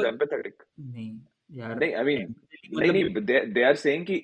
मैं 0.03 0.17
तो 0.17 0.37
नहीं 0.37 1.11
यार। 1.59 1.79
नहीं 1.79 1.95
आई 1.95 2.05
मीन 2.05 2.23
empathetic 2.23 2.81
नहीं 2.81 3.05
मतलब 3.05 3.31
नहीं 3.31 3.53
दे 3.53 3.63
आर 3.63 3.75
सेइंग 3.75 4.07
कि 4.07 4.23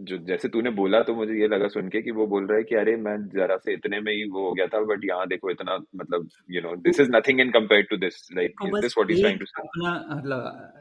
जो 0.00 0.18
जैसे 0.18 0.48
तूने 0.48 0.70
बोला 0.70 1.00
तो 1.02 1.14
मुझे 1.14 1.34
ये 1.40 1.48
लगा 1.48 1.68
सुन 1.68 1.88
के 1.88 2.02
कि 2.02 2.10
वो 2.10 2.26
बोल 2.26 2.46
रहा 2.46 2.58
है 2.58 2.64
कि 2.64 2.74
अरे 2.74 2.96
मैं 2.96 3.16
जरा 3.28 3.56
से 3.56 3.72
इतने 3.72 4.00
में 4.00 4.12
ही 4.12 4.24
वो 4.30 4.46
हो 4.46 4.52
गया 4.52 4.66
था 4.66 4.80
बट 4.84 5.04
यहाँ 5.04 5.26
देखो 5.28 5.50
इतना 5.50 5.76
मतलब 5.96 6.28
you 6.50 6.60
know 6.62 6.74
this 6.76 7.00
is 7.00 7.10
nothing 7.10 7.40
in 7.40 7.50
compare 7.50 7.82
to 7.82 7.96
this 7.96 8.28
like 8.34 8.64
this 8.64 8.98
what 8.98 9.10
is 9.10 9.20
trying 9.20 9.38
to 9.38 9.44
say 9.44 9.60
अपना 9.62 10.16
मतलब 10.16 10.72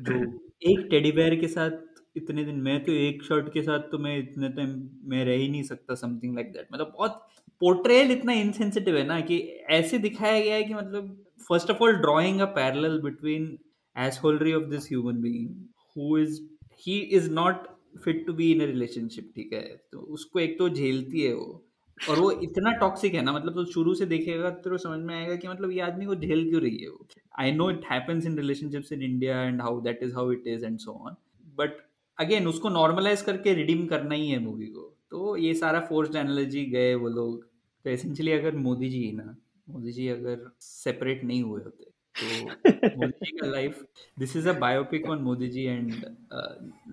जो 0.00 0.40
एक 0.72 0.86
टेडी 0.90 1.12
बेयर 1.12 1.34
के 1.40 1.48
साथ 1.48 1.70
इतने 2.18 2.44
दिन, 2.44 2.60
मैं 2.60 2.82
तो 2.84 2.92
एक 2.92 3.22
शर्ट 3.22 3.52
के 3.52 3.62
साथ 3.62 3.90
तो 3.90 3.98
मैं 3.98 4.18
इतने 4.18 4.48
टाइम 4.50 4.74
मैं 5.10 5.24
रह 5.24 5.36
ही 5.36 5.48
नहीं 5.48 5.62
सकता 5.62 5.94
समथिंग 5.94 6.34
लाइक 6.34 6.52
दैट 6.52 6.66
मतलब 6.72 6.92
बहुत 6.96 7.26
पोर्ट्रेल 7.60 8.10
इतना 8.12 8.32
इनसेंसिटिव 8.40 8.96
है 8.96 9.06
ना 9.06 9.20
कि 9.20 9.38
ऐसे 9.70 9.98
दिखाया 9.98 10.40
गया 10.40 10.54
है 10.54 10.64
कि 10.64 10.74
मतलब 10.74 11.16
first 11.48 11.70
of 11.70 11.82
all 11.82 11.96
drawing 11.98 12.40
a 12.40 12.44
parallel 12.56 13.00
between 13.02 13.56
assholery 13.96 14.52
of 14.54 14.64
this 14.70 14.88
human 14.90 15.20
being 15.22 15.48
who 15.96 16.18
is 16.18 16.40
he 16.86 16.98
is 17.18 17.30
not 17.32 17.66
fit 18.04 18.26
to 18.26 18.32
be 18.32 18.50
in 18.52 18.60
relationship 18.62 19.32
ठीक 19.36 19.52
है? 19.52 19.62
तो 19.92 19.98
उसको 19.98 20.40
एक 20.40 20.58
तो 20.58 20.68
झेलती 20.68 21.20
है 21.20 21.32
वो। 21.34 21.64
और 21.98 22.18
वो 22.18 22.30
इतना 22.42 22.70
टॉक्सिक 22.80 23.14
है 23.14 23.22
ना 23.22 23.32
मतलब 23.32 23.54
तो 23.54 23.64
शुरू 23.72 23.94
से 23.94 24.06
देखेगा 24.06 24.50
तो 24.64 24.76
समझ 24.78 24.98
में 25.00 25.14
आएगा 25.14 25.36
कि 25.36 25.48
मतलब 25.48 25.70
ये 25.70 25.80
आदमी 25.80 26.06
को 26.06 26.14
झेल 26.14 26.48
क्यों 26.50 26.60
रही 26.62 26.76
है 26.82 26.88
वो। 26.88 27.06
I 27.40 27.52
know 27.52 27.70
it 27.70 27.84
happens 27.90 28.26
in 28.26 28.36
relationships 28.38 28.92
in 28.92 29.02
India 29.02 29.42
and 29.42 29.62
how 29.62 29.80
that 29.80 30.02
is 30.02 30.14
how 30.14 30.32
it 30.32 30.46
is 30.46 30.64
and 30.64 30.78
so 30.78 30.92
on 31.06 31.16
but 31.58 31.80
again 32.18 32.46
उसको 32.46 32.68
नॉर्मलाइज 32.68 33.22
करके 33.22 33.54
रिडीम 33.54 33.86
करना 33.86 34.14
ही 34.14 34.28
है 34.30 34.38
मूवी 34.38 34.66
को। 34.66 34.96
तो 35.10 35.36
ये 35.36 35.54
सारा 35.54 35.80
फोर्स्ड 35.80 36.16
एनालॉजी 36.16 36.64
गए 36.64 36.94
वो 36.94 37.08
लोग। 37.08 37.44
तो 37.84 37.90
एसेंशियली 37.90 38.32
अगर 38.32 38.56
मोदी 38.56 38.88
जी 38.90 39.12
ना 39.12 39.36
मोदी 39.68 39.92
जी 39.92 40.08
अगर 40.08 40.50
सेपरेट 40.60 41.24
नहीं 41.24 41.42
हुए 41.42 41.62
होते 41.62 41.84
तो 42.16 42.48
मोदी 42.96 43.26
जी 43.26 43.38
का 43.38 43.46
life 43.46 43.84
this 44.18 44.36
is 44.36 44.48
a 44.48 44.52
biopic 44.52 45.10
on 45.10 45.18
Modi 45.18 45.48
ji 45.48 45.64
and 45.64 45.92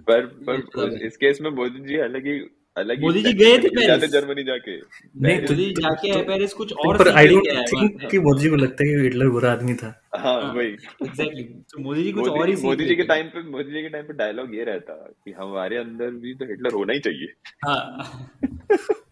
पर 0.07 0.25
पर 0.49 1.01
इस 1.01 1.17
केस 1.17 1.41
में 1.41 1.49
मोदी 1.49 1.79
जी 1.79 1.95
अलग 1.95 2.13
अलग 2.15 2.25
ही 2.25 2.39
मोदी 2.77 3.21
जी 3.21 3.33
गए 3.33 3.57
थे 3.57 3.69
पेरिस। 3.69 4.11
जर्मनी 4.11 4.43
जाके। 4.43 4.77
नहीं 4.77 5.37
तो, 5.37 5.53
मोदी 5.53 5.65
जी 5.65 5.71
तो, 5.71 5.81
जाके 5.81 6.11
तो, 6.11 6.17
आए 6.17 6.23
पेरिस 6.23 6.53
कुछ 6.53 6.73
और 6.73 6.97
पर 6.97 7.07
आई 7.07 7.27
डोंट 7.27 7.47
थिंक 7.47 8.11
कि 8.11 8.19
मोदी 8.19 8.41
जी 8.43 8.49
को 8.49 8.55
लगता 8.55 8.83
है 8.83 8.95
कि 8.95 9.01
हिटलर 9.01 9.27
बुरा 9.27 9.51
आदमी 9.51 9.73
था। 9.73 10.01
हाँ 10.15 10.41
हाँ 10.43 10.53
वही। 10.53 10.67
एग्जैक्टली 10.67 11.43
तो 11.43 11.81
मोदी 11.81 12.03
जी 12.03 12.11
कुछ 12.11 12.27
और 12.27 12.49
ही 12.49 12.55
मोदी 12.55 12.85
जी 12.85 12.95
के 12.95 13.03
टाइम 13.03 13.27
पे 13.27 13.43
मोदी 13.43 13.71
जी 13.71 13.81
के 13.81 13.89
टाइम 13.89 14.05
पे 14.05 14.13
डायलॉग 14.13 14.55
ये 14.55 14.63
रहता 14.63 14.93
कि 15.25 15.31
हमारे 15.31 15.77
अंदर 15.77 16.11
भी 16.11 16.33
तो 16.33 16.45
हिटलर 16.45 16.73
होना 16.73 16.93
ही 16.93 16.99
चाहिए। 16.99 17.33
हाँ। 17.65 18.03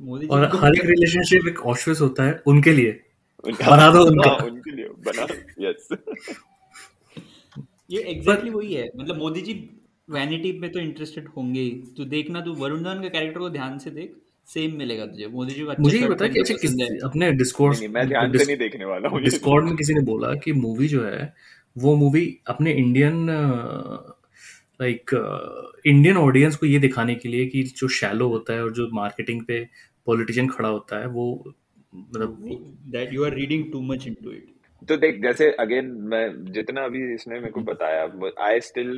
मोदी 0.00 0.26
जी 0.26 0.28
और 0.28 0.50
हर 0.56 0.74
एक 0.74 0.84
रिलेशनशिप 0.84 1.48
एक 1.48 1.66
ऑशविस 1.66 2.00
होता 2.00 2.22
है 2.22 2.42
उनके 2.46 2.72
लिए। 2.72 3.00
बना 3.46 3.92
दो 3.92 4.04
उनका। 4.04 4.30
उनके 4.30 4.76
लिए 4.76 4.88
बना 4.88 5.26
यस 5.68 5.88
ये 7.90 8.00
एग्जैक्टली 8.00 8.50
वही 8.50 8.74
है। 8.74 8.90
मतलब 8.96 9.16
मोदी 9.16 9.40
जी 9.40 9.70
वैनिटी 10.10 10.52
में 10.60 10.70
तो 10.72 10.80
इंटरेस्टेड 10.80 11.28
होंगे 11.36 11.60
ही। 11.60 11.70
तू 11.96 12.04
देखना 12.06 12.40
तू 12.40 12.54
वरुण 12.56 12.82
धवन 12.82 13.02
का 13.02 13.08
कैरेक्टर 13.08 13.40
को 13.40 13.50
ध्यान 13.50 13.78
से 13.78 13.90
देख 13.90 14.14
सेम 14.48 14.76
मिलेगा 14.78 15.06
तुझे। 15.06 15.26
मोदी 15.32 15.54
जी 15.54 15.64
को 15.64 15.70
अच्छा 15.70 15.82
मुझे 15.82 15.98
ये 15.98 16.08
बता 16.08 16.28
कि 16.28 16.40
अच्छा 16.40 16.54
किस 16.60 17.02
अपने 17.04 17.30
डिस्कोर्स 17.32 17.82
मैं 17.90 18.06
ध्यान 18.08 18.36
से 18.36 18.44
नहीं 18.44 18.56
देखने 18.58 18.84
वाला 18.84 19.08
हूँ। 19.08 19.20
डिस्कॉर्ड 19.22 19.64
में 19.64 19.76
किसी 19.76 19.94
ने 19.94 20.00
बोला 20.06 20.32
कि 20.44 20.52
मूवी 20.54 20.88
जो 20.88 21.04
है 21.04 21.32
वो 21.76 21.94
मूवी 21.96 22.24
अपने 22.48 22.72
इंडियन 22.74 23.26
लाइक 24.80 25.10
इंडियन 25.86 26.16
ऑडियंस 26.16 26.56
को 26.56 26.66
ये 26.66 26.78
दिखाने 26.78 27.14
के 27.14 27.28
लिए 27.28 27.46
कि 27.46 27.62
जो 27.76 27.88
शैलो 27.96 28.28
होता 28.28 28.54
है 28.54 28.62
और 28.62 28.72
जो 28.72 28.88
मार्केटिंग 28.94 29.42
पे 29.48 29.58
पॉलिटिशियन 30.06 30.48
खड़ा 30.48 30.68
होता 30.68 31.00
है 31.00 31.06
वो 31.08 31.26
मतलब 31.94 32.36
that 32.92 33.12
you 33.12 33.24
are 33.24 33.34
reading 33.34 33.70
too 33.72 33.80
much 33.82 34.06
into 34.06 34.30
it 34.32 34.46
तो 34.88 34.96
देख 34.96 35.20
जैसे 35.22 35.50
अगेन 35.60 35.90
मैं 36.10 36.24
जितना 36.52 36.84
अभी 36.84 37.02
इसने 37.14 37.40
मेरे 37.40 37.50
को 37.52 37.60
बताया 37.64 38.02
I 38.46 38.60
still 38.60 38.90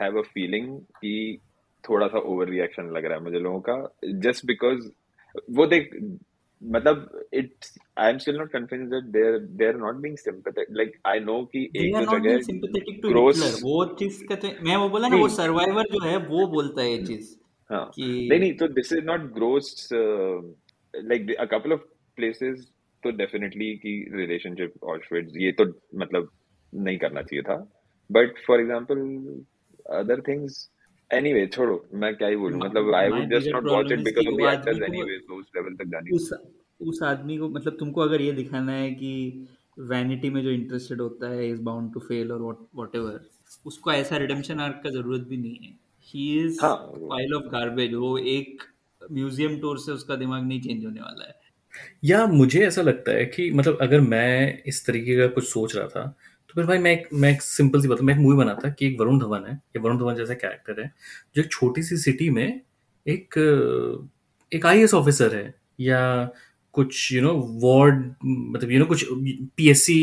have 0.00 0.18
a 0.18 0.22
feeling 0.22 0.78
कि 0.78 1.38
थोड़ा 1.84 2.06
सा 2.06 2.18
ओवर 2.18 2.48
रिएक्शन 2.48 2.90
लग 2.90 3.04
रहा 3.04 3.18
है 3.18 3.24
मुझे 3.24 3.38
लोगों 3.38 3.60
का 3.60 4.10
जस्ट 4.22 4.46
बिकॉज़ 4.46 4.88
वो 5.50 5.66
देख 5.66 5.90
मतलब 6.62 7.26
it's 7.34 7.78
I 7.98 8.10
am 8.10 8.18
still 8.18 8.36
not 8.36 8.52
convinced 8.52 8.90
that 8.90 9.04
they 9.04 9.26
are 9.26 9.38
they 9.38 9.66
are 9.66 9.76
not 9.76 9.94
being 9.94 10.16
sympathetic 10.16 10.76
like 10.76 10.92
I 11.06 11.20
know 11.20 11.42
कि 11.44 11.64
एक 11.76 11.96
दो 11.96 12.18
जगह 12.18 12.40
सिंपैथेटिक 12.40 13.00
टू 13.02 13.08
हिटलर 13.08 13.58
वो 13.62 13.84
चीज़ 13.94 14.24
का 14.24 14.34
तो 14.34 14.48
मैं 14.62 14.76
वो 14.76 14.88
बोला 14.88 15.08
ना 15.08 15.16
वो 15.16 15.28
सर्वाइवर 15.28 15.92
जो 15.92 16.04
है 16.04 16.16
वो 16.16 16.46
बोलता 16.46 16.82
है 16.82 16.90
ये 16.90 17.02
चीज़ 17.04 17.34
हाँ। 17.70 17.90
कि 17.94 18.28
नहीं 18.30 18.40
नहीं 18.40 18.52
तो 18.52 18.68
this 18.68 18.92
is 18.92 19.04
not 19.04 19.20
gross 19.20 19.88
like 19.92 21.34
a 21.34 21.44
couple 21.44 21.72
of 21.72 21.80
places 22.16 22.72
तो 23.02 23.10
डेफिनेटली 23.10 23.74
कि 23.76 23.92
रिलेशनशिप 24.12 24.84
ऑशविट्स 24.84 25.36
ये 25.36 25.52
तो 25.52 25.64
मतलब 25.94 26.30
नहीं 26.74 26.98
करना 26.98 27.22
चाहिए 27.22 27.42
था. 27.42 27.56
But 28.10 28.38
for 28.46 28.60
example 28.60 28.98
other 29.86 30.20
things 30.28 30.68
anyway 31.10 31.46
छोड़ो 31.46 31.84
मैं 31.94 32.14
क्या 32.16 32.28
ही 32.28 32.36
बोलूँ? 32.36 32.60
मतलब 32.60 32.94
I 32.94 33.08
would 33.08 33.30
just 33.30 33.48
not 33.48 33.64
watch 33.64 33.92
it 33.92 34.00
because 34.04 34.28
of 34.28 34.34
the 34.34 34.52
actors 34.52 34.82
anyway 34.82 35.18
तो 35.18 35.34
उस 35.34 35.46
लेवल 35.56 35.74
तक 35.74 35.90
जाने 35.90 36.16
उस 36.16 36.32
उस 36.80 37.02
आदमी 37.02 37.36
को 37.38 37.48
मतलब 37.48 37.76
तुमको 37.78 38.00
अगर 38.00 38.20
ये 38.20 38.32
दिखाना 38.32 38.72
है 38.72 38.90
कि 38.90 39.12
वैनिटी 39.78 40.30
में 40.30 40.42
जो 40.42 40.50
इंटरेस्टेड 40.50 41.00
होता 41.00 41.30
है 41.30 41.48
इज़ 41.50 41.60
बाउंड 41.62 41.92
टू 41.94 42.00
फेल 42.00 42.32
और 42.32 42.42
वॉट 42.74 42.96
एवर 42.96 43.20
उसको 43.66 43.92
ऐसा 43.92 44.16
रिडेम्पशन 44.16 44.60
आर्क 44.60 44.80
का 44.84 44.90
ज़रूरत 44.90 45.26
भी 45.28 45.36
नहीं 45.36 45.56
है। 45.62 45.72
ही 46.06 46.44
इज़ 46.44 46.58
हाँ। 46.62 46.76
पाइल 46.96 47.34
ऑफ़ 47.34 47.44
गार्बेज 47.44 47.94
वो 47.94 48.16
एक 48.18 48.62
म्यूज़ियम 49.02 49.58
टूर 49.60 49.78
से 49.78 49.92
उसका 49.92 50.16
दिमाग 50.16 50.44
नहीं 50.44 50.60
चेंज 50.60 50.84
होने 50.84 51.00
वाला 51.00 51.24
है। 51.24 51.34
या 52.04 52.26
मुझे 52.26 52.66
ऐसा 52.66 52.82
लगता 52.82 53.12
है 53.12 53.24
कि 53.26 53.50
मतलब 53.50 53.78
अगर 53.80 54.00
मैं 54.00 54.62
इस 54.66 54.86
तरीके 54.86 55.16
का 55.16 55.26
कुछ 55.26 55.48
सोच 55.48 55.76
रहा 55.76 55.86
था 55.86 56.14
तो 56.56 56.62
फिर 56.62 56.68
भाई 56.68 56.78
मैं 56.78 56.92
एक 56.92 57.08
मैं 57.12 57.30
एक 57.32 57.42
सिंपल 57.42 57.80
सी 57.80 57.88
बात 57.88 58.00
मैं 58.00 58.14
एक 58.14 58.20
मूवी 58.20 58.36
बना 58.36 58.54
था 58.54 58.68
कि 58.70 58.86
एक 58.86 59.00
वरुण 59.00 59.18
धवन 59.18 59.44
है 59.48 59.54
या 59.54 59.80
वरुण 59.82 59.98
धवन 59.98 60.14
जैसा 60.14 60.34
कैरेक्टर 60.34 60.80
है 60.80 60.92
जो 61.36 61.42
एक 61.42 61.50
छोटी 61.50 61.82
सी 61.82 61.96
सिटी 61.96 62.28
में 62.30 62.60
एक 63.06 63.38
एक 64.52 64.66
आई 64.66 64.84
ऑफिसर 64.94 65.34
है 65.34 65.54
या 65.80 66.00
कुछ 66.74 67.12
यू 67.12 67.22
नो 67.22 67.32
वार्ड 67.62 68.02
मतलब 68.22 68.70
यू 68.70 68.78
नो 68.78 68.84
कुछ 68.84 69.04
पीएससी 69.56 69.98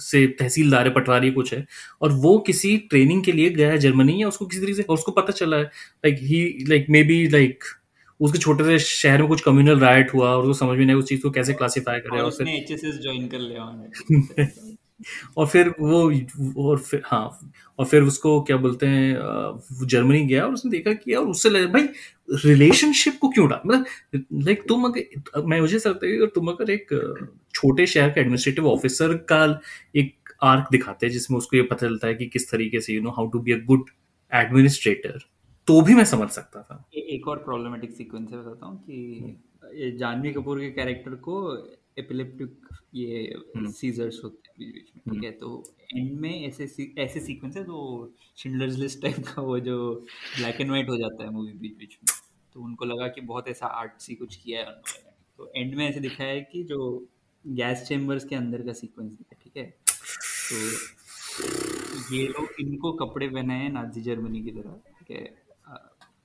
से 0.00 0.26
तहसीलदार 0.38 0.88
है 0.88 0.92
पटवारी 0.94 1.30
कुछ 1.30 1.52
है 1.54 1.64
और 2.02 2.12
वो 2.18 2.38
किसी 2.38 2.76
ट्रेनिंग 2.90 3.24
के 3.24 3.32
लिए 3.32 3.50
गया 3.50 3.70
है 3.70 3.78
जर्मनी 3.78 4.20
या 4.22 4.28
उसको 4.28 4.46
किसी 4.46 4.60
तरीके 4.60 4.82
से 4.82 4.92
उसको 4.92 5.12
पता 5.12 5.32
चला 5.32 5.56
है 5.56 5.64
like 5.64 6.18
he 6.22 6.42
like 6.68 6.86
maybe 7.02 7.26
like 7.28 7.64
उसके 8.20 8.38
छोटे 8.38 8.64
से 8.64 8.78
शहर 8.78 9.18
में 9.18 9.28
कुछ 9.28 9.40
कम्युनल 9.40 9.80
राइट 9.80 10.14
हुआ 10.14 10.30
और 10.30 10.42
उसको 10.42 10.66
समझ 10.66 10.78
में 10.78 10.84
नहीं 10.86 10.96
उस 10.96 11.08
चीज़ 11.08 11.22
को 11.22 11.30
कैसे 11.30 11.54
क्लासिफाई 11.54 12.00
करे 12.00 12.20
और 12.20 12.28
उसने 12.28 12.58
एचएसएस 12.58 13.00
ज्वाइन 13.02 13.28
कर 13.28 13.38
लिया 13.38 14.70
और 15.36 15.46
फिर 15.46 15.74
वो 15.80 16.02
और 16.68 16.78
फिर 16.78 17.02
हाँ 17.04 17.38
और 17.78 17.86
फिर 17.86 18.02
उसको 18.02 18.40
क्या 18.42 18.56
बोलते 18.56 18.86
हैं 18.86 19.86
जर्मनी 19.86 20.24
गया 20.24 20.44
और 20.46 20.52
उसने 20.52 20.70
देखा 20.70 20.92
कि 20.92 21.14
और 21.14 21.26
उससे 21.26 21.66
भाई 21.66 21.88
रिलेशनशिप 22.44 23.18
को 23.20 23.28
क्यों 23.28 23.48
डाल 23.48 23.60
मतलब 23.66 24.24
लाइक 24.32 24.62
तुम 24.68 24.84
अगर 24.84 25.42
मैं 25.44 25.60
मुझे 25.60 25.76
लगता 25.76 26.06
है 26.06 26.26
तुम 26.26 26.48
अगर 26.48 26.70
एक 26.70 26.88
छोटे 27.54 27.86
शहर 27.86 28.10
के 28.10 28.20
एडमिनिस्ट्रेटिव 28.20 28.68
ऑफिसर 28.68 29.14
का 29.32 29.60
एक 29.96 30.14
आर्क 30.42 30.68
दिखाते 30.72 31.06
हैं 31.06 31.12
जिसमें 31.12 31.38
उसको 31.38 31.56
ये 31.56 31.62
पता 31.62 31.86
चलता 31.86 32.08
है 32.08 32.14
कि 32.14 32.26
किस 32.26 32.50
तरीके 32.50 32.80
से 32.80 32.92
you 32.92 33.02
know 33.02 33.10
how 33.10 33.28
to 33.28 33.38
be 33.38 33.52
a 33.52 33.58
good 33.64 33.84
administrator 34.32 35.18
तो 35.68 35.80
भी 35.80 35.94
मैं 35.94 36.04
समझ 36.04 36.28
सकता 36.30 36.62
था। 36.62 36.90
एक 36.94 37.28
और 37.28 37.36
प्रॉब्लमेटिक 37.36 37.92
सीक्वेंस 37.92 38.30
है 38.32 38.38
बताता 38.38 38.66
हूँ 38.66 38.84
कि 38.90 39.96
जानवी 39.98 40.32
कपूर 40.32 40.60
के 40.60 40.70
कैरेक्टर 40.70 41.10
को 41.10 41.34
एपिलेप्टिक 41.98 42.68
ये 42.94 43.34
सीजर्स 43.56 44.14
हम्म। 44.14 44.22
होते 44.22 44.48
हैं। 44.48 44.49
बीच 44.60 44.74
बीच 44.74 44.90
में 44.96 45.02
ठीक 45.04 45.12
हम्म। 45.12 45.24
है? 45.24 45.30
तो 45.32 45.76
एंड 45.96 46.20
में 46.20 46.46
ऐसे 46.46 46.64
ऐसे 46.98 47.20
सीक्वेंस 47.20 47.56
है 47.56 47.64
तो 47.64 48.14
शिंडलर्स 48.36 48.78
लिस्ट 48.78 49.02
टाइप 49.02 49.18
का 49.28 49.42
वो 49.42 49.58
जो 49.60 49.78
ब्लैक 50.36 50.60
एंड 50.60 50.70
व्हाइट 50.70 50.88
हो 50.88 50.96
जाता 50.96 51.24
है 51.24 51.30
मूवी 51.30 51.52
बीच 51.52 51.76
बीच 51.78 51.98
में। 52.02 52.14
तो 52.54 52.60
उनको 52.60 52.84
लगा 52.84 53.08
कि 53.08 53.20
बहुत 53.20 53.48
ऐसा 53.48 53.66
आर्ट 53.66 54.00
सी 54.00 54.14
कुछ 54.14 54.36
किया 54.36 54.60
है 54.60 54.66
उन्होंने। 54.66 55.10
तो 55.38 55.52
एंड 55.56 55.74
में 55.74 55.88
ऐसे 55.88 56.00
दिखाया 56.00 56.30
है 56.30 56.40
कि 56.40 56.62
जो 56.62 57.08
गैस 57.44 57.84
चेम्बर्स 57.88 58.24
के 58.24 58.36
अंदर 58.36 58.62
का 58.62 58.72
सीक्वेंस 58.72 59.18
है 59.20 59.38
ठीक 59.44 59.56
है? 59.56 59.64
तो 60.50 62.14
ये 62.14 62.26
लोग 62.26 62.60
इनको 62.60 62.92
कपड़े 62.92 63.28
पहनाए 63.28 63.58
हैं 63.58 63.70
नाजी 63.72 64.00
जर्मनी 64.00 64.42
की 64.42 64.50
तरह 64.50 64.80
ठीक 64.98 65.10
है? 65.10 65.39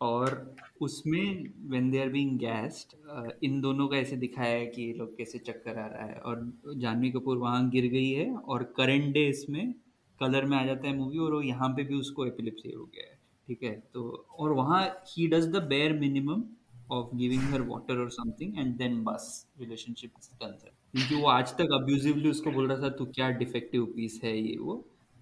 और 0.02 0.56
उसमें 0.82 1.54
when 1.70 1.90
they 1.92 2.00
are 2.02 2.10
being 2.10 2.38
gassed 2.40 2.96
in 3.44 3.60
दोनों 3.62 3.88
का 3.88 3.98
ऐसे 3.98 4.16
दिखाया 4.16 4.56
है 4.56 4.66
कि 4.66 4.82
ये 4.82 4.94
लोग 4.94 5.16
कैसे 5.18 5.40
चक्कर 5.40 5.80
आ 5.80 5.86
रहा 5.88 6.06
है। 6.06 6.16
और 6.16 6.52
जानवी 6.78 7.12
कपूर 7.12 7.38
वहाँ 7.38 7.70
गिर 7.70 7.88
गई 7.92 8.10
है 8.10 8.30
और 8.34 8.64
करंट 8.78 9.14
डे 9.14 9.28
इसमें 9.28 9.74
कलर 10.20 10.46
में 10.46 10.58
आ 10.58 10.66
जाता 10.66 10.88
है 10.88 10.96
मूवी 10.98 11.18
और 11.18 11.34
वो 11.34 11.42
यहाँ 11.42 11.70
पे 11.70 11.84
भी 11.84 11.96
उसको 11.96 12.26
एपिलिप्सी 12.26 12.72
हो 12.72 12.84
गया 12.86 13.10
है, 13.12 13.18
ठीक 13.48 13.64
है? 13.64 13.74
तो 13.94 14.26
और 14.40 14.52
वहाँ 14.52 14.84
he 15.08 15.28
does 15.28 15.48
the 15.48 15.64
bare 15.64 15.94
minimum 16.00 16.44
of 16.92 17.16
giving 17.16 17.42
her 17.44 17.62
water 17.62 17.98
और 17.98 18.10
समथिंग 18.10 18.58
एंड 18.60 18.76
देन 18.78 19.04
बस 19.04 19.48
रिलेशनशिप 19.60 20.12
क्योंकि 20.42 21.16
वो 21.16 21.28
आज 21.30 21.54
तक 21.54 21.72
अब्यूजिवली 21.74 22.30
उसको 22.30 22.52
बोल 22.52 22.68
रहा 22.68 22.82
था, 22.82 22.90
तू 22.90 23.06
क्या 23.06 23.30
डिफेक्टिव 23.30 23.86
पीस 23.86 24.20
है 24.24 24.38
ये 24.38 24.58
वो? 24.58 24.76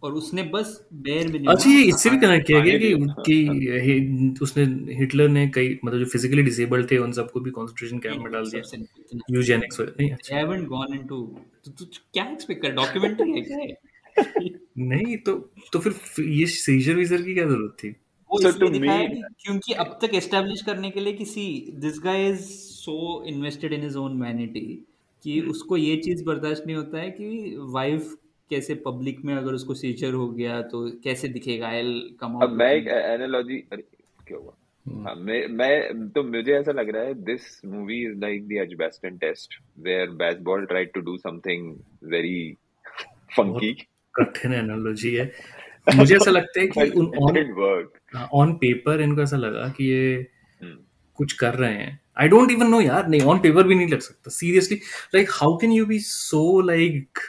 और 0.04 0.14
उसने 0.14 0.44
बस 0.44 0.88
बेयर 0.94 1.28
मिनिमम 1.28 1.52
अच्छा 1.52 1.70
ये 1.70 1.84
इससे 1.84 2.10
भी 2.10 2.18
कनेक्ट 2.18 2.48
किया 2.48 2.60
गया 2.60 2.78
कि 2.78 2.94
कि 3.28 4.38
उसने 4.42 4.64
हिटलर 4.96 5.30
ने 5.30 5.48
कई 5.56 5.80
मतलब 5.86 6.00
जो 6.00 6.06
फिजिकली 6.06 6.44
डिसेबल्ड 6.44 6.92
थे 6.92 6.98
उन 6.98 7.12
सबको 7.12 7.40
भी 7.40 7.52
कंसंट्रेशन 7.52 8.00
कैंप 8.00 8.18
में 8.18 8.32
डाल 8.32 8.50
दिया। 8.50 8.84
यूजेनिक्स 9.32 9.80
नहीं 9.82 10.12
अच्छा। 10.12 10.36
आई 10.36 10.42
हैवंट 10.42 10.68
गॉन 10.68 10.94
इनटू 10.94 11.22
तो 11.66 11.72
तू 11.72 11.86
क्या 12.14 12.30
एक्सपेक्ट 12.32 12.62
कर 12.62 12.72
डॉक्यूमेंट्री 12.72 13.32
है 13.32 13.42
क्या 13.42 13.58
नहीं 14.78 15.18
तो 15.18 15.36
तो 15.74 15.80
फिर 15.80 16.24
ये 16.24 16.46
सीजर 16.46 16.96
वीजर 16.96 17.22
की 17.22 17.34
क्या 17.34 17.46
ज़रूरत 17.46 17.76
थी? 17.84 17.96
क्योंकि 18.30 19.74
अब 19.74 20.00
तक 20.02 20.14
एस्टेब्लिश 20.16 20.62
करने 20.62 20.90
के 20.90 21.00
लिए 21.00 21.14
किसी 21.14 21.46
this 21.76 22.00
guy 22.04 22.30
is 22.30 22.40
so 22.42 23.24
invested 23.28 23.74
in 23.74 23.82
his 23.82 23.96
own 23.96 24.22
vanity 24.22 24.86
कि 25.26 25.40
उसको 25.42 25.78
ये 25.78 25.96
चीज़ 25.98 26.24
बर्दाश्त 26.24 26.64
नहीं 26.68 26.76
होता 26.76 26.98
है 26.98 27.12
कि 27.12 27.56
वाइफ 27.60 28.16
कैसे 28.50 28.76
पब्लिक 28.86 29.24
में 29.26 29.34
अगर 29.36 29.54
उसको 29.54 29.74
सीजर 29.74 30.14
हो 30.14 30.28
गया 30.30 30.62
तो 30.62 30.90
कैसे 31.04 31.28
दिखेगा? 31.28 31.68
आई 31.68 32.16
कम 32.22 32.34
अब 32.44 32.52
मैं 32.54 32.72
एक 32.72 32.88
एनालॉजी 32.88 33.58
अरे 33.72 33.84
क्या 34.28 34.38
हुआ? 34.38 34.54
Hmm. 34.86 35.06
हाँ, 35.08 35.16
मैं 35.16 35.48
मैं 35.48 36.10
तो 36.10 36.24
मुझे 36.24 36.54
ऐसा 36.54 36.72
लग 36.72 36.90
रहा 36.90 37.04
है 37.04 37.14
this 37.24 37.42
movie 37.66 38.02
is 38.06 38.20
like 38.20 38.48
the 38.48 38.52
Edgbaston 38.62 39.18
test 39.18 39.54
where 39.80 40.10
Bazball 40.22 40.66
tried 40.66 40.92
to 40.94 41.02
do 41.02 41.18
something 41.18 41.74
very 42.04 42.58
funky 43.38 43.72
कठिन 44.16 44.54
एनालॉजी 44.54 45.14
है। 45.16 45.32
मुझे 45.96 46.16
ऐसा 46.16 46.32
लगता 46.32 46.60
है 46.60 46.68
कि 46.68 46.90
उन 47.00 47.08
ऑन 47.24 47.88
ऑन 48.34 48.54
पेपर 48.56 49.02
इनको 49.02 49.22
ऐसा 49.22 49.38
लगा 49.38 49.68
कि 49.78 49.86
ये 49.86 50.28
hmm. 50.64 50.78
कुछ 51.16 51.34
कर 51.34 51.54
रहे 51.54 51.74
हैं। 51.74 52.00
आई 52.20 52.28
डोंट 52.28 52.52
इवन 52.52 52.68
नो 52.68 52.82
यार 52.82 53.08
नहीं 53.08 53.22
ऑन 53.22 53.40
पेपर 53.40 53.68
भी 53.68 53.76
नहीं 53.76 53.88
लग 53.88 54.00
सकता। 54.00 54.32
Seriously 54.32 54.78
like 55.16 55.30
how 55.32 55.58
can 55.58 55.72
you 55.72 55.86
be 55.86 56.00
so 56.00 56.62
like 56.62 57.20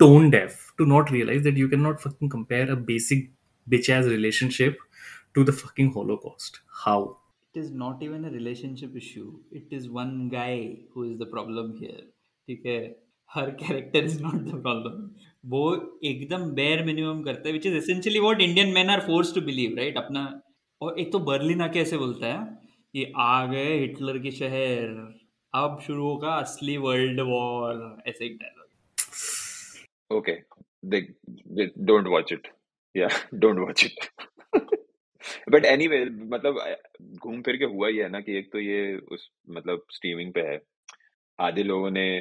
tone 0.00 0.30
deaf 0.30 0.72
to 0.78 0.86
not 0.86 1.10
realize 1.10 1.42
that 1.44 1.56
you 1.56 1.68
cannot 1.68 2.00
fucking 2.00 2.28
compare 2.28 2.70
a 2.70 2.76
basic 2.76 3.30
bitch 3.66 3.90
ass 3.90 4.06
relationship 4.06 4.78
to 5.34 5.44
the 5.44 5.52
fucking 5.52 5.92
Holocaust. 5.92 6.60
How? 6.84 7.18
It 7.54 7.60
is 7.60 7.70
not 7.72 8.02
even 8.02 8.24
a 8.24 8.30
relationship 8.30 8.96
issue. 8.96 9.38
It 9.50 9.72
is 9.72 9.88
one 9.90 10.28
guy 10.28 10.78
who 10.92 11.04
is 11.10 11.18
the 11.18 11.26
problem 11.26 11.76
here. 11.78 12.00
ठीक 12.48 12.62
है 12.66 12.78
हर 13.30 13.50
character 13.58 14.04
is 14.04 14.22
not 14.22 14.34
the 14.44 14.60
problem 14.62 14.94
वो 15.50 15.64
एकदम 16.04 16.44
bare 16.54 16.84
minimum 16.84 17.22
करता 17.22 17.48
है 17.48 17.52
which 17.52 17.66
is 17.66 17.74
essentially 17.76 18.20
what 18.20 18.40
Indian 18.40 18.72
man 18.74 18.90
are 18.90 19.00
force 19.06 19.34
to 19.34 19.40
believe 19.48 19.76
right 19.76 19.98
अपना 19.98 20.22
और 20.80 20.98
एक 21.00 21.12
तो 21.12 21.18
बर्लिन 21.28 21.60
आके 21.60 21.80
ऐसे 21.80 21.98
बोलता 21.98 22.26
है 22.26 22.58
ये 22.94 23.12
आ 23.16 23.44
गए 23.52 23.78
हिटलर 23.78 24.18
के 24.22 24.30
शहर 24.38 24.96
अब 25.54 25.78
शुरू 25.86 26.04
होगा 26.04 26.34
असली 26.46 26.76
वर्ल्ड 26.86 27.20
वॉर 27.28 28.02
ऐसे 28.08 28.24
एक 28.26 28.36
dialogue 28.38 28.59
Okay, 30.12 30.36
they, 30.92 31.00
they 31.56 31.70
don't 31.84 32.08
watch 32.08 32.32
it. 32.32 32.40
Yeah, 32.96 33.14
don't 33.44 33.60
watch 33.66 33.84
it. 33.84 34.08
But 35.48 35.64
any 35.64 35.84
anyway, 35.84 36.32
मतलब 36.32 36.76
घूम 37.22 37.42
फिर 37.42 37.56
के 37.56 37.64
हुआ 37.64 37.88
ही 37.88 37.96
है 37.96 38.08
ना 38.08 38.20
कि 38.20 38.38
एक 38.38 38.52
तो 38.52 38.58
ये 38.58 38.96
उस 39.12 39.30
मतलब 39.50 39.84
स्ट्रीमिंग 39.90 40.32
पे 40.32 40.40
है। 40.40 40.62
आधे 41.40 41.62
लोगों 41.62 41.90
ने 41.90 42.20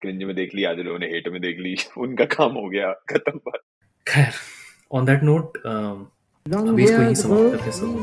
क्रिंज 0.00 0.22
में 0.22 0.36
देख 0.36 0.54
ली 0.54 0.64
आधे 0.64 0.82
लोगों 0.82 0.98
ने 0.98 1.06
हेट 1.06 1.28
में 1.28 1.40
देख 1.40 1.58
ली 1.58 1.76
उनका 1.98 2.24
काम 2.24 2.52
हो 2.52 2.68
गया 2.68 2.92
खत्म 2.92 3.38
बात। 3.38 3.60
खैर 4.08 4.32
ऑन 4.92 5.04
दैट 5.04 5.22
नोट 5.22 5.56
अभी 5.56 6.84
इसको 6.84 7.02
ही 7.02 7.14
समाप्त 7.14 7.56
करते 7.56 7.72
सब। 7.72 8.00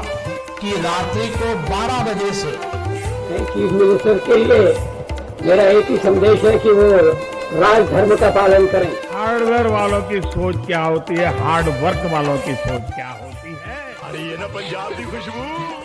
की 0.59 0.71
रात्रि 0.81 1.27
को 1.27 1.53
12 1.69 2.01
बजे 2.03 2.31
से। 2.33 2.51
चीफ 3.45 3.71
मिनिस्टर 3.71 4.17
के 4.17 4.35
लिए 4.35 4.73
मेरा 5.41 5.63
एक 5.63 5.89
ही 5.89 5.97
संदेश 5.97 6.43
है 6.43 6.57
कि 6.59 6.71
वो 6.71 6.89
राज 7.61 7.89
धर्म 7.89 8.15
का 8.15 8.29
पालन 8.29 8.67
करें। 8.67 8.91
हार्डवेयर 9.13 9.67
वालों 9.67 10.01
की 10.01 10.21
सोच 10.21 10.65
क्या 10.65 10.83
होती 10.83 11.15
है? 11.15 11.39
हार्ड 11.39 11.67
वर्क 11.83 12.11
वालों 12.13 12.37
की 12.37 12.55
सोच 12.55 12.93
क्या 12.93 13.09
होती 13.23 13.57
है? 13.65 13.79
अरे 14.03 14.19
ये 14.19 14.37
ना 14.37 14.47
पंजाब 14.47 14.93
की 14.93 15.03
खुशबू। 15.03 15.84